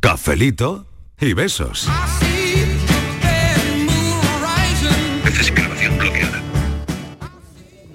Cafelito 0.00 0.86
y 1.20 1.32
besos. 1.32 1.88
Necesitación 5.24 5.98
bloqueada. 5.98 6.42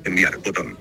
Enviar 0.03 0.37
botón. 0.43 0.77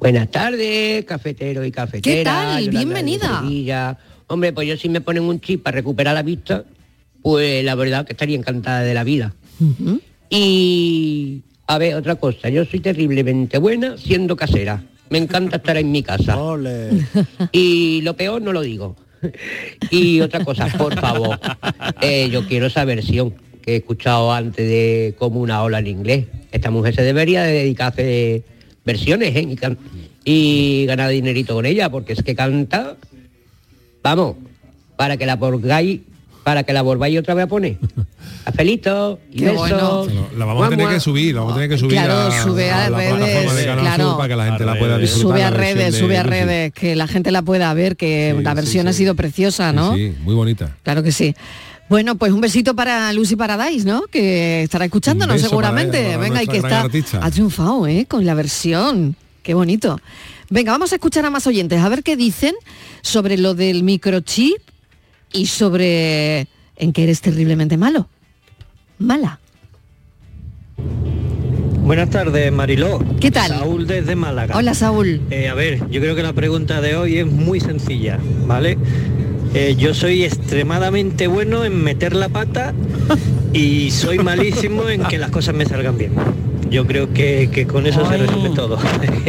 Buenas 0.00 0.30
tardes, 0.30 1.04
cafetero 1.04 1.64
y 1.64 1.70
cafetera. 1.70 2.16
¿Qué 2.16 2.24
tal? 2.24 2.64
Yolanda 2.64 2.78
Bienvenida. 2.78 3.98
Hombre, 4.26 4.52
pues 4.52 4.68
yo 4.68 4.76
si 4.76 4.88
me 4.88 5.00
ponen 5.00 5.22
un 5.24 5.40
chip 5.40 5.62
para 5.62 5.76
recuperar 5.76 6.14
la 6.14 6.22
vista, 6.22 6.64
pues 7.22 7.64
la 7.64 7.74
verdad 7.74 8.04
que 8.06 8.12
estaría 8.12 8.36
encantada 8.36 8.80
de 8.80 8.94
la 8.94 9.04
vida. 9.04 9.34
Y 10.28 11.42
a 11.66 11.78
ver, 11.78 11.94
otra 11.94 12.16
cosa, 12.16 12.48
yo 12.48 12.64
soy 12.64 12.80
terriblemente 12.80 13.58
buena 13.58 13.96
siendo 13.96 14.36
casera. 14.36 14.82
Me 15.10 15.18
encanta 15.18 15.56
estar 15.56 15.76
en 15.76 15.90
mi 15.90 16.02
casa. 16.02 16.36
Y 17.52 18.00
lo 18.02 18.16
peor 18.16 18.42
no 18.42 18.52
lo 18.52 18.60
digo. 18.62 18.96
Y 19.90 20.20
otra 20.20 20.44
cosa, 20.44 20.66
por 20.66 20.98
favor, 20.98 21.38
eh, 22.00 22.28
yo 22.30 22.46
quiero 22.46 22.66
esa 22.66 22.84
versión 22.84 23.34
que 23.62 23.72
he 23.72 23.76
escuchado 23.76 24.32
antes 24.32 24.66
de 24.66 25.14
como 25.18 25.40
una 25.40 25.62
ola 25.62 25.78
en 25.78 25.86
inglés. 25.86 26.26
Esta 26.52 26.70
mujer 26.70 26.94
se 26.94 27.02
debería 27.02 27.42
de 27.42 27.52
dedicar 27.52 27.86
a 27.86 27.88
hacer 27.90 28.42
versiones 28.84 29.34
¿eh? 29.36 29.42
y, 30.24 30.82
y 30.82 30.86
ganar 30.86 31.10
dinerito 31.10 31.54
con 31.54 31.66
ella, 31.66 31.90
porque 31.90 32.12
es 32.14 32.22
que 32.22 32.34
canta, 32.34 32.96
vamos, 34.02 34.36
para 34.96 35.16
que 35.16 35.26
la 35.26 35.36
volváis, 35.36 36.00
para 36.44 36.62
que 36.62 36.72
la 36.72 36.82
volváis 36.82 37.18
otra 37.18 37.34
vez 37.34 37.44
a 37.44 37.48
poner. 37.48 37.78
Cafelito, 38.44 39.20
besos. 39.32 40.08
La 40.36 40.44
vamos 40.44 40.66
a 40.66 40.70
tener 40.70 40.88
que 40.88 41.00
subir, 41.00 41.34
la 41.34 41.40
vamos 41.40 41.52
a 41.52 41.56
tener 41.56 41.70
que 41.70 41.78
subir 41.78 41.92
Claro, 41.92 42.14
a, 42.14 42.42
sube 42.42 42.70
a 42.70 42.90
la 42.90 42.96
redes, 42.98 43.14
plataforma 43.14 43.54
de 43.54 43.64
Canal 43.66 43.80
claro. 43.84 44.04
Sur 44.08 44.16
para 44.16 44.28
que 44.28 44.36
la 44.36 44.44
gente 44.46 44.64
la 44.64 44.78
pueda 44.78 44.98
disfrutar. 44.98 45.22
Sube 45.30 45.42
a 45.44 45.50
redes, 45.50 45.92
de 45.92 45.98
sube 46.00 46.16
a 46.18 46.22
Lucy. 46.22 46.30
redes, 46.30 46.72
que 46.72 46.96
la 46.96 47.06
gente 47.06 47.30
la 47.30 47.42
pueda 47.42 47.72
ver, 47.74 47.96
que 47.96 48.36
la 48.42 48.54
versión 48.54 48.88
ha 48.88 48.92
sido 48.92 49.14
preciosa, 49.14 49.72
¿no? 49.72 49.94
Sí, 49.94 50.14
muy 50.22 50.34
bonita. 50.34 50.76
Claro 50.82 51.02
que 51.02 51.12
sí. 51.12 51.34
Bueno, 51.88 52.14
pues 52.14 52.32
un 52.32 52.40
besito 52.40 52.74
para 52.74 53.12
Lucy 53.12 53.36
Paradise, 53.36 53.84
¿no? 53.84 54.02
Que 54.10 54.62
estará 54.62 54.84
escuchándonos 54.84 55.36
para 55.36 55.48
seguramente. 55.48 56.00
ella, 56.00 56.16
para 56.18 56.22
Venga, 56.28 56.42
y 56.42 56.46
que 56.46 56.56
está 56.58 56.80
artista. 56.82 57.20
ha 57.22 57.30
triunfado, 57.30 57.86
¿eh? 57.86 58.06
Con 58.08 58.24
la 58.24 58.34
versión. 58.34 59.16
Qué 59.42 59.54
bonito. 59.54 60.00
Venga, 60.50 60.72
vamos 60.72 60.92
a 60.92 60.96
escuchar 60.96 61.24
a 61.26 61.30
más 61.30 61.46
oyentes, 61.46 61.80
a 61.80 61.88
ver 61.88 62.02
qué 62.02 62.16
dicen 62.16 62.54
sobre 63.02 63.38
lo 63.38 63.54
del 63.54 63.82
microchip 63.82 64.56
y 65.32 65.46
sobre 65.46 66.46
en 66.76 66.92
que 66.92 67.04
eres 67.04 67.20
terriblemente 67.20 67.76
malo. 67.76 68.08
Mala. 68.98 69.38
Buenas 71.82 72.10
tardes, 72.10 72.52
Mariló. 72.52 73.02
¿Qué 73.20 73.30
tal? 73.30 73.48
Saúl 73.48 73.86
desde 73.86 74.14
Málaga. 74.14 74.56
Hola, 74.56 74.74
Saúl. 74.74 75.20
Eh, 75.30 75.48
a 75.48 75.54
ver, 75.54 75.90
yo 75.90 76.00
creo 76.00 76.14
que 76.14 76.22
la 76.22 76.32
pregunta 76.32 76.80
de 76.80 76.94
hoy 76.94 77.18
es 77.18 77.26
muy 77.26 77.58
sencilla, 77.58 78.18
¿vale? 78.46 78.78
Eh, 79.54 79.74
yo 79.76 79.94
soy 79.94 80.22
extremadamente 80.22 81.26
bueno 81.26 81.64
en 81.64 81.82
meter 81.82 82.14
la 82.14 82.28
pata 82.28 82.72
y 83.52 83.90
soy 83.90 84.18
malísimo 84.18 84.88
en 84.88 85.02
que 85.04 85.18
las 85.18 85.30
cosas 85.30 85.54
me 85.54 85.66
salgan 85.66 85.98
bien. 85.98 86.12
Yo 86.70 86.86
creo 86.86 87.12
que, 87.12 87.50
que 87.52 87.66
con 87.66 87.86
eso 87.86 88.08
se 88.08 88.16
resume 88.16 88.50
todo. 88.50 88.78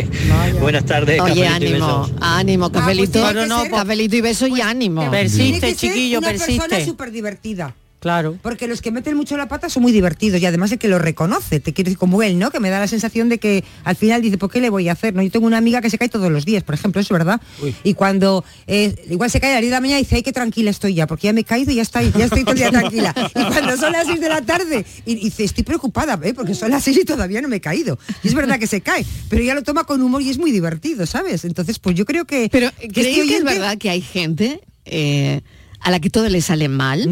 Buenas 0.62 0.86
tardes, 0.86 1.19
Oye, 1.19 1.47
ánimo, 1.47 2.04
besos. 2.04 2.12
ánimo, 2.21 2.71
cafelito, 2.71 3.27
que 3.34 3.47
ser- 3.47 3.71
cafelito 3.71 4.15
y 4.15 4.21
beso 4.21 4.47
y 4.47 4.62
ánimo. 4.62 5.10
Tiene 5.10 5.60
que 5.60 5.75
ser 5.75 6.17
una 6.17 6.27
persona 6.30 6.86
súper 6.86 7.12
divertida. 7.12 7.75
Claro. 8.02 8.40
Porque 8.42 8.68
los 8.68 8.82
que 8.82 8.90
meten 8.90 9.16
mucho 9.16 9.38
la 9.38 9.48
pata 9.48 9.70
son 9.70 9.84
muy 9.84 9.92
divertidos 9.92 10.42
y 10.42 10.46
además 10.48 10.72
el 10.72 10.80
que 10.80 10.88
lo 10.88 10.98
reconoce, 10.98 11.60
te 11.60 11.72
quiero 11.72 11.90
decir 11.90 12.00
como 12.00 12.24
él, 12.24 12.40
¿no? 12.40 12.50
Que 12.50 12.60
me 12.60 12.72
da 12.72 12.80
la 12.80 12.88
sensación 12.88 13.30
de 13.30 13.38
que 13.38 13.64
al 13.84 13.96
final 13.96 14.24
dice, 14.24 14.40
¿por 14.40 14.50
qué 14.50 14.60
le 14.60 14.72
voy 14.72 14.90
a 14.90 14.94
hacer? 14.94 15.14
¿No? 15.14 15.22
Yo 15.22 15.30
tengo 15.30 15.46
una 15.46 15.60
amiga 15.60 15.82
que 15.82 15.92
se 15.92 16.00
cae 16.00 16.10
todos 16.10 16.32
los 16.32 16.44
días, 16.44 16.64
por 16.64 16.74
ejemplo, 16.74 17.00
eso 17.00 17.14
es 17.14 17.20
verdad. 17.20 17.40
Y 17.84 17.94
cuando 17.94 18.44
eh, 18.66 18.96
igual 19.08 19.30
se 19.30 19.40
cae 19.40 19.52
a 19.52 19.54
las 19.54 19.62
10 19.62 19.70
de 19.70 19.76
la 19.76 19.82
mañana 19.82 20.00
y 20.00 20.04
dice, 20.04 20.16
ay, 20.16 20.24
qué 20.24 20.34
tranquila 20.34 20.72
estoy 20.72 20.96
ya, 20.96 21.06
porque 21.06 21.28
ya 21.28 21.34
me 21.34 21.42
he 21.42 21.44
caído 21.44 21.72
y 21.72 21.76
ya 21.76 21.84
está, 21.84 22.02
ya 22.02 22.26
estoy 22.26 22.42
todo 22.42 22.54
el 22.54 22.58
día 22.58 22.72
tranquila. 22.72 23.14
Y 23.36 23.44
cuando 23.46 23.78
son 23.78 23.92
las 23.92 24.08
6 24.08 24.20
de 24.20 24.30
la 24.30 24.42
tarde, 24.42 24.84
y, 25.06 25.12
y 25.12 25.16
dice, 25.26 25.44
estoy 25.44 25.64
preocupada, 25.64 26.20
¿eh? 26.24 26.34
porque 26.34 26.56
son 26.56 26.72
las 26.72 26.84
6 26.84 27.02
y 27.02 27.06
todavía 27.06 27.40
no 27.40 27.50
me 27.50 27.58
he 27.58 27.62
caído. 27.62 28.00
Y 28.24 28.30
es 28.30 28.34
verdad 28.34 28.58
que 28.58 28.66
se 28.66 28.82
cae, 28.82 29.06
pero 29.30 29.44
ella 29.44 29.54
lo 29.54 29.62
toma 29.62 29.84
con 29.84 30.02
humor 30.02 30.24
y 30.24 30.32
es 30.32 30.40
muy 30.40 30.52
divertido, 30.52 31.06
¿sabes? 31.06 31.46
Entonces, 31.46 31.78
pues 31.78 31.96
yo 31.96 32.06
creo 32.06 32.26
que... 32.26 32.50
Pero 32.52 32.72
que 32.80 32.88
¿creéis 32.88 33.18
este 33.20 33.28
que 33.30 33.38
es 33.38 33.44
verdad 33.44 33.78
que 33.78 33.92
hay 33.92 34.02
gente 34.02 34.62
eh, 34.86 35.42
a 35.80 35.92
la 35.92 36.00
que 36.00 36.10
todo 36.10 36.30
le 36.30 36.42
sale 36.42 36.68
mal? 36.68 37.12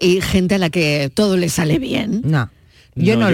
Y 0.00 0.20
gente 0.20 0.56
a 0.56 0.58
la 0.58 0.70
que 0.70 1.10
todo 1.12 1.36
le 1.36 1.48
sale 1.48 1.78
bien. 1.78 2.22
No. 2.24 2.50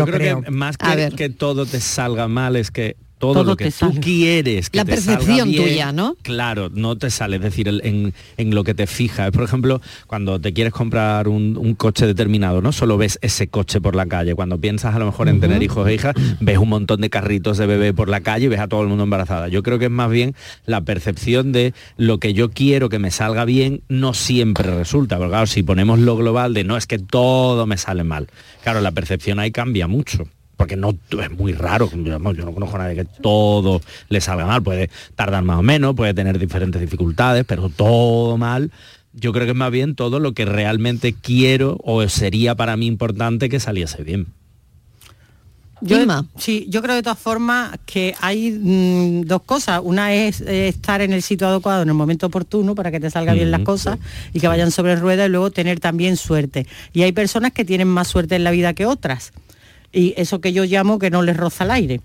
creo. 0.06 0.42
que 0.42 0.50
más 0.50 0.76
A 0.80 0.90
que, 0.90 0.96
ver. 0.96 1.14
que 1.14 1.28
todo 1.30 1.64
te 1.64 1.80
salga 1.80 2.28
mal 2.28 2.56
es 2.56 2.70
que 2.70 2.96
todo, 3.18 3.32
Todo 3.32 3.44
lo 3.44 3.56
que 3.56 3.66
tú 3.66 3.70
sale. 3.70 4.00
quieres 4.00 4.68
que 4.70 4.78
La 4.78 4.84
te 4.84 4.92
percepción 4.92 5.50
bien, 5.50 5.62
tuya, 5.64 5.92
¿no? 5.92 6.16
Claro, 6.22 6.68
no 6.72 6.96
te 6.96 7.10
sale, 7.10 7.36
es 7.36 7.42
decir, 7.42 7.66
en, 7.68 8.12
en 8.36 8.54
lo 8.54 8.62
que 8.62 8.74
te 8.74 8.86
fijas. 8.86 9.30
Por 9.30 9.42
ejemplo, 9.44 9.80
cuando 10.06 10.38
te 10.40 10.52
quieres 10.52 10.72
comprar 10.72 11.28
un, 11.28 11.56
un 11.56 11.74
coche 11.74 12.06
determinado, 12.06 12.60
no 12.60 12.72
solo 12.72 12.98
ves 12.98 13.18
ese 13.22 13.48
coche 13.48 13.80
por 13.80 13.96
la 13.96 14.06
calle, 14.06 14.34
cuando 14.34 14.58
piensas 14.58 14.94
a 14.94 14.98
lo 14.98 15.06
mejor 15.06 15.28
en 15.28 15.40
tener 15.40 15.62
hijos 15.62 15.88
e 15.88 15.94
hijas, 15.94 16.14
ves 16.40 16.58
un 16.58 16.68
montón 16.68 17.00
de 17.00 17.08
carritos 17.10 17.56
de 17.58 17.66
bebé 17.66 17.94
por 17.94 18.08
la 18.08 18.20
calle 18.20 18.46
y 18.46 18.48
ves 18.48 18.60
a 18.60 18.68
todo 18.68 18.82
el 18.82 18.88
mundo 18.88 19.04
embarazada. 19.04 19.48
Yo 19.48 19.62
creo 19.62 19.78
que 19.78 19.86
es 19.86 19.90
más 19.90 20.10
bien 20.10 20.34
la 20.66 20.82
percepción 20.82 21.52
de 21.52 21.72
lo 21.96 22.18
que 22.18 22.34
yo 22.34 22.50
quiero 22.50 22.88
que 22.88 22.98
me 22.98 23.10
salga 23.10 23.44
bien, 23.44 23.80
no 23.88 24.12
siempre 24.14 24.76
resulta. 24.76 25.16
Porque 25.16 25.30
claro, 25.30 25.46
si 25.46 25.62
ponemos 25.62 25.98
lo 25.98 26.16
global 26.16 26.52
de 26.54 26.64
no 26.64 26.76
es 26.76 26.86
que 26.86 26.98
todo 26.98 27.66
me 27.66 27.78
sale 27.78 28.04
mal, 28.04 28.28
claro, 28.62 28.80
la 28.80 28.92
percepción 28.92 29.38
ahí 29.38 29.50
cambia 29.52 29.86
mucho 29.86 30.28
porque 30.56 30.76
no 30.76 30.96
es 31.22 31.30
muy 31.30 31.52
raro, 31.52 31.90
yo 31.92 32.18
no 32.18 32.52
conozco 32.52 32.76
a 32.76 32.80
nadie 32.80 32.96
que 32.96 33.04
todo 33.04 33.80
le 34.08 34.20
salga 34.20 34.46
mal, 34.46 34.62
puede 34.62 34.90
tardar 35.14 35.44
más 35.44 35.58
o 35.58 35.62
menos, 35.62 35.94
puede 35.94 36.14
tener 36.14 36.38
diferentes 36.38 36.80
dificultades, 36.80 37.44
pero 37.46 37.68
todo 37.68 38.36
mal. 38.38 38.70
Yo 39.12 39.32
creo 39.32 39.46
que 39.46 39.52
es 39.52 39.56
más 39.56 39.70
bien 39.70 39.94
todo 39.94 40.20
lo 40.20 40.32
que 40.32 40.44
realmente 40.44 41.14
quiero 41.14 41.78
o 41.82 42.06
sería 42.08 42.54
para 42.54 42.76
mí 42.76 42.86
importante 42.86 43.48
que 43.48 43.60
saliese 43.60 44.02
bien. 44.02 44.26
Yo, 45.82 45.98
sí, 46.38 46.66
yo 46.70 46.80
creo 46.80 46.94
de 46.94 47.02
todas 47.02 47.18
formas 47.18 47.78
que 47.84 48.14
hay 48.20 48.50
mm, 48.50 49.26
dos 49.26 49.42
cosas. 49.42 49.80
Una 49.84 50.14
es 50.14 50.40
eh, 50.40 50.68
estar 50.68 51.02
en 51.02 51.12
el 51.12 51.22
sitio 51.22 51.48
adecuado 51.48 51.82
en 51.82 51.88
el 51.88 51.94
momento 51.94 52.26
oportuno 52.26 52.74
para 52.74 52.90
que 52.90 52.98
te 52.98 53.10
salgan 53.10 53.36
bien 53.36 53.50
las 53.50 53.60
cosas 53.60 53.98
y 54.32 54.40
que 54.40 54.48
vayan 54.48 54.70
sobre 54.70 54.96
ruedas 54.96 55.28
y 55.28 55.30
luego 55.30 55.50
tener 55.50 55.78
también 55.78 56.16
suerte. 56.16 56.66
Y 56.94 57.02
hay 57.02 57.12
personas 57.12 57.52
que 57.52 57.66
tienen 57.66 57.88
más 57.88 58.08
suerte 58.08 58.36
en 58.36 58.44
la 58.44 58.52
vida 58.52 58.72
que 58.72 58.86
otras. 58.86 59.32
Y 59.96 60.12
eso 60.16 60.40
que 60.40 60.52
yo 60.52 60.64
llamo 60.64 60.98
que 60.98 61.10
no 61.10 61.22
les 61.22 61.36
roza 61.36 61.64
el 61.64 61.70
aire. 61.70 62.00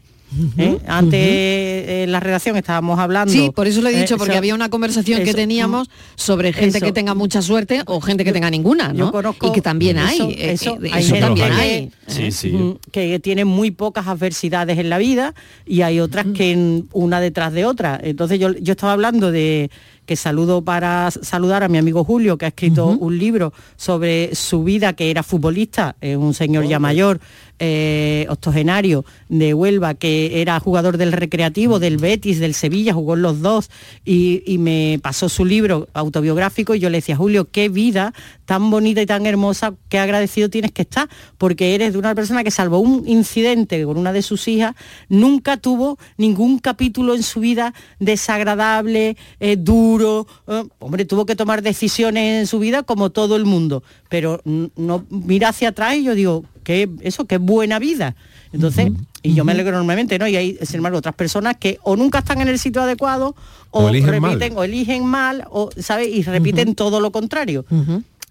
¿eh? 0.57 0.77
Antes 0.87 1.19
eh, 1.21 2.03
en 2.03 2.11
la 2.13 2.21
redacción 2.21 2.55
estábamos 2.55 2.97
hablando. 2.99 3.33
Sí, 3.33 3.51
por 3.53 3.67
eso 3.67 3.81
lo 3.81 3.89
he 3.89 3.93
dicho, 3.99 4.15
eh, 4.15 4.17
porque 4.17 4.37
había 4.37 4.55
una 4.55 4.69
conversación 4.69 5.25
que 5.25 5.33
teníamos 5.33 5.89
sobre 6.15 6.53
gente 6.53 6.77
eso. 6.77 6.85
que 6.85 6.93
tenga 6.93 7.13
mucha 7.13 7.41
suerte 7.41 7.81
o 7.85 7.99
gente 7.99 8.23
que 8.23 8.31
tenga 8.31 8.49
ninguna, 8.49 8.93
Yo 8.93 9.07
¿no? 9.07 9.11
conozco- 9.11 9.47
y 9.47 9.51
que 9.51 9.61
también 9.61 9.97
hay. 9.97 10.15
eso- 10.37 10.77
eso, 10.77 10.77
hay 10.89 11.03
gente 11.03 11.19
también 11.19 11.49
que- 11.49 11.53
hay. 11.61 11.91
Sí, 12.07 12.31
sí. 12.31 12.47
Mm, 12.51 12.75
que 12.93 13.19
tienen 13.19 13.45
muy 13.47 13.71
pocas 13.71 14.07
adversidades 14.07 14.77
en 14.77 14.89
la 14.89 14.99
vida 14.99 15.35
y 15.65 15.81
hay 15.81 15.99
otras 15.99 16.25
que 16.33 16.51
en- 16.53 16.87
una 16.93 17.19
detrás 17.19 17.51
de 17.51 17.65
otra. 17.65 17.99
Entonces 18.01 18.39
yo, 18.39 18.53
yo 18.53 18.71
estaba 18.71 18.93
hablando 18.93 19.33
de 19.33 19.69
que 20.11 20.17
saludo 20.17 20.61
para 20.61 21.09
saludar 21.09 21.63
a 21.63 21.69
mi 21.69 21.77
amigo 21.77 22.03
Julio, 22.03 22.37
que 22.37 22.43
ha 22.43 22.49
escrito 22.49 22.85
un 22.85 23.17
libro 23.17 23.53
sobre 23.77 24.35
su 24.35 24.61
vida, 24.61 24.91
que 24.91 25.09
era 25.09 25.23
futbolista, 25.23 25.95
un 26.01 26.33
señor 26.33 26.65
ya 26.67 26.79
mayor, 26.79 27.21
eh, 27.59 28.25
octogenario 28.27 29.05
de 29.29 29.53
Huelva, 29.53 29.93
que 29.93 30.41
era 30.41 30.59
jugador 30.59 30.97
del 30.97 31.13
Recreativo, 31.13 31.79
del 31.79 31.95
Betis, 31.95 32.39
del 32.39 32.55
Sevilla, 32.55 32.93
jugó 32.93 33.13
en 33.13 33.21
los 33.21 33.39
dos, 33.39 33.69
y, 34.03 34.43
y 34.45 34.57
me 34.57 34.99
pasó 35.01 35.29
su 35.29 35.45
libro 35.45 35.87
autobiográfico 35.93 36.75
y 36.75 36.79
yo 36.79 36.89
le 36.89 36.97
decía, 36.97 37.15
Julio, 37.15 37.49
qué 37.49 37.69
vida 37.69 38.13
tan 38.51 38.69
bonita 38.69 39.01
y 39.01 39.05
tan 39.05 39.25
hermosa, 39.25 39.75
qué 39.87 39.97
agradecido 39.97 40.49
tienes 40.49 40.73
que 40.73 40.81
estar, 40.81 41.07
porque 41.37 41.73
eres 41.73 41.93
de 41.93 41.99
una 41.99 42.13
persona 42.13 42.43
que 42.43 42.51
salvo 42.51 42.79
un 42.79 43.07
incidente 43.07 43.85
con 43.85 43.97
una 43.97 44.11
de 44.11 44.21
sus 44.21 44.45
hijas, 44.49 44.75
nunca 45.07 45.55
tuvo 45.55 45.97
ningún 46.17 46.59
capítulo 46.59 47.15
en 47.15 47.23
su 47.23 47.39
vida 47.39 47.73
desagradable, 47.99 49.15
eh, 49.39 49.55
duro, 49.55 50.27
eh, 50.49 50.65
hombre, 50.79 51.05
tuvo 51.05 51.25
que 51.25 51.37
tomar 51.37 51.61
decisiones 51.61 52.41
en 52.41 52.45
su 52.45 52.59
vida 52.59 52.83
como 52.83 53.09
todo 53.09 53.37
el 53.37 53.45
mundo, 53.45 53.83
pero 54.09 54.41
no 54.43 55.05
mira 55.09 55.47
hacia 55.47 55.69
atrás 55.69 55.95
y 55.95 56.03
yo 56.03 56.13
digo, 56.13 56.43
que 56.63 56.89
eso, 57.01 57.25
qué 57.25 57.37
buena 57.37 57.79
vida. 57.79 58.15
Entonces, 58.53 58.91
y 59.23 59.33
yo 59.33 59.45
me 59.45 59.53
alegro 59.53 59.73
enormemente, 59.73 60.19
¿no? 60.19 60.27
Y 60.27 60.35
hay, 60.35 60.57
sin 60.61 60.77
embargo, 60.77 60.97
otras 60.97 61.15
personas 61.15 61.55
que 61.57 61.79
o 61.83 61.95
nunca 61.95 62.19
están 62.19 62.41
en 62.41 62.47
el 62.47 62.59
sitio 62.59 62.81
adecuado, 62.81 63.35
o, 63.71 63.85
O 63.85 63.89
eligen 63.89 64.19
mal. 64.19 64.33
repiten, 64.33 64.57
o 64.57 64.63
eligen 64.63 65.05
mal, 65.05 65.45
o, 65.49 65.69
¿sabes? 65.77 66.09
Y 66.09 66.23
repiten 66.23 66.75
todo 66.75 66.99
lo 66.99 67.11
contrario. 67.11 67.65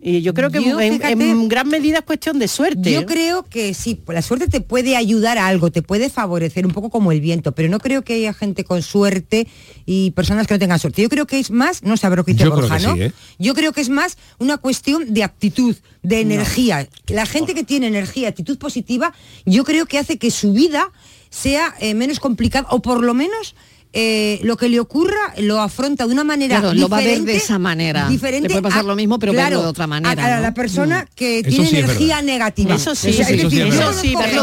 Y 0.03 0.22
yo 0.22 0.32
creo 0.32 0.51
que 0.51 0.64
Yo, 0.64 0.80
en, 0.80 0.94
fíjate, 0.94 1.12
en 1.12 1.48
gran 1.48 1.68
medida 1.68 1.98
es 1.98 2.05
cuestión 2.05 2.38
de 2.38 2.48
suerte. 2.48 2.90
Yo 2.90 3.01
¿eh? 3.01 3.07
creo 3.07 3.42
que 3.42 3.74
sí, 3.74 3.96
pues 3.96 4.14
la 4.14 4.22
suerte 4.22 4.48
te 4.48 4.62
puede 4.62 4.96
ayudar 4.96 5.36
a 5.36 5.46
algo, 5.46 5.70
te 5.70 5.82
puede 5.82 6.09
favorecer 6.09 6.64
un 6.64 6.72
poco 6.72 6.88
como 6.88 7.12
el 7.12 7.20
viento, 7.20 7.53
pero 7.53 7.68
no 7.68 7.78
creo 7.78 8.03
que 8.03 8.14
haya 8.14 8.32
gente 8.32 8.64
con 8.64 8.80
suerte 8.80 9.46
y 9.84 10.12
personas 10.12 10.46
que 10.46 10.55
no 10.55 10.59
tengan 10.59 10.78
suerte. 10.78 11.03
Yo 11.03 11.11
creo 11.11 11.26
que 11.26 11.38
es 11.38 11.51
más, 11.51 11.82
no 11.82 11.98
sabré 11.98 12.16
lo 12.16 12.24
que 12.24 12.32
dice 12.32 12.44
Yo 12.44 12.55
creo 12.55 12.68
que 12.68 12.82
¿no? 12.82 12.94
sí, 12.94 13.03
¿eh? 13.03 13.12
Yo 13.38 13.55
creo 13.55 13.72
que 13.72 13.82
es 13.82 13.90
más 13.90 14.16
una 14.38 14.57
cuestión 14.57 15.12
de 15.12 15.22
actitud, 15.22 15.76
de 16.03 16.20
energía. 16.20 16.88
La 17.09 17.26
gente 17.26 17.55
que 17.55 17.64
tiene 17.64 17.86
energía, 17.86 18.28
actitud 18.28 18.57
positiva, 18.57 19.12
yo 19.44 19.64
creo 19.64 19.84
que 19.84 19.98
hace 19.98 20.16
que 20.16 20.30
su 20.30 20.55
vida 20.55 20.90
sea 21.28 21.74
eh, 21.78 21.94
menos 21.94 22.20
complicada 22.20 22.66
o 22.70 22.80
por 22.80 23.05
lo 23.05 23.12
menos 23.12 23.55
eh, 23.93 24.38
lo 24.45 24.57
que 24.57 24.68
le 24.68 24.78
ocurra 24.78 25.34
lo 25.38 25.61
afronta 25.61 26.07
de 26.07 26.12
una 26.12 26.22
manera 26.22 26.61
Claro, 26.61 26.74
lo 26.74 26.88
va 26.88 26.99
a 26.99 27.01
ver 27.03 27.22
de 27.22 27.36
esa 27.36 27.59
manera. 27.59 28.09
diferente 28.09 28.49
Le 28.49 28.55
puede 28.55 28.62
pasar 28.62 28.80
a- 28.80 28.82
lo 28.84 28.95
mismo, 28.95 29.18
pero 29.18 29.32
claro, 29.32 29.49
verlo 29.57 29.62
de 29.64 29.68
otra 29.68 29.86
manera, 29.88 30.24
A, 30.24 30.32
a 30.34 30.36
¿no? 30.36 30.43
la 30.43 30.55
persona 30.55 31.03
Mm. 31.11 31.14
que 31.16 31.38
Eso 31.41 31.49
tiene 31.49 31.66
sí 31.66 31.76
es 31.76 31.84
energía 31.84 32.16
verdad. 32.16 32.22
negativa. 32.32 32.74
Eso 32.76 32.95
sí, 32.95 33.09
eso 33.11 33.22
es 33.22 33.26
sí 33.28 33.34
es 33.34 33.41
verlo 33.43 33.51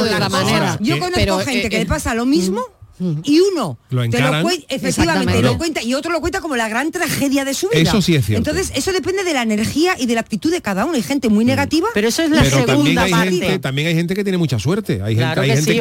de 0.04 0.10
gente- 0.10 0.16
otra 0.16 0.30
manera. 0.30 0.78
Yo 0.82 0.96
Que- 0.96 1.00
conozco 1.00 1.16
pero, 1.20 1.40
gente 1.40 1.68
eh, 1.68 1.70
que 1.70 1.78
le 1.78 1.84
eh, 1.84 1.86
pasa 1.86 2.14
lo 2.14 2.26
mismo 2.26 2.62
y 3.00 3.40
uno 3.40 3.78
Lo 3.90 4.10
te 4.10 4.20
lo 4.20 4.50
efectivamente 4.70 5.42
lo 5.42 5.58
cuenta 5.58 5.84
y 5.84 5.94
otro 5.94 6.12
lo 6.12 6.20
cuenta 6.20 6.42
como 6.42 6.56
la 6.56 6.68
gran 6.68 6.92
tragedia 6.92 7.46
de 7.46 7.54
su 7.54 7.70
vida. 7.70 7.82
Eso 7.82 8.02
sí 8.02 8.16
es 8.16 8.26
cierto. 8.26 8.50
Entonces, 8.50 8.76
eso 8.76 8.92
depende 8.92 9.24
de 9.24 9.34
la 9.34 9.44
energía 9.44 9.96
y 10.00 10.06
de 10.08 10.16
la 10.16 10.22
actitud 10.22 10.52
de 10.52 10.62
cada 10.62 10.86
uno. 10.86 10.96
Hay 10.96 11.04
gente 11.04 11.30
muy 11.30 11.46
negativa. 11.46 11.88
Pero 11.94 12.08
eso 12.08 12.24
es 12.24 12.30
Pero 12.30 12.66
también 12.66 12.98
hay, 12.98 13.12
gente, 13.14 13.60
también 13.60 13.88
hay 13.90 13.96
gente 13.96 14.16
que 14.16 14.24
tiene 14.24 14.38
mucha 14.38 14.58
suerte. 14.60 15.02
Hay 15.04 15.16
Claro 15.16 15.42
gente, 15.42 15.42
hay 15.42 15.48
que 15.50 15.56
gente 15.56 15.74
sí, 15.74 15.80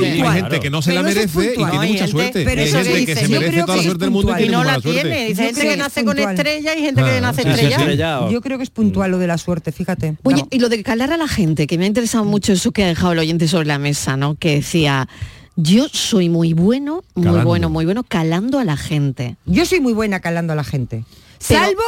que, 0.00 0.22
hay 0.26 0.40
gente 0.42 0.60
que 0.60 0.70
no 0.70 0.82
se 0.82 0.92
la 0.94 1.02
Pero 1.02 1.14
merece 1.14 1.44
y 1.44 1.56
tiene 1.56 1.64
hay 1.64 1.76
mucha 1.76 1.88
gente- 1.88 2.08
suerte. 2.10 2.44
pero 2.44 2.60
hay 2.62 2.68
eso 2.68 2.76
gente 2.78 2.90
que 2.92 2.94
que 3.06 3.14
dice, 3.14 3.26
se 3.26 3.32
yo 3.32 3.40
merece 3.40 3.52
creo 3.52 3.64
toda 3.66 3.76
la 3.76 3.82
que 3.82 3.86
es 3.86 3.86
suerte 3.86 4.04
del 4.04 4.10
mundo 4.10 4.28
y 4.28 4.34
puntual. 4.34 4.38
tiene 4.38 4.52
y 4.52 4.56
no 4.56 4.64
la 4.64 4.80
tiene. 4.80 5.26
Dice 5.28 5.42
Yo 5.42 5.46
gente 5.48 5.60
que 5.68 5.76
nace 5.76 6.04
con 6.04 6.14
puntual. 6.14 6.34
estrella 6.34 6.74
y 6.76 6.80
gente 6.82 7.02
que 7.02 7.20
nace 7.20 7.42
estrellada. 7.48 8.30
Yo 8.30 8.40
creo 8.40 8.58
que 8.58 8.64
es 8.64 8.70
puntual 8.70 9.10
lo 9.10 9.18
de 9.18 9.26
la 9.26 9.38
suerte, 9.38 9.72
fíjate. 9.72 10.16
Oye, 10.24 10.44
y 10.50 10.58
lo 10.58 10.68
de 10.68 10.82
calar 10.82 11.12
a 11.12 11.16
la 11.16 11.28
gente, 11.28 11.66
que 11.66 11.78
me 11.78 11.84
ha 11.84 11.88
interesado 11.88 12.24
mucho 12.24 12.52
eso 12.52 12.72
que 12.72 12.84
ha 12.84 12.88
dejado 12.88 13.12
el 13.12 13.18
oyente 13.20 13.48
sobre 13.48 13.66
la 13.66 13.78
mesa, 13.78 14.16
¿no? 14.16 14.34
Que 14.36 14.56
decía, 14.56 15.08
yo 15.56 15.88
soy 15.90 16.28
muy 16.28 16.52
bueno, 16.52 17.02
muy 17.14 17.24
Calando. 17.24 17.48
bueno, 17.48 17.70
muy 17.70 17.84
bueno 17.84 18.04
calando 18.04 18.58
a 18.58 18.64
la 18.64 18.76
gente. 18.76 19.36
Yo 19.46 19.64
soy 19.66 19.80
muy 19.80 19.92
buena 19.94 20.20
calando 20.20 20.52
a 20.52 20.56
la 20.56 20.64
gente. 20.64 21.04
Pero, 21.48 21.60
Salvo 21.60 21.82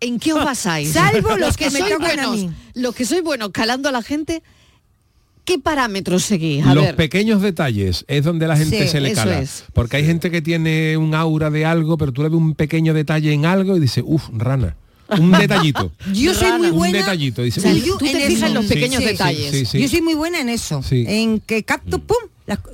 ¿En 0.00 0.18
qué 0.18 0.32
os 0.32 0.44
basáis? 0.44 0.92
Salvo 0.92 1.36
los 1.36 1.56
que 1.56 1.70
me 1.70 1.78
sois 1.78 1.92
tocan 1.92 2.18
a 2.18 2.26
buenos, 2.28 2.36
mí. 2.36 2.50
Los 2.74 2.94
que 2.94 3.04
sois 3.04 3.22
buenos 3.22 3.50
calando 3.50 3.88
a 3.88 3.92
la 3.92 4.02
gente, 4.02 4.42
¿qué 5.44 5.58
parámetros 5.60 6.24
seguís? 6.24 6.66
A 6.66 6.74
Los 6.74 6.84
ver. 6.86 6.96
pequeños 6.96 7.40
detalles 7.40 8.04
es 8.08 8.24
donde 8.24 8.48
la 8.48 8.56
gente 8.56 8.82
Sí, 8.82 8.88
se 8.88 9.00
le 9.00 9.12
cala. 9.12 9.40
es. 9.40 9.64
Porque 9.72 9.98
hay 9.98 10.04
gente 10.04 10.30
que 10.32 10.42
tiene 10.42 10.96
un 10.96 11.14
aura 11.14 11.50
de 11.50 11.64
algo, 11.66 11.96
pero 11.98 12.10
tú 12.12 12.22
le 12.24 12.30
ves 12.30 12.36
un 12.38 12.54
pequeño 12.56 12.94
detalle 12.94 13.32
en 13.32 13.46
algo 13.46 13.76
y 13.76 13.80
dice, 13.80 14.02
uff, 14.04 14.28
rana. 14.32 14.74
Un 15.18 15.30
detallito. 15.38 15.92
Yo 16.12 16.34
soy 16.34 16.50
muy 16.58 16.70
un 16.70 16.76
buena. 16.78 16.98
detallito. 16.98 17.42
Dice, 17.42 17.60
O 17.60 17.62
tú 17.98 17.98
te 17.98 18.10
en 18.10 18.16
fijas 18.28 18.42
en 18.42 18.44
eso. 18.46 18.54
los 18.54 18.64
pequeños 18.66 19.02
sí, 19.02 19.04
detalles. 19.08 19.50
sí, 19.52 19.66
sí. 19.66 19.82
Yo 19.82 19.88
soy 19.88 20.00
muy 20.02 20.14
buena 20.14 20.40
en 20.40 20.48
eso. 20.48 20.82
Sí. 20.82 21.04
En 21.06 21.38
que 21.38 21.62
capto, 21.62 22.00
pum, 22.00 22.16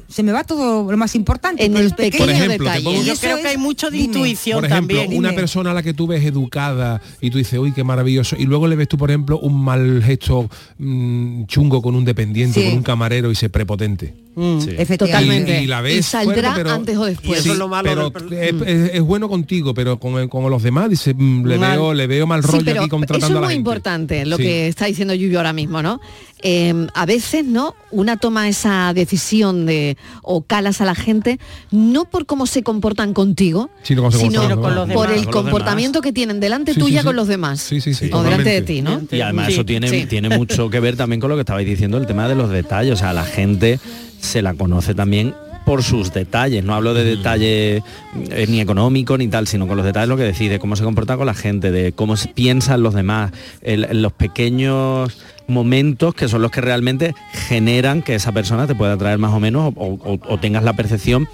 se 0.08 0.22
me 0.22 0.32
va 0.32 0.44
todo 0.44 0.90
lo 0.90 0.96
más 0.96 1.14
importante. 1.14 1.64
En 1.64 1.76
el 1.76 1.84
los 1.84 1.92
pequeños 1.92 2.26
Por 2.26 2.34
ejemplo, 2.34 2.70
Y 2.80 3.04
Yo 3.04 3.14
creo 3.16 3.36
que 3.40 3.48
hay 3.48 3.56
mucho 3.58 3.90
de 3.90 3.98
dime. 3.98 4.04
intuición 4.06 4.60
Por 4.60 4.70
ejemplo, 4.70 4.96
también. 4.98 5.18
una 5.18 5.28
Dime. 5.30 5.40
persona 5.40 5.70
a 5.70 5.74
la 5.74 5.82
que 5.82 5.94
tú 5.94 6.06
ves 6.06 6.24
educada 6.24 7.00
y 7.20 7.30
tú 7.30 7.38
dices, 7.38 7.58
uy, 7.58 7.72
qué 7.72 7.84
maravilloso, 7.84 8.36
y 8.38 8.44
luego 8.44 8.66
le 8.66 8.76
ves 8.76 8.88
tú, 8.88 8.96
por 8.96 9.10
ejemplo, 9.10 9.38
un 9.38 9.62
mal 9.62 10.02
gesto 10.02 10.48
mm, 10.78 11.44
chungo 11.46 11.82
con 11.82 11.94
un 11.94 12.04
dependiente, 12.04 12.60
Sí. 12.60 12.68
con 12.68 12.78
un 12.78 12.82
camarero 12.82 13.30
y 13.30 13.34
se 13.34 13.50
prepotente. 13.50 14.14
Mm. 14.38 14.96
Totalmente. 14.96 15.60
Y, 15.60 15.64
y 15.64 15.66
la 15.66 15.80
ves 15.80 15.96
Y 15.98 16.02
saldrá 16.02 16.34
fuerte, 16.34 16.50
pero- 16.56 16.70
antes 16.70 16.96
o 16.96 17.04
después. 17.04 17.38
Sí, 17.42 17.44
Eso 17.48 17.52
es 17.54 17.58
lo 17.58 17.68
malo 17.68 17.88
pero 18.12 18.28
del 18.30 18.32
es, 18.32 18.54
es- 18.68 18.94
es 18.94 19.02
bueno 19.02 19.28
contigo, 19.28 19.74
pero 19.74 19.98
con, 19.98 20.28
con 20.28 20.48
los 20.50 20.62
demás 20.62 20.88
dice, 20.90 21.14
mm, 21.14 21.44
le 21.46 21.58
Mal. 21.58 21.72
veo, 21.78 21.94
le 21.94 22.06
veo 22.06 22.26
mal 22.26 22.42
Sí, 22.42 22.48
rollo 22.52 22.64
pero 22.64 22.80
aquí 22.80 22.84
eso 22.86 22.90
contratando 22.90 23.26
es 23.26 23.30
a 23.30 23.34
la 23.34 23.40
muy 23.40 23.48
gente. 23.48 23.58
importante 23.58 24.26
lo 24.26 24.36
Sí. 24.36 24.42
que 24.44 24.68
está 24.68 24.86
diciendo 24.86 25.14
Yuyo 25.14 25.38
ahora 25.38 25.52
mismo, 25.52 25.82
¿no? 25.82 26.00
Eh, 26.40 26.86
a 26.94 27.04
veces, 27.04 27.44
¿no? 27.44 27.74
Una 27.90 28.16
toma 28.16 28.48
esa 28.48 28.92
decisión 28.94 29.66
de 29.66 29.96
o 30.22 30.42
calas 30.42 30.80
a 30.80 30.84
la 30.84 30.94
gente 30.94 31.40
no 31.72 32.04
por 32.04 32.26
cómo 32.26 32.46
se 32.46 32.62
comportan 32.62 33.12
contigo, 33.12 33.70
Sino 33.82 34.08
sino 34.12 34.42
con 34.60 34.74
por 34.88 35.08
demás. 35.08 35.10
el 35.18 35.26
comportamiento 35.30 36.00
que 36.00 36.12
tienen 36.12 36.38
delante 36.38 36.74
Sí, 36.74 36.80
tuya 36.80 36.98
sí, 36.98 37.02
sí. 37.02 37.06
con 37.06 37.16
los 37.16 37.26
demás. 37.26 37.60
Sí, 37.60 37.80
sí, 37.80 37.92
sí. 37.92 38.08
o 38.12 38.22
delante 38.22 38.50
de 38.50 38.62
ti, 38.62 38.82
¿no? 38.82 39.00
Y 39.10 39.20
además 39.20 39.46
Sí. 39.48 39.54
eso 39.54 39.64
tiene, 39.64 39.88
Sí. 39.88 40.06
tiene 40.06 40.28
mucho 40.28 40.70
que 40.70 40.78
ver 40.78 40.96
también 40.96 41.20
con 41.20 41.28
lo 41.28 41.34
que 41.34 41.40
estabais 41.40 41.66
diciendo, 41.66 41.98
el 41.98 42.06
tema 42.06 42.28
de 42.28 42.36
los 42.36 42.50
detalles. 42.50 42.92
O 42.92 42.96
sea, 42.96 43.12
la 43.12 43.24
gente 43.24 43.80
se 44.20 44.42
la 44.42 44.54
conoce 44.54 44.94
también 44.94 45.34
por 45.64 45.82
sus 45.82 46.12
detalles. 46.14 46.64
No 46.64 46.74
hablo 46.74 46.94
de 46.94 47.04
detalles 47.04 47.82
eh, 48.30 48.46
ni 48.48 48.60
económicos 48.60 49.18
ni 49.18 49.28
tal, 49.28 49.46
sino 49.46 49.66
con 49.66 49.76
los 49.76 49.84
detalles 49.84 50.08
lo 50.08 50.16
que 50.16 50.22
decide, 50.22 50.58
cómo 50.58 50.76
se 50.76 50.84
comporta 50.84 51.16
con 51.16 51.26
la 51.26 51.34
gente, 51.34 51.70
de 51.70 51.92
cómo 51.92 52.14
piensan 52.34 52.82
los 52.82 52.94
demás, 52.94 53.32
el- 53.62 53.86
los 54.00 54.12
pequeños 54.12 55.18
momentos 55.46 56.14
que 56.14 56.28
son 56.28 56.42
los 56.42 56.50
que 56.50 56.60
realmente 56.60 57.14
generan 57.32 58.02
que 58.02 58.14
esa 58.14 58.32
persona 58.32 58.66
te 58.66 58.74
pueda 58.74 58.94
atraer 58.94 59.18
más 59.18 59.32
o 59.34 59.40
menos 59.40 59.72
o, 59.76 59.84
o- 59.94 60.18
o 60.26 60.38
tengas 60.38 60.62
la 60.64 60.74
percepción 60.74 61.28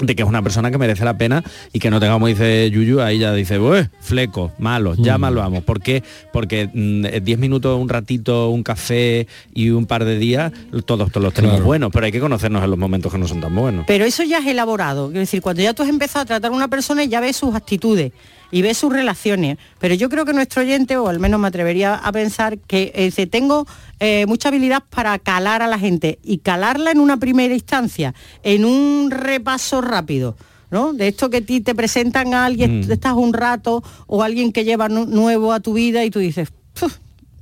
de 0.00 0.14
que 0.14 0.22
es 0.22 0.28
una 0.28 0.42
persona 0.42 0.70
que 0.70 0.78
merece 0.78 1.04
la 1.04 1.16
pena 1.16 1.42
y 1.72 1.78
que 1.78 1.90
no 1.90 2.00
tenga, 2.00 2.12
como 2.14 2.26
dice 2.26 2.70
Yuyu, 2.70 3.00
ahí 3.00 3.18
ya 3.18 3.32
dice, 3.32 3.58
"Bueh, 3.58 3.88
fleco, 4.00 4.52
malo, 4.58 4.94
ya 4.96 5.18
mal 5.18 5.34
vamos. 5.34 5.64
¿Por 5.64 5.80
qué? 5.80 6.02
Porque 6.32 6.68
mm, 6.72 7.04
eh, 7.06 7.20
10 7.22 7.38
minutos, 7.38 7.80
un 7.80 7.88
ratito, 7.88 8.50
un 8.50 8.62
café 8.62 9.26
y 9.54 9.70
un 9.70 9.86
par 9.86 10.04
de 10.04 10.18
días, 10.18 10.52
todos, 10.84 11.10
todos 11.10 11.24
los 11.24 11.32
tenemos 11.34 11.56
Claro. 11.56 11.66
buenos, 11.66 11.90
pero 11.92 12.06
hay 12.06 12.12
que 12.12 12.20
conocernos 12.20 12.62
en 12.62 12.70
los 12.70 12.78
momentos 12.78 13.10
que 13.12 13.18
no 13.18 13.26
son 13.26 13.40
tan 13.40 13.54
buenos. 13.54 13.84
Pero 13.86 14.04
eso 14.04 14.22
ya 14.22 14.38
es 14.38 14.46
elaborado. 14.46 15.08
Es 15.08 15.14
decir, 15.14 15.40
cuando 15.40 15.62
ya 15.62 15.72
tú 15.74 15.82
has 15.82 15.88
empezado 15.88 16.22
a 16.22 16.26
tratar 16.26 16.50
a 16.50 16.54
una 16.54 16.68
persona 16.68 17.04
ya 17.04 17.20
ves 17.20 17.36
sus 17.36 17.54
actitudes 17.54 18.12
y 18.50 18.62
ves 18.62 18.78
sus 18.78 18.92
relaciones. 18.92 19.58
Pero 19.78 19.94
yo 19.94 20.08
creo 20.08 20.24
que 20.24 20.32
nuestro 20.32 20.62
oyente, 20.62 20.96
o 20.96 21.08
al 21.08 21.18
menos 21.20 21.40
me 21.40 21.48
atrevería 21.48 21.94
a 21.94 22.12
pensar, 22.12 22.58
que 22.58 22.92
eh, 22.94 23.26
tengo 23.26 23.66
eh, 24.00 24.26
mucha 24.26 24.48
habilidad 24.48 24.82
para 24.90 25.18
calar 25.18 25.62
a 25.62 25.66
la 25.66 25.78
gente 25.78 26.18
y 26.22 26.38
calarla 26.38 26.90
en 26.90 27.00
una 27.00 27.16
primera 27.16 27.54
instancia, 27.54 28.14
en 28.42 28.64
un 28.64 29.10
repaso 29.10 29.80
rápido. 29.80 30.36
¿no? 30.68 30.92
De 30.92 31.06
esto 31.06 31.30
que 31.30 31.36
a 31.36 31.40
ti 31.40 31.60
te 31.60 31.76
presentan 31.76 32.34
a 32.34 32.44
alguien, 32.44 32.80
Mm. 32.80 32.90
estás 32.92 33.12
un 33.14 33.32
rato, 33.32 33.84
o 34.08 34.24
alguien 34.24 34.52
que 34.52 34.64
lleva 34.64 34.88
nu- 34.88 35.06
nuevo 35.06 35.52
a 35.52 35.60
tu 35.60 35.72
vida 35.74 36.04
y 36.04 36.10
tú 36.10 36.18
dices, 36.18 36.48
"Puf, 36.78 36.96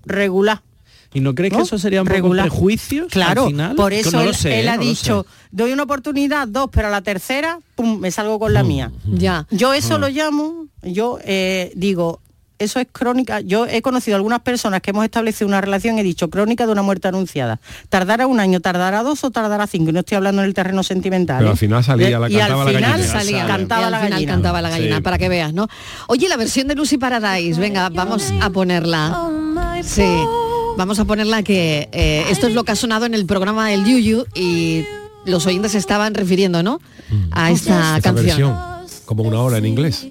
regular. 0.04 0.60
¿Y 1.14 1.20
no 1.20 1.34
crees 1.34 1.52
¿no? 1.52 1.58
que 1.60 1.64
eso 1.64 1.78
sería 1.78 2.02
un 2.02 2.08
poco 2.08 2.30
prejuicios 2.30 3.06
Claro, 3.10 3.44
al 3.44 3.48
final? 3.50 3.76
por 3.76 3.92
eso 3.92 4.10
no 4.10 4.20
él, 4.20 4.26
lo 4.26 4.34
sé, 4.34 4.60
él 4.60 4.68
ha 4.68 4.76
No 4.76 4.82
dicho, 4.82 5.26
doy 5.52 5.72
una 5.72 5.84
oportunidad, 5.84 6.48
dos, 6.48 6.68
pero 6.72 6.88
a 6.88 6.90
la 6.90 7.02
tercera, 7.02 7.60
pum, 7.76 7.98
me 8.00 8.10
salgo 8.10 8.38
con 8.40 8.52
la 8.52 8.62
mía. 8.64 8.90
Ya. 9.06 9.46
Yo 9.50 9.72
eso 9.74 9.96
Mm. 9.96 10.00
lo 10.00 10.08
llamo, 10.08 10.66
yo 10.84 11.18
eh, 11.24 11.72
digo, 11.74 12.20
eso 12.58 12.78
es 12.78 12.86
crónica. 12.90 13.40
Yo 13.40 13.66
he 13.66 13.82
conocido 13.82 14.16
algunas 14.16 14.40
personas 14.40 14.80
que 14.80 14.90
hemos 14.90 15.04
establecido 15.04 15.48
una 15.48 15.60
relación, 15.60 15.98
he 15.98 16.02
dicho 16.04 16.30
crónica 16.30 16.66
de 16.66 16.72
una 16.72 16.82
muerte 16.82 17.08
anunciada. 17.08 17.60
Tardará 17.88 18.26
un 18.28 18.38
año, 18.38 18.60
tardará 18.60 19.02
dos 19.02 19.24
o 19.24 19.30
tardará 19.32 19.66
cinco. 19.66 19.90
No 19.92 20.00
estoy 20.00 20.16
hablando 20.16 20.40
en 20.42 20.46
el 20.48 20.54
terreno 20.54 20.82
sentimental. 20.84 21.38
Pero 21.38 21.48
¿eh? 21.48 21.52
al 21.52 21.58
final 21.58 21.82
salía, 21.84 22.18
la 22.18 22.30
y 22.30 22.38
al 22.38 22.50
la 22.50 22.64
final 22.66 22.82
gallina. 22.82 23.06
salía, 23.06 23.44
Y 23.44 23.46
cantaba 23.48 23.86
al 23.86 23.90
la 23.92 23.98
final 23.98 24.12
gallina. 24.12 24.32
cantaba 24.32 24.62
la 24.62 24.70
gallina, 24.70 24.96
Sí. 24.96 25.02
para 25.02 25.18
que 25.18 25.28
veas, 25.28 25.52
¿no? 25.52 25.66
Oye, 26.06 26.28
la 26.28 26.36
versión 26.36 26.68
de 26.68 26.74
Lucy 26.76 26.96
Paradise, 26.96 27.60
venga, 27.60 27.88
vamos 27.88 28.32
a 28.40 28.50
ponerla. 28.50 29.28
Sí, 29.82 30.06
vamos 30.78 30.98
a 31.00 31.04
ponerla 31.04 31.42
que 31.42 31.88
eh, 31.92 32.24
esto 32.30 32.46
es 32.46 32.54
lo 32.54 32.62
que 32.64 32.72
ha 32.72 32.76
sonado 32.76 33.04
en 33.04 33.14
el 33.14 33.26
programa 33.26 33.68
del 33.68 33.84
Yuyu 33.84 34.26
y 34.34 34.84
los 35.26 35.44
oyentes 35.46 35.72
se 35.72 35.78
estaban 35.78 36.14
refiriendo, 36.14 36.62
¿no? 36.62 36.80
A 37.32 37.50
esta, 37.50 37.96
Esta 37.96 38.12
canción. 38.14 38.24
versión, 38.24 38.56
como 39.06 39.24
una 39.24 39.40
hora 39.40 39.58
en 39.58 39.66
inglés. 39.66 40.06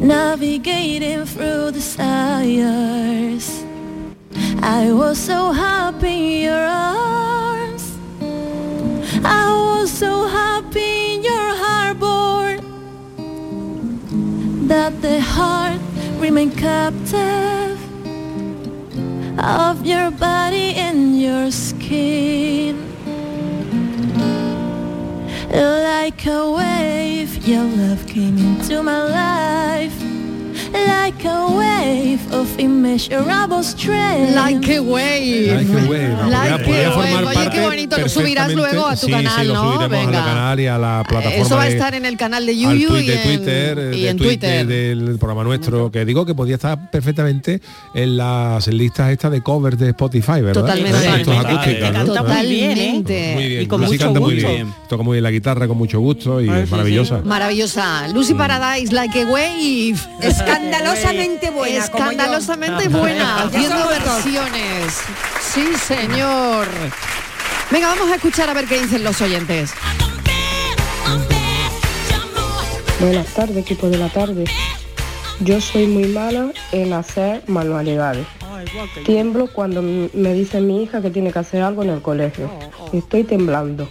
Navigating 0.00 1.24
through 1.26 1.70
the 1.72 1.80
stars. 1.80 3.64
I 4.62 4.92
was 4.92 5.18
so 5.18 5.52
happy 5.52 6.36
in 6.36 6.42
your 6.44 6.54
arms. 6.54 7.98
I 9.24 9.44
was 9.50 9.90
so 9.90 10.26
happy 10.26 11.14
in 11.14 11.22
your 11.22 11.48
harbor. 11.64 12.58
that 14.68 15.00
the 15.00 15.18
heart 15.20 15.80
remain 16.20 16.50
captive 16.50 17.78
of 19.38 19.86
your 19.86 20.10
body 20.10 20.74
and 20.74 21.18
your 21.20 21.50
skin. 21.50 22.97
Like 25.50 26.26
a 26.26 26.50
wave, 26.50 27.46
your 27.46 27.64
love 27.64 28.06
came 28.06 28.36
into 28.38 28.82
my 28.82 29.02
life. 29.04 30.07
Like 30.72 31.26
a 31.26 31.46
wave 31.48 32.20
of 32.32 32.58
immeasurable 32.58 33.62
strength. 33.64 34.34
Like 34.34 34.68
a 34.76 34.80
wave. 34.80 35.54
Like 35.54 35.68
a 35.68 35.88
wave. 35.88 36.30
Like 36.30 36.64
Podría 36.64 36.88
a 36.92 36.96
wave. 36.98 37.26
Oye, 37.38 37.50
qué 37.50 37.60
bonito. 37.62 37.98
Lo 37.98 38.08
subirás 38.08 38.52
luego 38.52 38.86
a 38.86 38.94
tu 38.96 39.06
Sí, 39.06 39.12
canal, 39.12 39.40
sí, 39.40 39.46
lo 39.48 39.54
¿no? 39.54 39.62
subiremos 39.72 39.90
Venga. 40.06 40.18
al 40.18 40.24
canal 40.24 40.60
y 40.60 40.66
a 40.66 40.78
la 40.78 41.04
plataforma 41.08 41.44
Eso 41.46 41.56
va 41.56 41.62
a 41.62 41.68
estar 41.68 41.94
en 41.94 42.04
el 42.04 42.16
canal 42.16 42.44
de 42.44 42.56
Yuyu 42.58 42.96
y 42.98 43.06
de 43.06 43.14
en, 43.14 43.22
Twitter, 43.38 43.78
y 43.94 44.02
de 44.02 44.08
en 44.10 44.16
Twitter 44.18 44.66
Twitter. 44.66 44.66
del 44.66 45.18
programa 45.18 45.44
nuestro, 45.44 45.90
que 45.90 46.04
digo 46.04 46.26
que 46.26 46.34
podía 46.34 46.56
estar 46.56 46.90
perfectamente 46.90 47.60
en 47.94 48.16
las 48.18 48.66
listas 48.68 49.10
estas 49.10 49.32
de 49.32 49.42
covers 49.42 49.78
de 49.78 49.88
Spotify, 49.90 50.42
¿verdad? 50.42 50.60
Totalmente. 50.60 50.98
Estos 50.98 51.18
Totalmente. 51.24 51.54
acústicas, 51.56 51.92
¿no? 51.92 52.04
Totalmente. 52.14 53.32
Muy 53.34 53.48
bien, 53.48 53.62
Y 53.62 53.66
con 53.66 53.80
Lucy 53.80 53.92
mucho 53.92 54.04
canta 54.04 54.20
muy 54.20 54.34
gusto. 54.34 54.48
bien, 54.50 54.74
toca 54.88 55.02
muy 55.02 55.14
bien 55.14 55.24
la 55.24 55.30
guitarra 55.30 55.66
con 55.66 55.78
mucho 55.78 55.98
gusto 56.00 56.40
y 56.40 56.48
es 56.50 56.70
maravillosa. 56.70 57.20
Maravillosa. 57.24 58.08
Lucy 58.08 58.34
Paradise, 58.34 58.92
Like 58.92 59.22
a 59.22 59.26
Wave. 59.26 59.96
Escandalosamente 60.58 61.50
buena, 61.50 61.88
como 61.88 62.04
yo. 62.04 62.10
Escandalosamente 62.10 62.88
buena. 62.88 63.18
Ya 63.18 63.44
Haciendo 63.44 63.88
versiones. 63.88 65.00
Sí, 65.40 65.66
señor. 65.86 66.66
Venga, 67.70 67.88
vamos 67.88 68.10
a 68.10 68.16
escuchar 68.16 68.48
a 68.50 68.54
ver 68.54 68.66
qué 68.66 68.80
dicen 68.80 69.04
los 69.04 69.20
oyentes. 69.20 69.72
Buenas 73.00 73.26
tardes, 73.28 73.56
equipo 73.56 73.88
de 73.88 73.98
la 73.98 74.08
tarde. 74.08 74.44
Yo 75.40 75.60
soy 75.60 75.86
muy 75.86 76.08
mala 76.08 76.50
en 76.72 76.92
hacer 76.92 77.42
manualidades. 77.46 78.26
Tiemblo 79.04 79.46
cuando 79.52 79.82
me 79.82 80.32
dice 80.34 80.60
mi 80.60 80.82
hija 80.82 81.00
que 81.00 81.10
tiene 81.10 81.32
que 81.32 81.38
hacer 81.38 81.62
algo 81.62 81.84
en 81.84 81.90
el 81.90 82.02
colegio. 82.02 82.50
Estoy 82.92 83.22
temblando. 83.22 83.88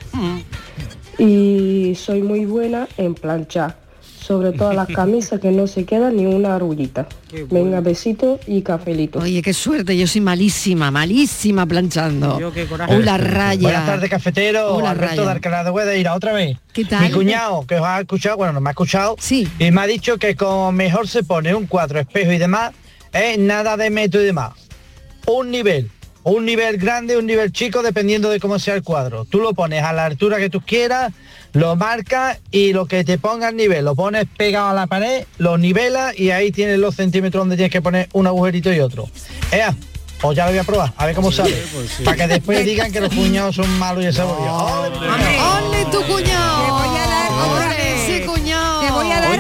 Y 1.18 1.96
soy 1.96 2.22
muy 2.22 2.46
buena 2.46 2.88
en 2.98 3.16
planchar, 3.16 3.78
sobre 4.28 4.52
todo 4.52 4.74
las 4.74 4.90
camisas 4.90 5.40
que 5.40 5.52
no 5.52 5.68
se 5.68 5.86
queda 5.86 6.12
ni 6.12 6.26
una 6.26 6.56
arruguita. 6.56 7.08
Venga, 7.50 7.80
besito 7.80 8.42
y 8.46 8.62
cafelito. 8.62 9.20
Oye, 9.20 9.42
qué 9.42 9.54
suerte, 9.54 9.96
yo 9.98 10.06
soy 10.06 10.20
malísima, 10.20 10.92
malísima 10.92 11.66
planchando. 11.66 12.38
Hola, 12.90 13.18
raya. 13.18 13.62
Buenas 13.62 13.86
tardes, 13.86 14.10
cafetero. 14.10 14.76
Hola, 14.76 14.90
Alberto 14.92 15.16
Raya. 15.16 15.24
de 15.24 15.32
Alcalá 15.32 15.64
de 15.64 16.10
otra 16.10 16.34
vez. 16.34 16.58
¿Qué 16.74 16.84
tal? 16.84 17.04
Mi 17.04 17.12
cuñado, 17.12 17.66
que 17.66 17.76
os 17.76 17.86
ha 17.86 18.02
escuchado, 18.02 18.36
bueno, 18.36 18.52
no 18.52 18.60
me 18.60 18.70
ha 18.70 18.72
escuchado, 18.72 19.16
y 19.32 19.72
me 19.72 19.82
ha 19.82 19.88
dicho 19.88 20.18
que 20.18 20.36
como 20.36 20.74
mejor 20.74 21.08
se 21.08 21.24
pone 21.24 21.56
un 21.56 21.66
cuadro, 21.66 21.98
espejo 22.00 22.34
y 22.34 22.38
demás, 22.38 22.74
es 23.14 23.40
nada 23.40 23.78
de 23.78 23.90
metro 23.90 24.22
y 24.22 24.26
demás. 24.26 24.52
Un 25.26 25.52
nivel. 25.52 25.90
Un 26.24 26.44
nivel 26.44 26.78
grande, 26.78 27.16
un 27.16 27.26
nivel 27.26 27.54
chico, 27.54 27.82
dependiendo 27.82 28.30
de 28.30 28.42
cómo 28.42 28.60
sea 28.60 28.76
el 28.76 28.84
cuadro. 28.84 29.24
Tú 29.24 29.40
lo 29.40 29.54
pones 29.54 29.84
a 29.84 29.94
la 29.94 30.04
altura 30.04 30.38
que 30.38 30.50
tú 30.50 30.60
quieras, 30.60 31.14
lo 31.58 31.76
marcas 31.76 32.38
y 32.52 32.72
lo 32.72 32.86
que 32.86 33.04
te 33.04 33.18
ponga 33.18 33.50
el 33.50 33.56
nivel, 33.56 33.84
lo 33.84 33.96
pones 33.96 34.26
pegado 34.38 34.70
a 34.70 34.74
la 34.74 34.86
pared, 34.86 35.26
lo 35.40 35.58
nivelas 35.58 36.18
y 36.18 36.30
ahí 36.30 36.52
tienes 36.52 36.78
los 36.78 36.96
centímetros 36.96 37.42
donde 37.42 37.56
tienes 37.56 37.72
que 37.72 37.82
poner 37.82 38.08
un 38.14 38.28
agujerito 38.28 38.72
y 38.72 38.80
otro. 38.80 39.10
Ea, 39.52 39.76
pues 40.22 40.38
ya 40.38 40.46
lo 40.46 40.52
voy 40.52 40.60
a 40.60 40.64
probar, 40.64 40.94
a 40.96 41.06
ver 41.08 41.16
cómo 41.16 41.32
sale. 41.32 41.58
Para 42.06 42.16
que 42.16 42.28
después 42.28 42.64
digan 42.64 42.92
que 42.92 43.02
los 43.02 43.12
cuñados 43.12 43.56
son 43.56 43.68
malos 43.80 44.04
y 44.04 44.08
ese 44.08 44.22
¡Ole 44.22 45.86
tu 45.92 46.04
cuñado. 46.04 46.78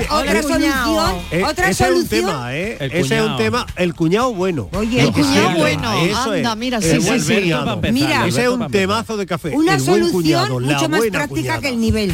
Otra 0.10 0.41
solución. 0.43 1.16
Eh, 1.32 1.43
otra 1.43 1.70
ese 1.70 1.86
solución. 1.86 1.97
es 2.20 2.26
un 2.26 2.28
tema, 2.28 2.55
¿eh? 2.55 2.78
El 2.80 2.91
ese 2.91 2.99
es 2.99 3.03
un 3.03 3.18
cuñado. 3.20 3.38
tema, 3.38 3.68
el 3.76 3.93
cuñado 3.95 4.34
bueno. 4.34 4.70
Oye, 4.74 5.01
El 5.01 5.12
cuñado 5.12 5.51
bueno. 5.58 5.93
eso 6.03 6.32
Anda, 6.32 6.55
mira, 6.55 6.82
sí, 6.82 7.01
sí, 7.01 7.20
sí. 7.20 7.51
Mira. 7.91 8.28
ese 8.28 8.43
es 8.43 8.49
un 8.49 8.68
temazo 8.72 9.18
de 9.18 9.26
café. 9.26 9.49
Una 9.55 9.80
solución 9.80 10.64
mucho 10.64 10.89
más 10.89 11.01
práctica 11.12 11.28
cuñada. 11.28 11.62
que 11.62 11.70
el 11.70 11.80
nivel. 11.80 12.14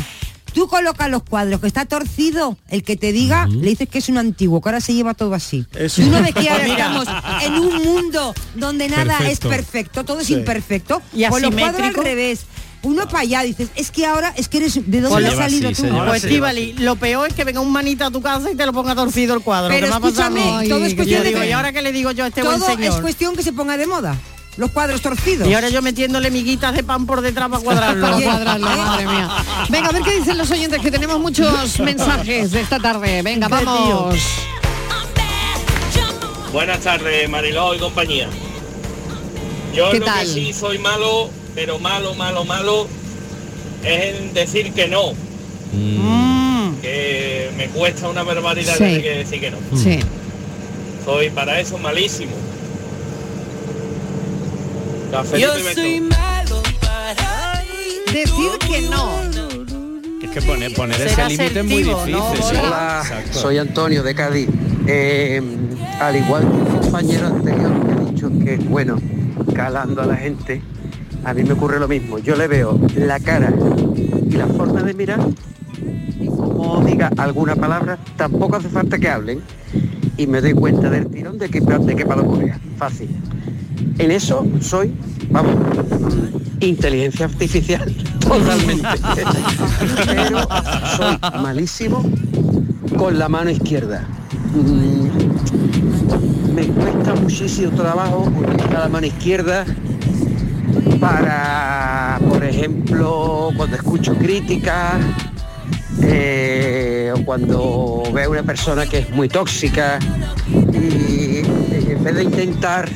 Tú 0.54 0.68
colocas 0.68 1.10
los 1.10 1.24
cuadros 1.24 1.60
que 1.62 1.66
está 1.66 1.86
torcido, 1.86 2.58
el 2.70 2.84
que 2.84 2.96
te 2.96 3.12
diga, 3.12 3.48
le 3.48 3.70
dices 3.70 3.89
que 3.89 3.98
es 3.98 4.10
un 4.10 4.20
antiguo, 4.20 4.62
que 4.62 4.70
ahora 4.70 4.82
se 4.82 4.94
lleva 4.94 5.16
todo 5.16 5.34
así. 5.34 5.66
Eso. 5.74 6.04
Tú 6.04 6.12
no 6.12 6.22
ves 6.22 6.32
que 6.36 6.48
ahora 6.48 6.68
estamos 6.68 7.08
en 7.41 7.54
un 7.54 7.84
mundo 7.84 8.36
donde 8.54 8.88
nada 8.88 9.18
Perfecto. 9.18 9.50
es 9.52 9.56
perfecto, 9.58 10.04
todo 10.06 10.20
es 10.20 10.30
imperfecto. 10.30 11.02
Y 11.12 11.26
Pues 11.26 11.41
los 11.41 11.56
cuadros 11.56 11.82
al 11.82 11.94
revés. 11.96 12.41
Uno 12.84 13.08
para 13.08 13.22
allá, 13.22 13.42
dices, 13.44 13.70
es 13.76 13.92
que 13.92 14.06
ahora, 14.06 14.34
es 14.36 14.50
que 14.50 14.58
eres, 14.58 14.76
¿de 14.90 15.00
dónde 15.02 15.28
has 15.28 15.36
salido 15.36 15.72
tú? 15.72 15.88
Pues 16.06 16.24
Estivali, 16.24 16.74
lo 16.74 16.98
peor 16.98 17.30
es 17.30 17.34
que 17.34 17.46
venga 17.46 17.62
un 17.62 17.72
manita 17.72 18.08
a 18.08 18.12
tu 18.12 18.22
casa 18.22 18.52
y 18.52 18.56
te 18.56 18.66
lo 18.66 18.74
ponga 18.74 18.94
torcido 18.94 19.34
el 19.36 19.42
cuadro. 19.42 19.70
Pero 19.70 19.86
que 19.88 19.90
me 19.92 19.96
ha 19.96 20.00
pasado 20.02 20.24
a 20.26 20.30
mí. 20.30 20.42
escúchame, 20.42 20.68
todo 20.70 20.84
es 20.86 20.92
Yo 20.92 20.96
cuestión 20.98 21.24
de 21.24 21.28
digo, 21.30 21.40
que- 21.42 21.48
¿y 21.48 21.52
ahora 21.54 21.72
qué 21.72 21.82
le 21.82 21.92
digo 21.94 22.12
yo 22.12 22.26
a 22.26 22.28
este 22.28 22.42
Todo 22.42 22.58
buen 22.58 22.84
es 22.84 22.96
cuestión 22.96 23.36
que 23.38 23.44
se 23.44 23.54
ponga 23.54 23.78
de 23.78 23.88
moda. 23.88 24.18
Los 24.58 24.70
cuadros 24.72 25.02
torcidos. 25.02 25.48
Y 25.48 25.54
ahora 25.56 25.70
yo 25.70 25.82
metiéndole 25.82 26.30
miguitas 26.30 26.76
de 26.76 26.84
pan 26.84 27.06
por 27.08 27.22
detrás 27.22 27.50
para 27.50 27.64
cuadrarlo. 27.64 28.02
Para 28.12 28.22
cuadrarlo, 28.24 28.68
madre 28.68 29.08
mía. 29.08 29.30
Venga, 29.70 29.88
a 29.88 29.92
ver 29.94 30.04
qué 30.04 30.20
dicen 30.20 30.38
los 30.38 30.52
oyentes, 30.52 30.80
que 30.82 30.92
tenemos 30.92 31.20
muchos 31.20 31.80
mensajes 31.80 32.52
de 32.52 32.62
esta 32.62 32.80
tarde. 32.80 33.22
Venga, 33.24 33.48
vamos. 33.48 34.16
Buenas 36.52 36.80
tardes, 36.82 37.30
Mariló 37.30 37.74
y 37.74 37.80
compañía. 37.80 38.30
Yo 39.74 39.90
¿Qué 39.92 40.00
lo 40.00 40.06
tal? 40.06 40.20
que 40.28 40.34
sí 40.34 40.54
soy 40.54 40.78
malo, 40.78 41.30
pero 41.56 41.80
malo, 41.80 42.14
malo, 42.16 42.45
malo, 42.45 42.88
es 43.84 44.16
en 44.16 44.34
decir 44.34 44.72
que 44.74 44.88
no. 44.88 45.14
Que 46.82 47.49
me 47.58 47.68
cuesta 47.68 48.10
una 48.10 48.24
barbaridad 48.24 48.74
Sí. 48.74 48.80
tener 48.80 49.01
que 49.04 49.10
decir 49.18 49.39
que 49.39 49.51
no. 49.51 49.58
Sí. 49.76 49.99
Soy 51.06 51.30
para 51.30 51.60
eso 51.60 51.78
malísimo. 51.78 52.32
Yo 55.12 55.58
y 55.58 55.62
beso. 55.62 55.74
soy 55.82 56.10
Decir 58.14 58.51
que 58.68 58.82
no. 58.89 59.10
Es 60.24 60.30
que 60.30 60.41
poner, 60.41 60.74
poner 60.74 61.01
ese 61.01 61.26
límite 61.28 61.60
es 61.60 61.66
muy 61.66 61.84
difícil. 61.84 62.12
¿no, 62.12 62.36
sí. 62.36 62.56
Hola, 62.64 63.01
Exacto. 63.04 63.39
soy 63.39 63.58
Antonio 63.58 64.04
de 64.04 64.16
Cádiz. 64.16 64.49
Eh, 64.88 65.41
al 65.99 66.16
igual 66.16 66.43
que 66.49 66.58
el 66.74 66.80
compañero 66.82 67.28
anterior 67.28 67.72
que 67.86 67.91
ha 67.91 68.12
dicho 68.12 68.30
que, 68.43 68.56
bueno, 68.58 68.99
calando 69.56 70.01
a 70.01 70.06
la 70.06 70.16
gente, 70.16 70.62
a 71.24 71.34
mí 71.34 71.44
me 71.44 71.54
ocurre 71.54 71.80
lo 71.80 71.88
mismo. 71.88 72.20
Yo 72.20 72.36
le 72.36 72.48
veo 72.48 72.80
la 72.96 73.20
cara 73.20 73.54
y 74.30 74.32
la 74.36 74.48
forma 74.48 74.82
de 74.84 74.94
mirar 74.94 75.20
y 76.20 76.28
como 76.28 76.84
diga 76.86 77.12
alguna 77.18 77.56
palabra, 77.56 77.98
tampoco 78.16 78.56
hace 78.58 78.70
falta 78.70 78.98
que 78.98 79.10
hablen 79.10 79.42
y 80.18 80.28
me 80.28 80.42
doy 80.42 80.54
cuenta 80.54 80.90
del 80.90 81.08
tirón 81.08 81.38
de 81.38 81.50
que, 81.50 81.60
de 81.60 81.96
qué 81.96 82.06
palo 82.06 82.26
correa. 82.26 82.60
Fácil. 82.78 83.10
En 83.98 84.12
eso 84.12 84.46
soy, 84.62 84.94
vamos, 85.30 85.56
inteligencia 86.60 87.26
artificial 87.26 87.94
totalmente. 88.20 88.88
Pero 90.06 90.40
soy 90.96 91.18
malísimo 91.42 92.04
con 92.98 93.18
la 93.20 93.28
mano 93.30 93.50
izquierda. 93.50 94.08
Mm, 94.54 95.08
Me 96.54 96.68
cuesta 96.68 97.16
muchísimo 97.16 97.72
trabajo 97.72 98.30
utilizar 98.36 98.80
la 98.80 98.90
mano 98.90 99.08
izquierda 99.08 99.66
para, 101.04 102.18
por 102.30 102.41
ejemplo, 102.45 103.49
cuando 103.58 103.76
escucho 103.76 104.16
críticas 104.16 104.95
eh, 106.01 107.12
o 107.14 107.26
cuando 107.26 108.04
veo 108.14 108.32
una 108.32 108.43
persona 108.43 108.86
que 108.86 108.99
es 108.99 109.10
muy 109.10 109.28
tóxica 109.28 109.99
y 110.49 111.39
en 111.39 112.04
vez 112.04 112.16
de 112.16 112.24
intentar 112.24 112.88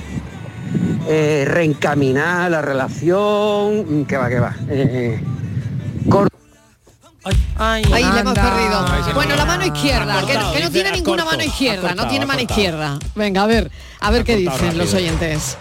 eh, 1.10 1.44
reencaminar 1.48 2.50
la 2.50 2.62
relación, 2.62 4.06
que 4.06 4.16
va, 4.16 4.30
que 4.30 4.40
va. 4.40 4.56
eh, 4.70 5.22
cor- 6.10 6.30
Ahí 7.58 7.84
le 7.84 8.00
hemos 8.22 8.38
Anda. 8.38 8.42
perdido. 8.42 9.14
Bueno, 9.16 9.36
la 9.36 9.44
mano 9.44 9.66
izquierda, 9.66 10.22
que, 10.26 10.34
que 10.58 10.64
no 10.64 10.72
tiene 10.72 10.92
ninguna 10.92 11.26
mano 11.26 11.44
izquierda, 11.44 11.94
no 11.94 12.08
tiene 12.08 12.26
mano 12.26 12.40
izquierda. 12.42 13.00
Venga, 13.16 13.44
a 13.44 13.48
ver, 13.48 13.70
a 14.00 14.12
ver 14.12 14.24
qué 14.24 14.38
dicen 14.38 14.78
los 14.78 14.94
oyentes. 14.94 15.58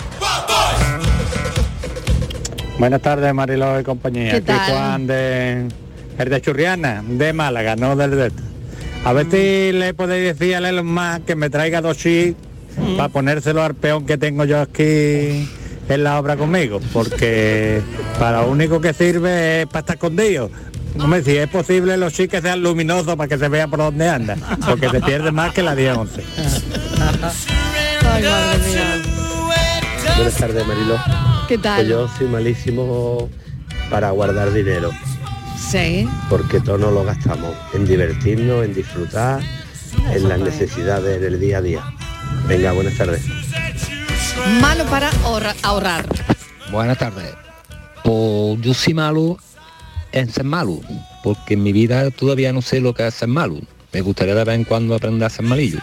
Buenas 2.78 3.00
tardes, 3.00 3.32
Mariló 3.32 3.80
y 3.80 3.84
compañía. 3.84 4.30
¿Qué 4.30 4.36
Aquí 4.36 4.46
tal? 4.46 4.70
Juan 4.70 5.06
de, 5.06 5.68
el 6.18 6.28
de 6.28 6.40
Churriana, 6.42 7.02
de 7.06 7.32
Málaga, 7.32 7.74
no 7.76 7.96
del 7.96 8.10
Delta. 8.10 8.42
A 9.04 9.12
ver 9.12 9.26
si 9.30 9.72
le 9.72 9.94
podéis 9.94 10.36
decir 10.36 10.56
a 10.56 10.68
Elon 10.68 10.86
Musk 10.86 11.24
que 11.26 11.36
me 11.36 11.48
traiga 11.48 11.80
dos 11.80 11.96
chips 11.96 12.36
para 12.96 13.08
ponérselo 13.08 13.62
al 13.62 13.74
peón 13.74 14.04
que 14.04 14.18
tengo 14.18 14.44
yo 14.44 14.60
aquí 14.60 15.48
en 15.88 16.04
la 16.04 16.18
obra 16.18 16.36
conmigo, 16.36 16.80
porque 16.92 17.80
para 18.18 18.42
lo 18.42 18.48
único 18.50 18.80
que 18.80 18.92
sirve 18.92 19.62
es 19.62 19.66
para 19.66 19.80
estar 19.80 19.96
escondido. 19.96 20.50
Hombre, 20.98 21.22
si 21.22 21.36
es 21.36 21.48
posible 21.48 21.96
los 21.96 22.12
chips 22.12 22.30
que 22.30 22.42
sean 22.42 22.62
luminosos 22.62 23.16
para 23.16 23.28
que 23.28 23.38
se 23.38 23.48
vea 23.48 23.68
por 23.68 23.78
dónde 23.78 24.08
anda, 24.08 24.36
porque 24.66 24.90
se 24.90 25.00
pierde 25.00 25.30
más 25.30 25.54
que 25.54 25.62
la 25.62 25.74
10-11. 25.74 26.08
Buenas 30.16 30.34
tardes, 30.34 30.66
Marilo. 30.66 30.98
¿Qué 31.48 31.58
tal? 31.58 31.76
Pues 31.78 31.88
yo 31.88 32.08
soy 32.18 32.26
malísimo 32.28 33.28
para 33.90 34.10
guardar 34.10 34.52
dinero, 34.52 34.90
Sí. 35.58 36.08
porque 36.28 36.60
todos 36.60 36.80
nos 36.80 36.92
lo 36.92 37.04
gastamos 37.04 37.54
en 37.72 37.86
divertirnos, 37.86 38.64
en 38.64 38.74
disfrutar 38.74 39.40
en 40.12 40.28
las 40.28 40.40
necesidades 40.40 41.20
del 41.20 41.38
día 41.38 41.58
a 41.58 41.62
día. 41.62 41.82
Venga, 42.48 42.72
buenas 42.72 42.96
tardes. 42.96 43.22
Malo 44.60 44.84
para 44.86 45.10
ahorra- 45.24 45.54
ahorrar. 45.62 46.06
Buenas 46.70 46.98
tardes. 46.98 47.32
Pues 48.02 48.60
yo 48.60 48.74
soy 48.74 48.94
malo 48.94 49.38
en 50.12 50.30
ser 50.30 50.44
malo, 50.44 50.80
porque 51.22 51.54
en 51.54 51.62
mi 51.62 51.72
vida 51.72 52.10
todavía 52.10 52.52
no 52.52 52.62
sé 52.62 52.80
lo 52.80 52.92
que 52.94 53.06
es 53.06 53.14
ser 53.14 53.28
malo. 53.28 53.56
Me 53.92 54.00
gustaría 54.00 54.34
de 54.34 54.44
vez 54.44 54.54
en 54.56 54.64
cuando 54.64 54.94
aprender 54.94 55.26
a 55.26 55.30
ser 55.30 55.44
malillo. 55.44 55.78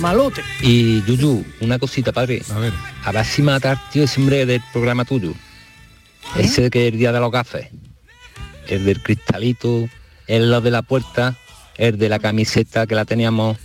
Malote. 0.00 0.42
Y 0.62 1.02
Yuyu, 1.02 1.44
una 1.60 1.78
cosita, 1.78 2.10
padre. 2.10 2.42
A 2.54 2.58
ver. 2.58 2.72
A 3.04 3.12
ver 3.12 3.24
si 3.24 3.42
mata 3.42 3.72
al 3.72 3.90
tío 3.90 4.04
ese 4.04 4.20
hombre 4.20 4.46
del 4.46 4.62
programa 4.72 5.04
tuyo. 5.04 5.34
Ese 6.36 6.70
que 6.70 6.86
es 6.86 6.92
el 6.92 6.98
día 6.98 7.12
de 7.12 7.20
los 7.20 7.30
gafes. 7.30 7.68
El 8.66 8.84
del 8.84 9.02
cristalito, 9.02 9.88
el 10.26 10.50
lo 10.50 10.60
de 10.60 10.70
la 10.70 10.82
puerta, 10.82 11.36
el 11.76 11.98
de 11.98 12.08
la 12.08 12.18
camiseta 12.18 12.86
que 12.86 12.94
la 12.94 13.04
teníamos. 13.04 13.58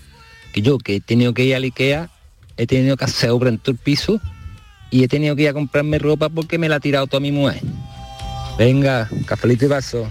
Que 0.53 0.61
yo, 0.61 0.77
que 0.77 0.97
he 0.97 1.01
tenido 1.01 1.33
que 1.33 1.45
ir 1.45 1.55
al 1.55 1.63
Ikea, 1.63 2.09
he 2.57 2.67
tenido 2.67 2.97
que 2.97 3.05
hacer 3.05 3.29
obra 3.29 3.49
en 3.49 3.57
todo 3.57 3.71
el 3.71 3.77
piso 3.77 4.19
y 4.91 5.03
he 5.03 5.07
tenido 5.07 5.35
que 5.35 5.43
ir 5.43 5.49
a 5.49 5.53
comprarme 5.53 5.99
ropa 5.99 6.29
porque 6.29 6.57
me 6.57 6.69
la 6.69 6.77
ha 6.77 6.79
tirado 6.79 7.07
toda 7.07 7.19
mi 7.19 7.31
mujer. 7.31 7.61
Venga, 8.57 9.09
cafelito 9.25 9.65
y 9.65 9.67
vaso. 9.67 10.09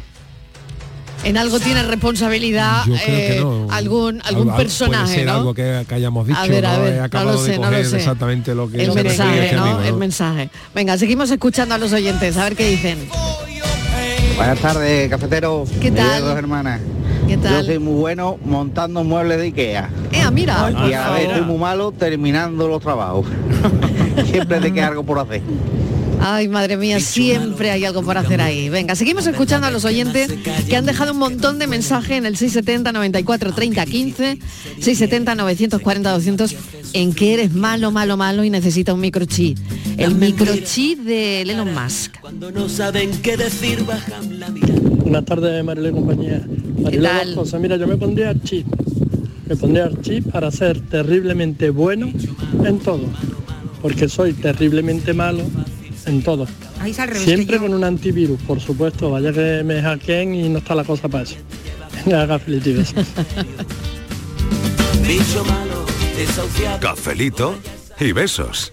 En 1.24 1.38
algo 1.38 1.58
tiene 1.58 1.82
responsabilidad 1.82 2.84
Yo 2.86 2.94
creo 2.94 3.06
que 3.06 3.36
eh, 3.36 3.40
no. 3.40 3.66
algún, 3.70 4.20
algún 4.24 4.24
Algo- 4.24 4.44
puede 4.52 4.56
personaje, 4.64 5.14
ser 5.14 5.26
¿no? 5.26 5.32
algo 5.32 5.54
que, 5.54 5.84
que 5.88 5.94
hayamos 5.94 6.26
dicho, 6.26 6.38
A 6.38 6.46
ver, 6.46 6.66
a 6.66 6.76
¿no? 6.76 6.82
ver, 6.82 6.96
no 6.98 7.04
acabado 7.04 7.32
lo 7.38 7.44
sé, 7.44 7.52
de 7.52 7.58
no 7.58 7.70
lo 7.70 7.84
sé. 7.84 7.96
exactamente 7.96 8.54
lo 8.54 8.70
que 8.70 8.84
El 8.84 8.92
que 8.94 9.02
mensaje, 9.04 9.52
¿no? 9.54 9.80
El 9.82 9.94
mensaje. 9.94 10.50
Venga, 10.74 10.98
seguimos 10.98 11.30
escuchando 11.30 11.74
a 11.74 11.78
los 11.78 11.92
oyentes, 11.94 12.36
a 12.36 12.44
ver 12.44 12.56
qué 12.56 12.68
dicen. 12.68 12.98
Buenas 14.36 14.58
tardes, 14.58 15.08
cafetero. 15.08 15.64
¿Qué 15.80 15.90
tal? 15.90 16.20
dos 16.22 16.36
hermanas. 16.36 16.80
¿Qué 17.26 17.38
tal? 17.38 17.60
Yo 17.60 17.64
soy 17.72 17.78
muy 17.78 17.94
bueno 18.00 18.36
montando 18.44 19.02
muebles 19.02 19.38
de 19.38 19.44
Ikea. 19.44 19.88
Eh, 20.12 20.30
mira. 20.30 20.70
y 20.88 20.92
a 20.92 21.00
la 21.08 21.10
vez 21.12 21.28
soy 21.30 21.40
muy 21.40 21.56
malo 21.56 21.90
terminando 21.92 22.68
los 22.68 22.82
trabajos. 22.82 23.24
Siempre 24.30 24.60
te 24.60 24.72
queda 24.74 24.88
algo 24.88 25.04
por 25.04 25.18
hacer. 25.20 25.40
Ay, 26.26 26.48
madre 26.48 26.78
mía, 26.78 27.00
siempre 27.00 27.70
hay 27.70 27.84
algo 27.84 28.02
por 28.02 28.16
hacer 28.16 28.40
ahí. 28.40 28.70
Venga, 28.70 28.94
seguimos 28.94 29.26
escuchando 29.26 29.66
a 29.66 29.70
los 29.70 29.84
oyentes 29.84 30.32
que 30.66 30.74
han 30.74 30.86
dejado 30.86 31.12
un 31.12 31.18
montón 31.18 31.58
de 31.58 31.66
mensajes 31.66 32.12
en 32.12 32.24
el 32.24 32.38
670 32.38 32.92
94 32.92 33.52
30 33.52 33.84
15, 33.84 34.38
670 34.80 35.34
940 35.34 36.10
200 36.10 36.56
en 36.94 37.12
que 37.12 37.34
eres 37.34 37.52
malo, 37.52 37.90
malo, 37.90 38.16
malo 38.16 38.42
y 38.42 38.48
necesita 38.48 38.94
un 38.94 39.00
microchip. 39.00 39.58
El 39.98 40.14
microchip 40.14 41.00
de 41.00 41.42
Elon 41.42 41.74
Musk. 41.74 42.18
Cuando 42.22 42.50
no 42.50 42.70
saben 42.70 43.10
qué 43.20 43.36
decir, 43.36 43.84
bajan 43.84 44.40
la 44.40 44.48
Buenas 44.48 45.26
tardes, 45.26 45.62
Mariló 45.62 45.90
y 45.90 45.92
compañía. 45.92 46.40
Dos 46.48 47.34
cosas. 47.34 47.60
Mira, 47.60 47.76
yo 47.76 47.86
me 47.86 47.98
pondría 47.98 48.30
el 48.30 48.42
chip. 48.42 48.66
Me 49.46 49.56
pondría 49.56 49.84
el 49.84 50.00
chip 50.00 50.32
para 50.32 50.50
ser 50.50 50.80
terriblemente 50.88 51.68
bueno 51.68 52.10
en 52.64 52.78
todo. 52.78 53.04
Porque 53.82 54.08
soy 54.08 54.32
terriblemente 54.32 55.12
malo 55.12 55.42
en 56.06 56.22
todo. 56.22 56.46
Ahí 56.80 56.90
es 56.90 56.98
al 56.98 57.08
revés 57.08 57.24
Siempre 57.24 57.58
con 57.58 57.74
un 57.74 57.84
antivirus, 57.84 58.40
por 58.42 58.60
supuesto. 58.60 59.10
Vaya 59.10 59.32
que 59.32 59.62
me 59.64 59.80
hackeen 59.80 60.34
y 60.34 60.48
no 60.48 60.58
está 60.58 60.74
la 60.74 60.84
cosa 60.84 61.08
para 61.08 61.24
eso. 61.24 61.36
Haga 62.06 62.38
desahuciado. 66.16 66.80
Cafelito 66.80 67.58
y 68.00 68.12
besos. 68.12 68.72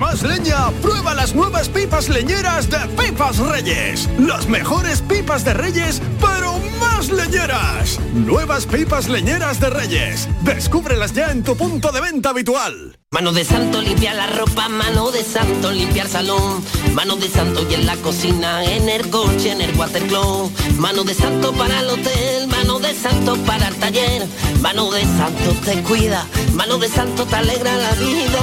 más 0.00 0.22
leña, 0.22 0.70
prueba 0.80 1.14
las 1.14 1.34
nuevas 1.34 1.68
pipas 1.68 2.08
leñeras 2.08 2.70
de 2.70 2.78
Pipas 2.96 3.36
Reyes. 3.36 4.08
Las 4.18 4.48
mejores 4.48 5.02
pipas 5.02 5.44
de 5.44 5.52
Reyes, 5.52 6.00
pero 6.18 6.58
más 6.80 7.10
leñeras. 7.10 8.00
Nuevas 8.14 8.64
pipas 8.64 9.08
leñeras 9.08 9.60
de 9.60 9.68
Reyes. 9.68 10.26
Descúbrelas 10.42 11.12
ya 11.12 11.30
en 11.30 11.44
tu 11.44 11.54
punto 11.54 11.92
de 11.92 12.00
venta 12.00 12.30
habitual. 12.30 12.98
Mano 13.12 13.32
de 13.32 13.44
santo 13.44 13.82
limpia 13.82 14.14
la 14.14 14.28
ropa, 14.28 14.68
mano 14.68 15.10
de 15.10 15.22
santo 15.22 15.72
limpiar 15.72 16.08
salón, 16.08 16.64
mano 16.94 17.16
de 17.16 17.28
santo 17.28 17.66
y 17.68 17.74
en 17.74 17.84
la 17.84 17.96
cocina, 17.96 18.64
en 18.64 18.88
el 18.88 19.10
coche, 19.10 19.50
en 19.50 19.60
el 19.60 19.76
watercloak, 19.76 20.52
mano 20.78 21.02
de 21.02 21.14
santo 21.14 21.52
para 21.52 21.80
el 21.80 21.90
hotel, 21.90 22.46
mano 22.46 22.78
de 22.78 22.94
santo 22.94 23.36
para 23.44 23.66
el 23.68 23.74
taller, 23.74 24.26
mano 24.60 24.92
de 24.92 25.02
santo 25.02 25.54
te 25.64 25.82
cuida, 25.82 26.24
mano 26.54 26.78
de 26.78 26.88
santo 26.88 27.26
te 27.26 27.34
alegra 27.34 27.74
la 27.76 27.92
vida, 27.94 28.40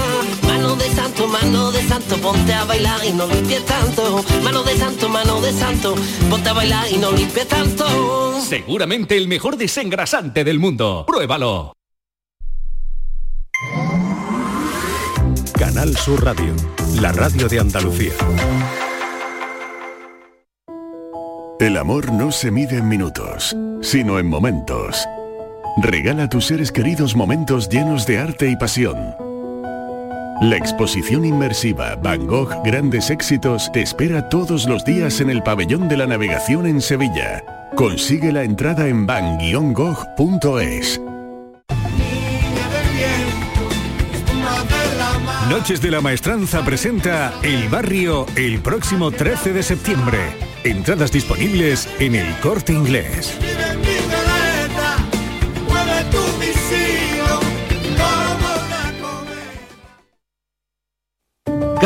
de 0.78 0.90
santo, 0.92 1.28
mano 1.28 1.72
de 1.72 1.82
santo, 1.84 2.18
ponte 2.18 2.54
a 2.54 2.64
bailar 2.66 3.06
y 3.06 3.12
no 3.12 3.28
limpies 3.28 3.66
tanto, 3.66 4.24
mano 4.44 4.64
de 4.64 4.78
santo, 4.78 5.10
mano 5.10 5.42
de 5.42 5.52
santo, 5.54 5.96
ponte 6.30 6.50
a 6.50 6.54
bailar 6.54 6.86
y 6.92 6.98
no 6.98 7.12
limpies 7.12 7.48
tanto. 7.48 8.40
Seguramente 8.42 9.18
el 9.18 9.28
mejor 9.28 9.58
desengrasante 9.58 10.44
del 10.44 10.60
mundo. 10.60 11.06
Pruébalo. 11.08 11.74
Canal 15.58 15.98
Sur 15.98 16.24
Radio, 16.24 16.54
la 17.02 17.12
radio 17.12 17.48
de 17.48 17.60
Andalucía. 17.60 18.14
El 21.60 21.76
amor 21.78 22.12
no 22.12 22.32
se 22.32 22.52
mide 22.52 22.78
en 22.78 22.88
minutos, 22.88 23.56
sino 23.82 24.20
en 24.20 24.28
momentos. 24.28 25.08
Regala 25.82 26.24
a 26.24 26.30
tus 26.30 26.46
seres 26.46 26.72
queridos 26.72 27.16
momentos 27.16 27.68
llenos 27.70 28.06
de 28.06 28.20
arte 28.20 28.50
y 28.50 28.56
pasión. 28.56 29.16
La 30.42 30.56
exposición 30.56 31.26
inmersiva 31.26 31.96
Van 31.96 32.28
Gogh 32.28 32.52
Grandes 32.64 33.10
Éxitos 33.10 33.72
te 33.72 33.82
espera 33.82 34.30
todos 34.30 34.68
los 34.68 34.86
días 34.86 35.20
en 35.20 35.32
el 35.32 35.42
Pabellón 35.42 35.90
de 35.90 35.98
la 35.98 36.06
Navegación 36.06 36.68
en 36.68 36.80
Sevilla. 36.80 37.44
Consigue 37.76 38.32
la 38.32 38.44
entrada 38.44 38.88
en 38.88 39.08
van-gogh.es. 39.08 41.02
Noches 45.50 45.82
de 45.82 45.90
la 45.90 46.02
Maestranza 46.02 46.64
presenta 46.64 47.34
El 47.42 47.68
Barrio 47.70 48.28
el 48.36 48.60
próximo 48.60 49.10
13 49.10 49.54
de 49.54 49.64
septiembre. 49.64 50.20
Entradas 50.64 51.12
disponibles 51.12 51.90
en 52.00 52.14
el 52.14 52.32
corte 52.42 52.74
inglés. 52.74 53.40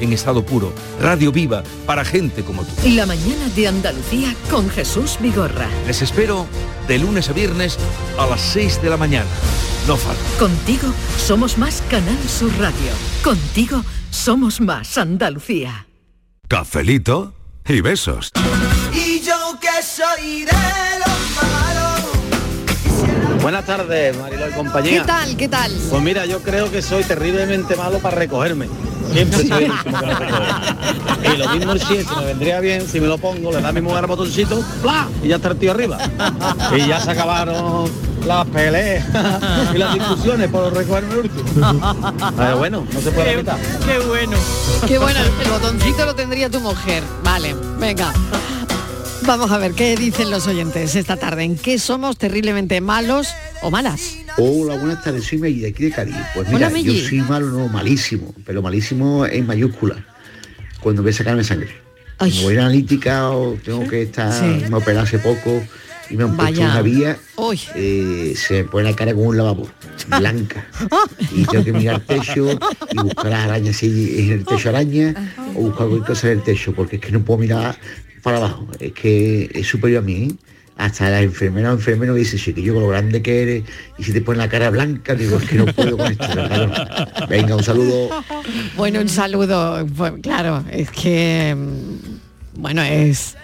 en 0.00 0.12
estado 0.12 0.44
puro, 0.44 0.72
radio 1.00 1.32
viva 1.32 1.62
para 1.86 2.04
gente 2.04 2.42
como 2.42 2.64
tú. 2.64 2.72
La 2.88 3.06
mañana 3.06 3.48
de 3.54 3.68
Andalucía 3.68 4.34
con 4.50 4.68
Jesús 4.70 5.18
Vigorra. 5.20 5.68
Les 5.86 6.02
espero 6.02 6.46
de 6.88 6.98
lunes 6.98 7.28
a 7.28 7.32
viernes 7.32 7.78
a 8.18 8.26
las 8.26 8.40
6 8.40 8.82
de 8.82 8.90
la 8.90 8.96
mañana. 8.96 9.28
No 9.86 9.96
falta. 9.96 10.22
Contigo 10.38 10.88
somos 11.18 11.58
más 11.58 11.82
Canal 11.90 12.18
Sur 12.28 12.50
Radio. 12.58 12.92
Contigo 13.22 13.84
somos 14.10 14.60
más 14.60 14.98
Andalucía. 14.98 15.86
Cafelito 16.48 17.34
y 17.68 17.80
besos. 17.80 18.32
Y 18.92 19.20
yo 19.20 19.58
que 19.60 19.82
soy 19.82 20.44
de 20.44 20.52
los 20.52 21.42
malos. 21.42 21.65
Buenas 23.46 23.64
tardes, 23.64 24.18
Mariló 24.18 24.48
y 24.48 24.52
compañía. 24.54 25.02
¿Qué 25.02 25.06
tal? 25.06 25.36
¿Qué 25.36 25.48
tal? 25.48 25.72
Pues 25.88 26.02
mira, 26.02 26.26
yo 26.26 26.42
creo 26.42 26.68
que 26.68 26.82
soy 26.82 27.04
terriblemente 27.04 27.76
malo 27.76 28.00
para 28.00 28.16
recogerme. 28.16 28.66
Siempre 29.12 29.46
soy 29.46 29.64
el 29.66 29.70
último 29.70 30.00
que 30.00 30.06
me 30.06 30.14
recoge. 30.16 31.32
Y 31.32 31.36
lo 31.36 31.48
mismo 31.50 31.72
el 31.74 31.80
7, 31.80 32.10
me 32.16 32.24
vendría 32.24 32.58
bien 32.58 32.88
si 32.88 32.98
me 32.98 33.06
lo 33.06 33.18
pongo, 33.18 33.52
le 33.52 33.60
da 33.60 33.68
a 33.68 33.72
mi 33.72 33.80
mujer 33.80 33.98
al 33.98 34.06
botoncito, 34.06 34.64
¡pla! 34.82 35.06
y 35.22 35.28
ya 35.28 35.36
está 35.36 35.50
el 35.50 35.58
tío 35.58 35.70
arriba. 35.70 35.96
Y 36.76 36.88
ya 36.88 36.98
se 36.98 37.12
acabaron 37.12 37.88
las 38.26 38.46
peleas 38.48 39.06
y 39.72 39.78
las 39.78 39.94
discusiones 39.94 40.50
por 40.50 40.74
recogerme 40.74 41.12
el 41.12 41.18
último. 41.20 41.44
Pero 42.36 42.58
bueno, 42.58 42.84
no 42.92 43.00
se 43.00 43.12
puede 43.12 43.30
evitar. 43.30 43.58
Qué 43.86 44.00
bueno. 44.08 44.36
Qué 44.88 44.98
bueno, 44.98 45.20
el 45.20 45.50
botoncito 45.52 46.04
lo 46.04 46.16
tendría 46.16 46.50
tu 46.50 46.58
mujer. 46.58 47.04
Vale, 47.22 47.54
venga. 47.78 48.12
Vamos 49.26 49.50
a 49.50 49.58
ver 49.58 49.72
qué 49.72 49.96
dicen 49.96 50.30
los 50.30 50.46
oyentes 50.46 50.94
esta 50.94 51.16
tarde. 51.16 51.42
¿En 51.42 51.56
qué 51.56 51.78
somos 51.78 52.16
terriblemente 52.16 52.80
malos 52.80 53.28
o 53.62 53.70
malas? 53.70 54.16
Hola, 54.38 54.76
buenas 54.76 55.02
tardes, 55.02 55.24
soy 55.24 55.38
Meggy 55.38 55.60
de 55.60 55.68
aquí 55.68 55.84
de 55.84 55.90
Cádiz. 55.90 56.14
Pues 56.34 56.48
mira, 56.48 56.68
Hola, 56.68 56.78
yo 56.78 56.92
soy 56.94 57.20
malo, 57.22 57.46
no, 57.48 57.68
malísimo, 57.68 58.32
pero 58.44 58.62
malísimo 58.62 59.26
en 59.26 59.46
mayúscula, 59.46 59.96
cuando 60.80 61.02
voy 61.02 61.10
a 61.10 61.14
sacarme 61.14 61.42
sangre. 61.42 61.70
Como 62.18 62.42
voy 62.42 62.56
a 62.56 62.60
analítica 62.66 63.30
o 63.30 63.54
tengo 63.64 63.86
que 63.88 64.02
estar, 64.02 64.32
Sí. 64.32 64.64
me 64.70 64.76
operé 64.76 64.98
hace 64.98 65.18
poco 65.18 65.60
y 66.08 66.16
me 66.16 66.22
han 66.24 66.36
puesto 66.36 66.60
una 66.60 66.82
vía, 66.82 67.18
eh, 67.74 68.34
se 68.36 68.54
me 68.62 68.64
pone 68.64 68.88
la 68.90 68.94
cara 68.96 69.12
como 69.12 69.26
un 69.26 69.36
lavabo, 69.36 69.68
blanca. 70.18 70.66
y 71.32 71.44
tengo 71.46 71.64
que 71.64 71.72
mirar 71.72 71.96
el 71.96 72.02
techo 72.20 72.48
y 72.92 72.96
buscar 72.98 73.26
las 73.26 73.44
arañas 73.44 73.76
si 73.76 74.20
en 74.20 74.32
el 74.32 74.44
techo 74.44 74.68
araña 74.68 75.34
o 75.56 75.62
buscar 75.62 75.88
cualquier 75.88 76.04
cosa 76.06 76.26
en 76.30 76.38
el 76.38 76.44
techo, 76.44 76.72
porque 76.74 76.96
es 76.96 77.02
que 77.02 77.10
no 77.10 77.20
puedo 77.24 77.38
mirar 77.40 77.76
para 78.22 78.38
abajo, 78.38 78.66
es 78.80 78.92
que 78.92 79.50
es 79.54 79.66
superior 79.66 80.02
a 80.02 80.06
mí. 80.06 80.28
¿eh? 80.30 80.34
Hasta 80.78 81.08
la 81.08 81.22
enfermera 81.22 81.70
o 81.70 81.74
enfermero 81.74 82.14
dice, 82.14 82.36
sí, 82.36 82.52
que 82.52 82.60
yo 82.62 82.74
con 82.74 82.82
lo 82.82 82.88
grande 82.90 83.22
que 83.22 83.42
eres, 83.42 83.64
y 83.96 84.02
si 84.02 84.12
te 84.12 84.20
pones 84.20 84.38
la 84.38 84.48
cara 84.50 84.68
blanca, 84.68 85.14
digo, 85.14 85.38
es 85.38 85.48
que 85.48 85.56
no 85.56 85.64
puedo 85.66 85.96
con 85.96 86.12
esto. 86.12 86.26
¿verdad? 86.34 87.26
Venga, 87.30 87.56
un 87.56 87.62
saludo. 87.62 88.10
Bueno, 88.76 89.00
un 89.00 89.08
saludo. 89.08 89.86
Pues, 89.96 90.12
claro, 90.22 90.62
es 90.70 90.90
que 90.90 91.56
mm, 91.56 92.60
bueno, 92.60 92.82
es 92.82 93.36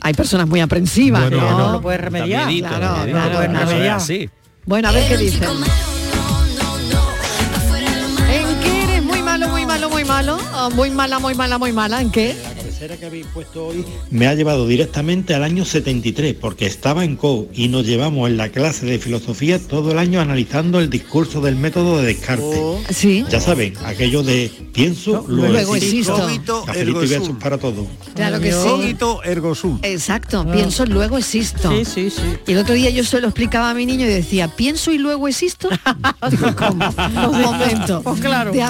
hay 0.00 0.14
personas 0.14 0.48
muy 0.48 0.60
aprensivas, 0.60 1.22
Bueno, 1.22 1.36
¿no? 1.36 1.42
bueno. 1.46 1.58
No 1.66 1.72
lo 1.72 1.80
puedes 1.80 2.00
remediar. 2.00 2.48
Claro, 2.48 2.78
claro, 2.78 3.10
claro, 3.10 3.52
no 3.52 3.60
remediar. 3.66 3.96
así. 3.96 4.28
Bueno, 4.66 4.88
a 4.88 4.92
ver 4.92 5.08
qué 5.08 5.16
dicen. 5.18 5.48
¿En 8.30 8.60
qué 8.60 8.82
eres 8.84 9.02
muy 9.02 9.22
malo, 9.22 9.48
muy 9.48 9.66
malo, 9.66 9.90
muy 9.90 10.04
malo? 10.04 10.38
¿O 10.54 10.70
muy 10.70 10.90
mala, 10.90 11.18
muy 11.18 11.34
mala, 11.34 11.58
muy 11.58 11.72
mala? 11.72 12.00
¿En 12.00 12.10
qué? 12.10 12.36
Tercera 12.78 12.96
que 12.96 13.06
habéis 13.06 13.26
puesto 13.26 13.66
hoy 13.66 13.84
me 14.10 14.28
ha 14.28 14.34
llevado 14.34 14.66
directamente 14.68 15.34
al 15.34 15.42
año 15.42 15.64
73 15.64 16.34
porque 16.34 16.66
estaba 16.66 17.04
en 17.04 17.16
CO 17.16 17.48
y 17.52 17.66
nos 17.66 17.84
llevamos 17.84 18.30
en 18.30 18.36
la 18.36 18.50
clase 18.50 18.86
de 18.86 19.00
filosofía 19.00 19.58
todo 19.58 19.90
el 19.90 19.98
año 19.98 20.20
analizando 20.20 20.78
el 20.78 20.88
discurso 20.88 21.40
del 21.40 21.56
método 21.56 21.98
de 21.98 22.06
Descartes. 22.06 22.60
Sí. 22.90 23.24
Ya 23.30 23.40
saben, 23.40 23.74
aquello 23.84 24.22
de 24.22 24.50
pienso, 24.72 25.24
luego, 25.26 25.52
luego 25.54 25.76
existo. 25.76 26.16
Cafelito 26.66 27.02
Ergo 27.02 27.26
sum. 27.26 27.38
para 27.38 27.58
todos. 27.58 27.86
Claro 28.14 28.40
que 28.40 28.52
sí. 28.52 28.96
Ergo 29.24 29.54
sum. 29.56 29.80
Exacto, 29.82 30.46
pienso, 30.52 30.86
luego 30.86 31.18
existo. 31.18 31.70
Sí, 31.70 31.84
sí, 31.84 32.10
sí. 32.10 32.22
Y 32.46 32.52
el 32.52 32.58
otro 32.58 32.74
día 32.74 32.90
yo 32.90 33.02
se 33.02 33.20
lo 33.20 33.28
explicaba 33.28 33.70
a 33.70 33.74
mi 33.74 33.86
niño 33.86 34.06
y 34.06 34.08
decía, 34.08 34.54
pienso 34.54 34.92
y 34.92 34.98
luego 34.98 35.26
existo. 35.26 35.68
¿cómo? 36.56 36.88
Un 37.28 37.42
momento. 37.42 38.02
Pues 38.02 38.20
claro. 38.20 38.52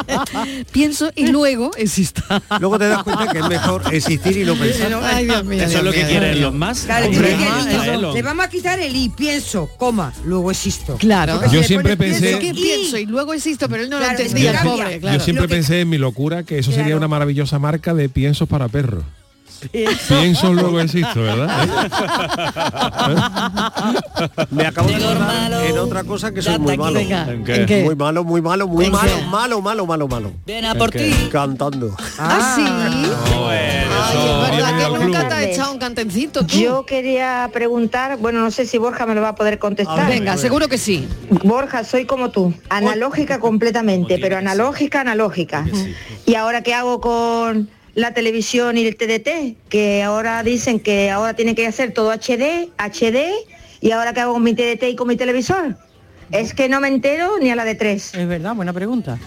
Pienso 0.72 1.10
y 1.16 1.26
luego 1.26 1.72
existo. 1.76 2.22
Luego 2.60 2.78
te 2.78 2.88
das 2.88 2.99
cuenta 3.04 3.26
que 3.32 3.38
es 3.38 3.48
mejor 3.48 3.82
existir 3.92 4.36
y 4.38 4.44
no 4.44 4.54
pensar. 4.56 4.92
Ay, 5.02 5.24
Dios 5.26 5.44
mío. 5.44 5.62
Eso 5.62 5.78
es 5.78 5.84
lo 5.84 5.92
que 5.92 6.04
quieren 6.04 6.40
los 6.40 6.54
más. 6.54 6.80
Claro, 6.82 7.06
Hombre, 7.06 7.36
que 7.36 7.44
más, 7.44 8.14
le 8.14 8.22
vamos 8.22 8.44
a 8.44 8.48
quitar 8.48 8.78
el 8.80 8.94
i, 8.94 9.08
pienso, 9.10 9.68
coma, 9.76 10.12
luego 10.24 10.50
existo. 10.50 10.96
Claro. 10.96 11.40
Yo 11.50 11.62
siempre 11.62 11.96
pensé- 11.96 12.20
pienso 12.20 12.38
¿Qué 12.40 12.48
y- 12.48 12.52
pienso? 12.52 12.98
Y 12.98 13.06
luego 13.06 13.34
existo, 13.34 13.68
pero 13.68 13.82
él 13.82 13.90
no 13.90 13.98
Claro, 13.98 14.12
lo 14.14 14.18
entendía, 14.20 14.52
que 14.52 14.68
pobre. 14.68 15.00
Claro. 15.00 15.18
Yo 15.18 15.24
siempre 15.24 15.48
pensé 15.48 15.80
en 15.80 15.88
mi 15.88 15.98
locura 15.98 16.42
que 16.42 16.58
eso 16.58 16.72
sería 16.72 16.96
una 16.96 17.08
maravillosa 17.08 17.58
marca 17.58 17.94
de 17.94 18.08
piensos 18.08 18.48
para 18.48 18.68
perros. 18.68 19.04
Pienso 19.70 20.52
luego 20.52 20.80
existo, 20.80 21.22
¿verdad? 21.22 21.68
Me 24.50 24.66
acabo 24.66 24.88
de 24.88 24.96
acordar 24.96 25.52
en 25.64 25.78
otra 25.78 26.04
cosa 26.04 26.32
que 26.32 26.42
soy 26.42 26.58
muy 26.58 26.76
malo. 26.76 26.94
Venga, 26.94 27.30
¿En 27.30 27.44
qué? 27.44 27.54
¿en 27.56 27.66
qué? 27.66 27.84
Muy 27.84 27.96
malo, 27.96 28.24
muy 28.24 28.42
malo, 28.42 28.66
muy 28.66 28.86
¿En 28.86 28.92
malo, 28.92 29.10
qué? 29.16 29.24
malo, 29.26 29.60
malo, 29.60 29.86
malo, 29.86 30.08
malo. 30.08 30.32
Ven 30.46 30.64
a 30.64 30.74
por 30.74 30.90
ti. 30.90 31.12
Cantando. 31.30 31.94
Ah, 32.18 32.54
sí. 32.56 32.64
Ay, 32.66 34.50
¿Verdad 34.50 34.78
que 34.78 34.98
nunca 35.04 35.28
te 35.28 35.34
ha 35.34 35.42
echado 35.44 35.72
un 35.72 35.78
cantencito 35.78 36.44
tú? 36.46 36.56
Yo 36.56 36.86
quería 36.86 37.48
preguntar, 37.52 38.16
bueno, 38.18 38.40
no 38.40 38.50
sé 38.50 38.66
si 38.66 38.78
Borja 38.78 39.06
me 39.06 39.14
lo 39.14 39.20
va 39.20 39.30
a 39.30 39.34
poder 39.34 39.58
contestar. 39.58 40.08
Venga, 40.08 40.36
seguro 40.36 40.68
que 40.68 40.78
sí. 40.78 41.08
Borja, 41.44 41.84
soy 41.84 42.06
como 42.06 42.30
tú, 42.30 42.54
analógica 42.68 43.40
completamente, 43.40 44.18
pero 44.18 44.38
analógica, 44.38 45.00
analógica. 45.00 45.66
¿Y 46.26 46.34
ahora 46.34 46.62
qué 46.62 46.74
hago 46.74 47.00
con 47.00 47.68
la 47.94 48.14
televisión 48.14 48.78
y 48.78 48.86
el 48.86 48.96
TDT? 48.96 49.68
Que 49.68 50.02
ahora 50.02 50.42
dicen 50.42 50.80
que 50.80 51.10
ahora 51.10 51.34
tienen 51.34 51.54
que 51.54 51.66
hacer 51.66 51.92
todo 51.92 52.12
HD, 52.12 52.70
HD, 52.78 53.32
y 53.80 53.90
ahora 53.92 54.12
qué 54.12 54.20
hago 54.20 54.34
con 54.34 54.42
mi 54.42 54.54
TDT 54.54 54.84
y 54.90 54.96
con 54.96 55.08
mi 55.08 55.16
televisor? 55.16 55.76
Es 56.32 56.54
que 56.54 56.68
no 56.68 56.80
me 56.80 56.86
entero 56.88 57.38
ni 57.40 57.50
a 57.50 57.56
la 57.56 57.64
de 57.64 57.74
tres. 57.74 58.14
Es 58.14 58.28
verdad, 58.28 58.54
buena 58.54 58.72
pregunta. 58.72 59.18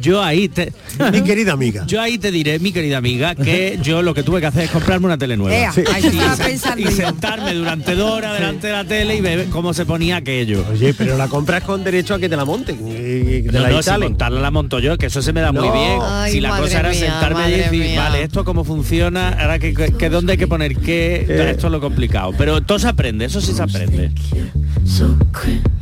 Yo 0.00 0.22
ahí 0.22 0.48
te. 0.48 0.72
Mi 1.12 1.22
querida 1.22 1.52
amiga. 1.52 1.84
Yo 1.86 2.00
ahí 2.00 2.18
te 2.18 2.32
diré, 2.32 2.58
mi 2.58 2.72
querida 2.72 2.98
amiga, 2.98 3.34
que 3.36 3.78
yo 3.82 4.02
lo 4.02 4.12
que 4.12 4.22
tuve 4.24 4.40
que 4.40 4.46
hacer 4.46 4.64
es 4.64 4.70
comprarme 4.70 5.06
una 5.06 5.16
tele 5.18 5.36
nueva. 5.36 5.56
Ea, 5.56 5.72
ahí 5.94 6.02
Y 6.04 6.06
estaba 6.08 6.36
se- 6.36 6.44
pensando 6.44 6.80
y 6.80 6.84
yo. 6.84 6.90
sentarme 6.90 7.54
durante 7.54 7.94
dos 7.94 8.10
horas 8.10 8.34
delante 8.34 8.66
de 8.66 8.72
la 8.72 8.84
tele 8.84 9.16
y 9.16 9.20
ver 9.20 9.46
cómo 9.50 9.72
se 9.72 9.86
ponía 9.86 10.16
aquello. 10.16 10.64
Oye, 10.70 10.94
pero 10.94 11.16
la 11.16 11.28
compras 11.28 11.62
con 11.62 11.84
derecho 11.84 12.14
a 12.14 12.18
que 12.18 12.28
te 12.28 12.36
la 12.36 12.44
monten. 12.44 12.76
Y 12.88 13.42
te 13.42 13.52
No, 13.52 13.60
la 13.60 13.70
no, 13.70 13.82
si 13.82 13.90
montarla 13.98 14.40
la 14.40 14.50
monto 14.50 14.80
yo, 14.80 14.98
que 14.98 15.06
eso 15.06 15.22
se 15.22 15.32
me 15.32 15.40
da 15.40 15.52
muy 15.52 15.68
bien. 15.70 15.98
Ay, 16.02 16.32
si 16.32 16.40
la 16.40 16.58
cosa 16.58 16.80
era 16.80 16.90
mía, 16.90 16.98
sentarme 17.00 17.48
y 17.48 17.52
decir, 17.52 17.80
mía. 17.84 18.02
vale, 18.02 18.22
esto 18.24 18.44
cómo 18.44 18.64
funciona, 18.64 19.28
ahora 19.30 19.58
que, 19.60 19.74
que, 19.74 19.92
que 19.92 20.08
dónde 20.10 20.32
hay 20.32 20.38
que 20.38 20.48
poner 20.48 20.76
qué, 20.76 21.24
Eh. 21.28 21.50
esto 21.52 21.66
es 21.66 21.72
lo 21.72 21.80
complicado. 21.80 22.32
Pero 22.36 22.60
todo 22.62 22.78
se 22.80 22.88
aprende, 22.88 23.26
eso 23.26 23.40
sí 23.40 23.52
se 23.52 23.62
aprende. 23.62 24.10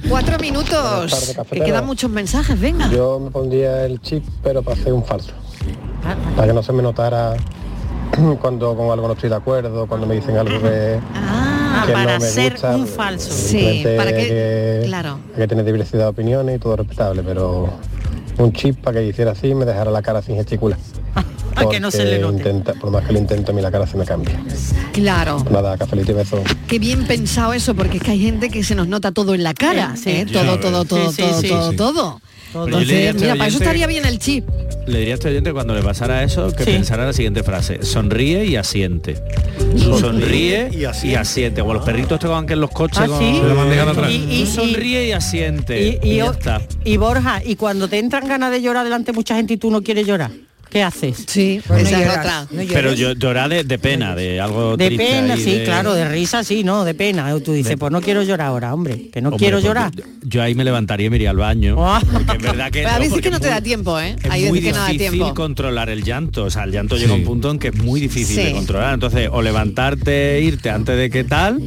Cuatro 0.09 0.39
minutos. 0.39 0.66
Tardes, 0.69 1.37
Que 1.51 1.61
quedan 1.61 1.87
muchos 1.87 2.11
mensajes, 2.11 2.59
venga. 2.61 2.89
Yo 2.91 3.19
me 3.21 3.31
pondría 3.31 3.85
el 3.87 4.01
chip, 4.01 4.25
pero 4.43 4.63
para 4.63 4.79
hacer 4.81 4.93
un 4.93 5.05
falso. 5.05 5.33
Para 6.35 6.49
que 6.49 6.55
no 6.55 6.63
se 6.63 6.73
me 6.73 6.83
notara 6.83 7.35
cuando 8.41 8.77
con 8.77 8.91
algo 8.91 9.07
no 9.09 9.15
estoy 9.15 9.31
de 9.31 9.37
acuerdo, 9.37 9.87
cuando 9.87 10.07
me 10.07 10.15
dicen 10.15 10.37
algo 10.37 10.61
que, 10.61 10.99
Ah, 11.15 11.83
que 11.87 11.93
para 11.93 12.15
no 12.15 12.21
me 12.21 12.27
ser 12.31 12.53
gusta. 12.53 12.75
un 12.77 12.87
falso. 12.87 13.31
Sí, 13.33 13.59
Simplemente 13.59 13.97
para 13.97 14.11
que- 14.13 14.27
que, 14.29 14.83
claro. 14.87 15.19
hay 15.35 15.41
que 15.43 15.49
tener 15.49 15.65
diversidad 15.65 16.05
de 16.05 16.09
opiniones 16.09 16.57
y 16.57 16.59
todo 16.59 16.77
respetable, 16.77 17.23
pero 17.23 17.69
un 18.39 18.53
chip 18.53 18.81
para 18.83 19.01
que 19.01 19.07
hiciera 19.07 19.33
así 19.33 19.55
me 19.55 19.65
dejara 19.65 19.91
la 19.91 20.01
cara 20.03 20.23
sin 20.23 20.37
gesticular. 20.37 20.79
Para 21.57 21.69
que 21.71 21.81
no 21.81 21.91
se 21.91 22.05
le 22.05 22.19
note. 22.19 22.37
intenta- 22.39 22.75
por 22.75 22.91
más 22.91 23.05
que 23.05 23.13
lo 23.13 23.19
intento, 23.19 23.51
a 23.51 23.55
mí 23.55 23.61
la 23.63 23.71
cara 23.71 23.87
se 23.87 23.97
me 23.97 24.05
cambia. 24.05 24.41
Claro. 24.93 25.45
Nada, 25.51 25.77
cafelito 25.77 26.13
y 26.13 26.15
beso. 26.15 26.43
Qué 26.69 26.79
bien 26.79 27.07
pensado 27.07 27.53
eso, 27.53 27.75
porque 27.75 27.97
es 27.97 28.03
que 28.03 28.13
hay 28.13 28.21
gente 28.21 28.49
que 28.51 28.63
se 28.63 28.75
nos 28.75 28.87
nota 28.89 29.11
todo 29.13 29.35
en 29.35 29.43
la 29.43 29.55
cara, 29.55 29.95
Sí, 29.97 30.11
¿eh? 30.11 30.25
sí. 30.27 30.33
Todo, 30.33 30.59
todo, 30.61 30.85
todo, 30.85 31.11
Sí, 31.13 31.23
todo, 31.23 31.41
sí. 31.41 31.49
todo, 31.49 31.71
Sí. 31.71 31.77
todo. 31.77 32.21
A 32.55 32.65
Entonces, 32.65 32.91
este 33.09 33.21
mira, 33.21 33.35
para 33.35 33.49
eso 33.49 33.59
estaría 33.59 33.87
bien 33.87 34.07
el 34.07 34.19
chip. 34.19 34.49
Le 34.87 34.99
diría 35.01 35.15
a 35.15 35.17
este 35.17 35.29
oyente 35.29 35.53
cuando 35.53 35.75
le 35.75 35.83
pasara 35.83 36.23
eso 36.23 36.51
que 36.53 36.65
Sí. 36.65 36.71
pensara 36.71 37.05
la 37.05 37.13
siguiente 37.13 37.43
frase, 37.43 37.83
sonríe 37.83 38.47
y 38.47 38.57
asiente. 38.57 39.17
Sonríe 40.01 40.71
y 40.73 40.85
asiente. 41.17 41.61
O 41.61 41.73
los 41.75 41.85
perritos 41.85 42.19
te 42.21 42.27
van 42.29 42.47
que 42.47 42.55
en 42.55 42.61
los 42.61 42.71
coches 42.71 42.99
Ah, 43.03 43.07
con. 43.07 43.77
La 43.77 43.83
atrás. 43.91 44.11
Y- 44.11 44.43
y- 44.43 44.47
sonríe 44.47 45.09
y 45.09 45.13
asiente. 45.13 45.99
Y, 46.03 46.09
y- 46.13 46.17
ya 46.17 46.27
está. 46.27 46.63
y 46.85 46.97
Borja, 46.97 47.43
y 47.45 47.57
cuando 47.57 47.89
te 47.89 47.99
entran 47.99 48.27
ganas 48.29 48.51
de 48.51 48.63
llorar 48.63 48.85
delante 48.85 49.13
de 49.13 49.17
mucha 49.17 49.37
gente 49.37 49.55
y 49.55 49.57
tú 49.57 49.71
no 49.71 49.83
quieres 49.83 50.07
llorar, 50.07 50.31
¿qué 50.71 50.83
haces? 50.83 51.25
Sí, 51.27 51.61
Pues 51.67 51.91
no 51.91 51.99
es 51.99 52.09
otra. 52.09 52.47
no. 52.51 52.63
Pero 52.73 52.93
yo 52.93 53.13
llorar 53.15 53.49
de, 53.49 53.65
de 53.65 53.79
pena, 53.79 54.15
de 54.15 54.41
algo 54.41 54.77
De 54.77 54.87
triste 54.89 55.05
pena, 55.07 55.37
sí, 55.37 55.59
de- 55.59 55.65
claro, 55.65 55.95
de 55.95 56.09
risa 56.09 56.45
sí, 56.45 56.65
no, 56.65 56.85
de 56.85 56.95
pena. 56.95 57.35
Tú 57.45 57.53
dices, 57.53 57.71
De- 57.71 57.77
pues 57.77 57.93
no 57.93 58.01
quiero 58.01 58.23
llorar 58.23 58.49
ahora, 58.49 58.75
hombre, 58.75 59.09
que 59.13 59.21
no 59.21 59.29
Hombre, 59.29 59.39
quiero 59.39 59.57
porque 59.57 59.69
llorar. 59.69 59.93
Yo, 60.23 60.43
ahí 60.43 60.55
me 60.55 60.65
levantaría 60.65 61.07
y 61.07 61.11
me 61.11 61.17
iría 61.17 61.31
al 61.31 61.37
baño. 61.37 61.77
Es 61.99 62.43
verdad 62.43 62.71
que 62.71 62.81
Pero 62.81 62.89
a 62.89 62.93
no, 62.93 62.99
veces 62.99 63.11
porque 63.13 63.23
que 63.23 63.31
no 63.31 63.37
es 63.37 63.43
te 63.43 63.49
muy- 63.49 63.55
da 63.55 63.61
tiempo, 63.63 64.01
¿eh? 64.01 64.17
Es 64.23 64.29
muy 64.31 64.59
veces 64.61 64.65
que 64.65 64.71
no 64.73 64.77
da 64.79 64.87
difícil 64.89 65.11
tiempo. 65.13 65.35
controlar 65.35 65.89
el 65.91 66.03
llanto. 66.03 66.45
O 66.45 66.51
sea, 66.51 66.65
el 66.65 66.73
llanto 66.73 66.97
llega 66.97 67.13
a 67.13 67.17
un 67.17 67.25
punto 67.25 67.51
en 67.51 67.59
que 67.59 67.69
es 67.69 67.77
muy 67.77 68.01
difícil 68.01 68.37
Sí. 68.37 68.43
de 68.45 68.53
controlar. 68.53 68.95
Entonces, 68.95 69.29
o 69.33 69.41
levantarte, 69.43 70.41
irte 70.43 70.71
antes 70.71 70.97
de 70.97 71.11
que 71.11 71.25
tal, 71.25 71.61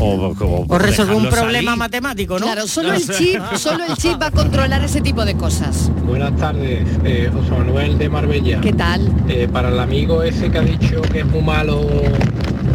o, 0.00 0.34
o, 0.38 0.66
O 0.68 0.78
resolver 0.78 1.14
un 1.14 1.28
problema 1.28 1.70
salir. 1.72 1.78
matemático, 1.78 2.38
¿no? 2.38 2.46
Claro, 2.46 2.66
solo 2.66 2.92
el 2.92 3.06
chip, 3.18 3.40
solo 3.56 3.84
el 3.84 3.96
chip 3.96 4.20
va 4.20 4.26
a 4.26 4.30
controlar 4.30 4.82
ese 4.82 5.00
tipo 5.00 5.24
de 5.24 5.34
cosas. 5.34 5.90
Buenas 6.06 6.36
tardes, 6.36 6.86
eh, 7.04 7.30
José 7.32 7.50
Manuel 7.50 7.98
de 7.98 8.08
Marbella. 8.08 8.60
¿Qué 8.60 8.72
tal? 8.72 9.12
Eh, 9.28 9.48
para 9.52 9.68
el 9.68 9.78
amigo 9.78 10.22
ese 10.22 10.50
que 10.50 10.58
ha 10.58 10.62
dicho 10.62 11.02
que 11.02 11.20
es 11.20 11.26
muy 11.26 11.42
malo 11.42 11.86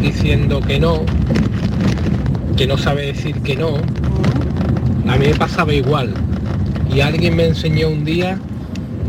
diciendo 0.00 0.60
que 0.60 0.78
no, 0.78 1.02
que 2.56 2.66
no 2.66 2.78
sabe 2.78 3.06
decir 3.06 3.36
que 3.42 3.56
no, 3.56 3.76
a 5.08 5.16
mí 5.16 5.26
me 5.26 5.34
pasaba 5.34 5.72
igual. 5.72 6.14
Y 6.94 7.00
alguien 7.00 7.36
me 7.36 7.46
enseñó 7.46 7.88
un 7.88 8.04
día 8.04 8.38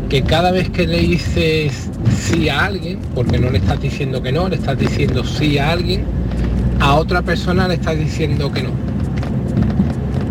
que 0.08 0.22
cada 0.22 0.50
vez 0.50 0.68
que 0.70 0.86
le 0.86 0.98
dices 0.98 1.90
sí 2.16 2.48
a 2.48 2.64
alguien, 2.64 2.98
porque 3.14 3.38
no 3.38 3.50
le 3.50 3.58
estás 3.58 3.80
diciendo 3.80 4.22
que 4.22 4.32
no, 4.32 4.48
le 4.48 4.56
estás 4.56 4.78
diciendo 4.78 5.22
sí 5.24 5.58
a 5.58 5.70
alguien, 5.70 6.04
a 6.80 6.94
otra 6.94 7.22
persona 7.22 7.68
le 7.68 7.74
estás 7.74 7.98
diciendo 7.98 8.50
que 8.52 8.62
no. 8.62 8.70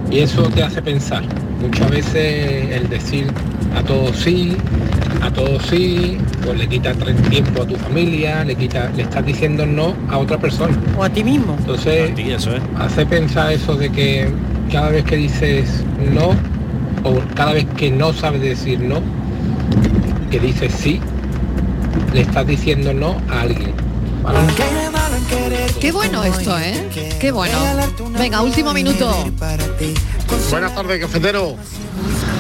Y 0.10 0.20
eso 0.20 0.44
te 0.44 0.64
hace 0.64 0.82
pensar. 0.82 1.24
Muchas 1.62 1.90
veces 1.90 2.72
el 2.72 2.88
decir 2.90 3.28
a 3.76 3.84
todos 3.84 4.16
sí, 4.18 4.56
a 5.22 5.32
todos 5.32 5.64
sí, 5.64 6.18
pues 6.44 6.58
le 6.58 6.68
quita 6.68 6.94
tiempo 7.30 7.64
a 7.64 7.66
tu 7.68 7.76
familia, 7.76 8.44
le 8.46 8.56
quita, 8.56 8.90
le 8.96 9.04
estás 9.04 9.26
diciendo 9.26 9.66
no 9.66 9.94
a 10.10 10.18
otra 10.18 10.38
persona. 10.38 10.76
O 10.98 11.04
a 11.04 11.10
ti 11.10 11.24
mismo. 11.24 11.56
Entonces, 11.60 12.12
A 12.12 12.16
ti, 12.16 12.32
eso 12.32 12.56
es. 12.56 12.62
hace 12.80 13.06
pensar 13.06 13.52
eso 13.52 13.76
de 13.76 13.90
que 13.90 14.30
cada 14.72 14.90
vez 14.90 15.04
que 15.04 15.18
dices 15.18 15.84
no, 16.14 16.30
o 17.04 17.20
cada 17.36 17.54
vez 17.54 17.66
que 17.76 17.92
no 17.92 18.14
sabes 18.14 18.42
decir 18.42 18.80
no, 18.80 19.02
que 20.32 20.40
dices 20.40 20.74
sí, 20.74 21.00
le 22.14 22.22
estás 22.22 22.48
diciendo 22.48 22.94
no 22.94 23.18
a 23.30 23.42
alguien. 23.42 23.74
¿vale? 24.24 24.40
Qué 25.80 25.92
bueno 25.92 26.24
esto, 26.24 26.58
¿eh? 26.60 26.88
Qué 27.20 27.32
bueno. 27.32 27.58
Venga, 28.18 28.42
último 28.42 28.74
minuto. 28.74 29.12
Buenas 30.50 30.76
tardes, 30.76 31.02
cafetero. 31.02 31.56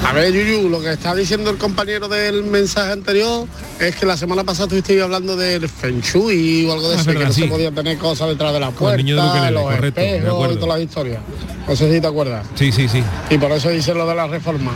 A 0.06 0.14
ver, 0.14 0.32
Yuyu, 0.34 0.70
lo 0.70 0.80
que 0.80 0.94
está 0.94 1.14
diciendo 1.14 1.50
el 1.50 1.58
compañero 1.58 2.08
del 2.08 2.44
mensaje 2.44 2.94
anterior 2.94 3.46
es 3.80 3.96
que 3.96 4.06
la 4.06 4.16
semana 4.16 4.44
pasada 4.44 4.66
estuviste 4.66 5.02
hablando 5.02 5.36
del 5.36 5.68
Feng 5.68 6.02
Shui 6.02 6.66
o 6.66 6.74
algo 6.74 6.90
de 6.90 6.96
Ah, 6.98 7.02
eso, 7.02 7.12
es 7.12 7.18
que 7.18 7.26
no 7.26 7.34
sí. 7.34 7.42
se 7.42 7.48
podía 7.48 7.72
tener 7.72 7.98
cosas 7.98 8.30
detrás 8.30 8.54
de 8.54 8.60
la 8.60 8.72
Con 8.72 8.92
el 8.94 8.98
niño 9.04 9.16
de 9.16 9.22
puerta, 9.22 9.38
Ukelele, 9.40 9.52
los 9.52 9.64
correcto, 9.64 10.02
me 10.02 10.08
espejos 10.16 10.34
acuerdo. 10.34 10.54
y 10.54 10.58
todas 10.58 10.70
las 10.80 10.88
historias. 10.88 11.20
No 11.68 11.76
sé 11.76 11.94
si 11.94 12.02
te 12.02 12.08
acuerdas. 12.08 12.46
Sí, 12.56 12.72
sí, 12.72 12.88
sí. 12.88 13.04
Y 13.30 13.38
por 13.38 13.52
eso 13.52 13.70
dice 13.70 13.94
lo 13.94 14.08
de 14.08 14.16
la 14.16 14.28
reforma. 14.28 14.72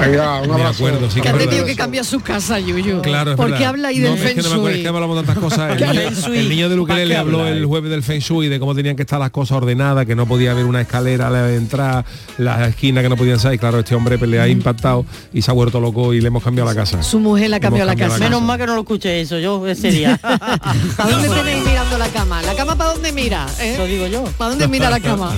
Venga, 0.00 0.40
un 0.42 0.48
Me 0.48 0.54
abrazo. 0.54 0.68
acuerdo, 0.86 1.10
sí 1.10 1.16
Que 1.16 1.22
que 1.22 1.28
ha 1.28 1.32
es 1.32 1.38
tenido 1.38 1.64
que 1.64 1.74
cambiar 1.76 2.04
su 2.04 2.20
casa, 2.20 2.58
Yuyu. 2.60 3.00
Claro, 3.02 3.30
es 3.32 3.36
¿Por 3.36 3.46
qué 3.46 3.52
verdad. 3.52 3.68
habla 3.68 3.88
ahí 3.88 3.98
No, 3.98 4.10
del 4.10 4.14
es 4.18 4.20
Feng 4.22 4.36
que 4.36 4.42
no 4.42 4.48
me 4.48 4.54
acuerdo, 4.54 4.68
es 4.68 4.74
Shui? 4.76 4.82
que 4.82 4.88
hablamos 4.88 5.16
tantas 5.24 5.38
cosas. 5.42 5.70
El, 5.72 5.76
¿Qué 5.78 5.86
niño, 5.86 6.10
Shui? 6.10 6.38
el 6.38 6.48
niño 6.48 6.68
de 6.68 6.74
¿Para 6.76 6.82
Ukelele 6.82 7.14
qué 7.14 7.16
habló 7.18 7.38
habla 7.40 7.50
el 7.52 7.64
jueves 7.66 7.90
del 7.90 8.02
Feng 8.02 8.18
Shui, 8.20 8.48
de 8.48 8.58
cómo 8.60 8.74
tenían 8.74 8.96
que 8.96 9.02
estar 9.02 9.18
las 9.18 9.30
cosas 9.30 9.56
ordenadas, 9.58 10.06
que 10.06 10.14
no 10.14 10.26
podía 10.26 10.50
haber 10.52 10.64
una 10.66 10.80
escalera 10.82 11.28
a 11.28 11.30
la 11.30 11.52
entrada, 11.54 12.04
las 12.38 12.68
esquinas 12.68 13.02
que 13.02 13.08
no 13.08 13.16
podían 13.16 13.38
ser. 13.40 13.54
Y 13.54 13.58
claro, 13.58 13.78
este 13.78 13.94
hombre 13.94 14.18
pues, 14.18 14.30
le 14.30 14.40
ha 14.40 14.48
impactado 14.48 15.06
y 15.32 15.42
se 15.42 15.50
ha 15.50 15.54
vuelto 15.54 15.80
loco 15.80 16.12
y 16.12 16.20
le 16.20 16.28
hemos 16.28 16.42
cambiado 16.42 16.68
la 16.68 16.74
casa. 16.76 17.02
Su 17.02 17.18
mujer 17.18 17.50
la 17.50 17.60
cambió 17.60 17.84
la 17.84 17.92
cambiado 17.92 18.12
casa. 18.12 18.22
la 18.24 18.26
Menos 18.30 18.42
mal 18.42 18.58
que 18.58 18.66
no 18.66 18.74
lo 18.74 18.80
escuché 18.82 19.20
eso 19.20 19.38
yo 19.38 19.66
ese 19.66 19.90
día. 19.90 20.18
¿Para 20.96 21.10
dónde 21.10 21.28
tenéis 21.28 21.64
mirando 21.64 21.98
la 21.98 22.08
cama? 22.08 22.42
¿La 22.42 22.54
cama 22.54 22.76
para 22.76 22.90
dónde 22.92 23.12
mira? 23.12 23.46
eh? 23.60 23.74
Lo 23.78 23.86
digo 23.86 24.06
yo. 24.06 24.24
¿Para 24.36 24.50
dónde 24.50 24.68
mira 24.68 24.90
la 24.90 25.00
cama? 25.00 25.32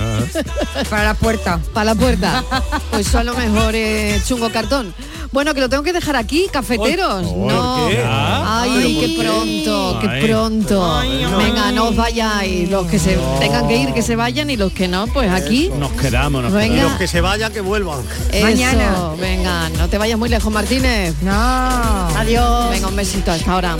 Para 0.89 1.03
la 1.05 1.13
puerta. 1.13 1.59
Para 1.73 1.85
la 1.85 1.95
puerta. 1.95 2.43
Pues 2.91 3.07
eso 3.07 3.19
a 3.19 3.23
lo 3.23 3.33
mejor 3.35 3.73
es 3.75 4.27
chungo 4.27 4.48
cartón. 4.51 4.93
Bueno, 5.31 5.53
que 5.53 5.61
lo 5.61 5.69
tengo 5.69 5.83
que 5.83 5.93
dejar 5.93 6.15
aquí, 6.15 6.47
cafeteros. 6.51 7.23
no. 7.23 7.87
qué? 7.87 8.03
Ay, 8.03 8.97
qué 8.99 9.21
pronto, 9.21 9.99
qué 10.01 10.07
Ay. 10.07 10.25
pronto. 10.25 11.01
Venga, 11.37 11.71
no 11.71 11.89
os 11.89 11.95
vayáis. 11.95 12.69
Los 12.69 12.87
que 12.87 12.97
se 12.97 13.17
tengan 13.39 13.67
que 13.67 13.77
ir, 13.77 13.93
que 13.93 14.01
se 14.01 14.15
vayan 14.15 14.49
y 14.49 14.57
los 14.57 14.71
que 14.71 14.87
no, 14.87 15.05
pues 15.07 15.31
aquí. 15.31 15.69
Nos 15.77 15.91
quedamos, 15.91 16.41
nos 16.43 16.53
Venga. 16.53 16.75
Y 16.75 16.81
los 16.81 16.93
que 16.93 17.07
se 17.07 17.21
vayan, 17.21 17.53
que 17.53 17.61
vuelvan. 17.61 17.99
Eso, 18.31 18.45
Mañana. 18.45 19.11
venga, 19.19 19.69
no 19.69 19.87
te 19.87 19.97
vayas 19.97 20.17
muy 20.17 20.29
lejos, 20.29 20.51
Martínez. 20.51 21.13
No. 21.21 21.31
Adiós. 21.31 22.71
Venga, 22.71 22.87
un 22.87 22.95
besito 22.95 23.31
hasta 23.31 23.51
ahora. 23.51 23.77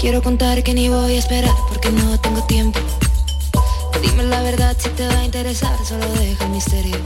quiero 0.00 0.22
contar 0.22 0.62
que 0.62 0.72
ni 0.72 0.88
voy 0.88 1.14
a 1.14 1.18
esperar 1.18 1.54
Porque 1.68 1.90
no 1.92 2.18
tengo 2.20 2.42
tiempo 2.46 2.80
Dime 4.02 4.24
la 4.24 4.42
verdad 4.42 4.76
si 4.78 4.88
te 4.90 5.06
va 5.06 5.18
a 5.18 5.24
interesar 5.24 5.76
Solo 5.84 6.06
deja 6.14 6.44
el 6.44 6.50
misterio 6.50 6.96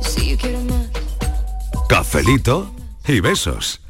Si 0.00 0.30
yo 0.30 0.38
quiero 0.38 0.60
más 0.60 0.86
Cafelito 1.88 2.74
y 3.06 3.20
besos. 3.20 3.83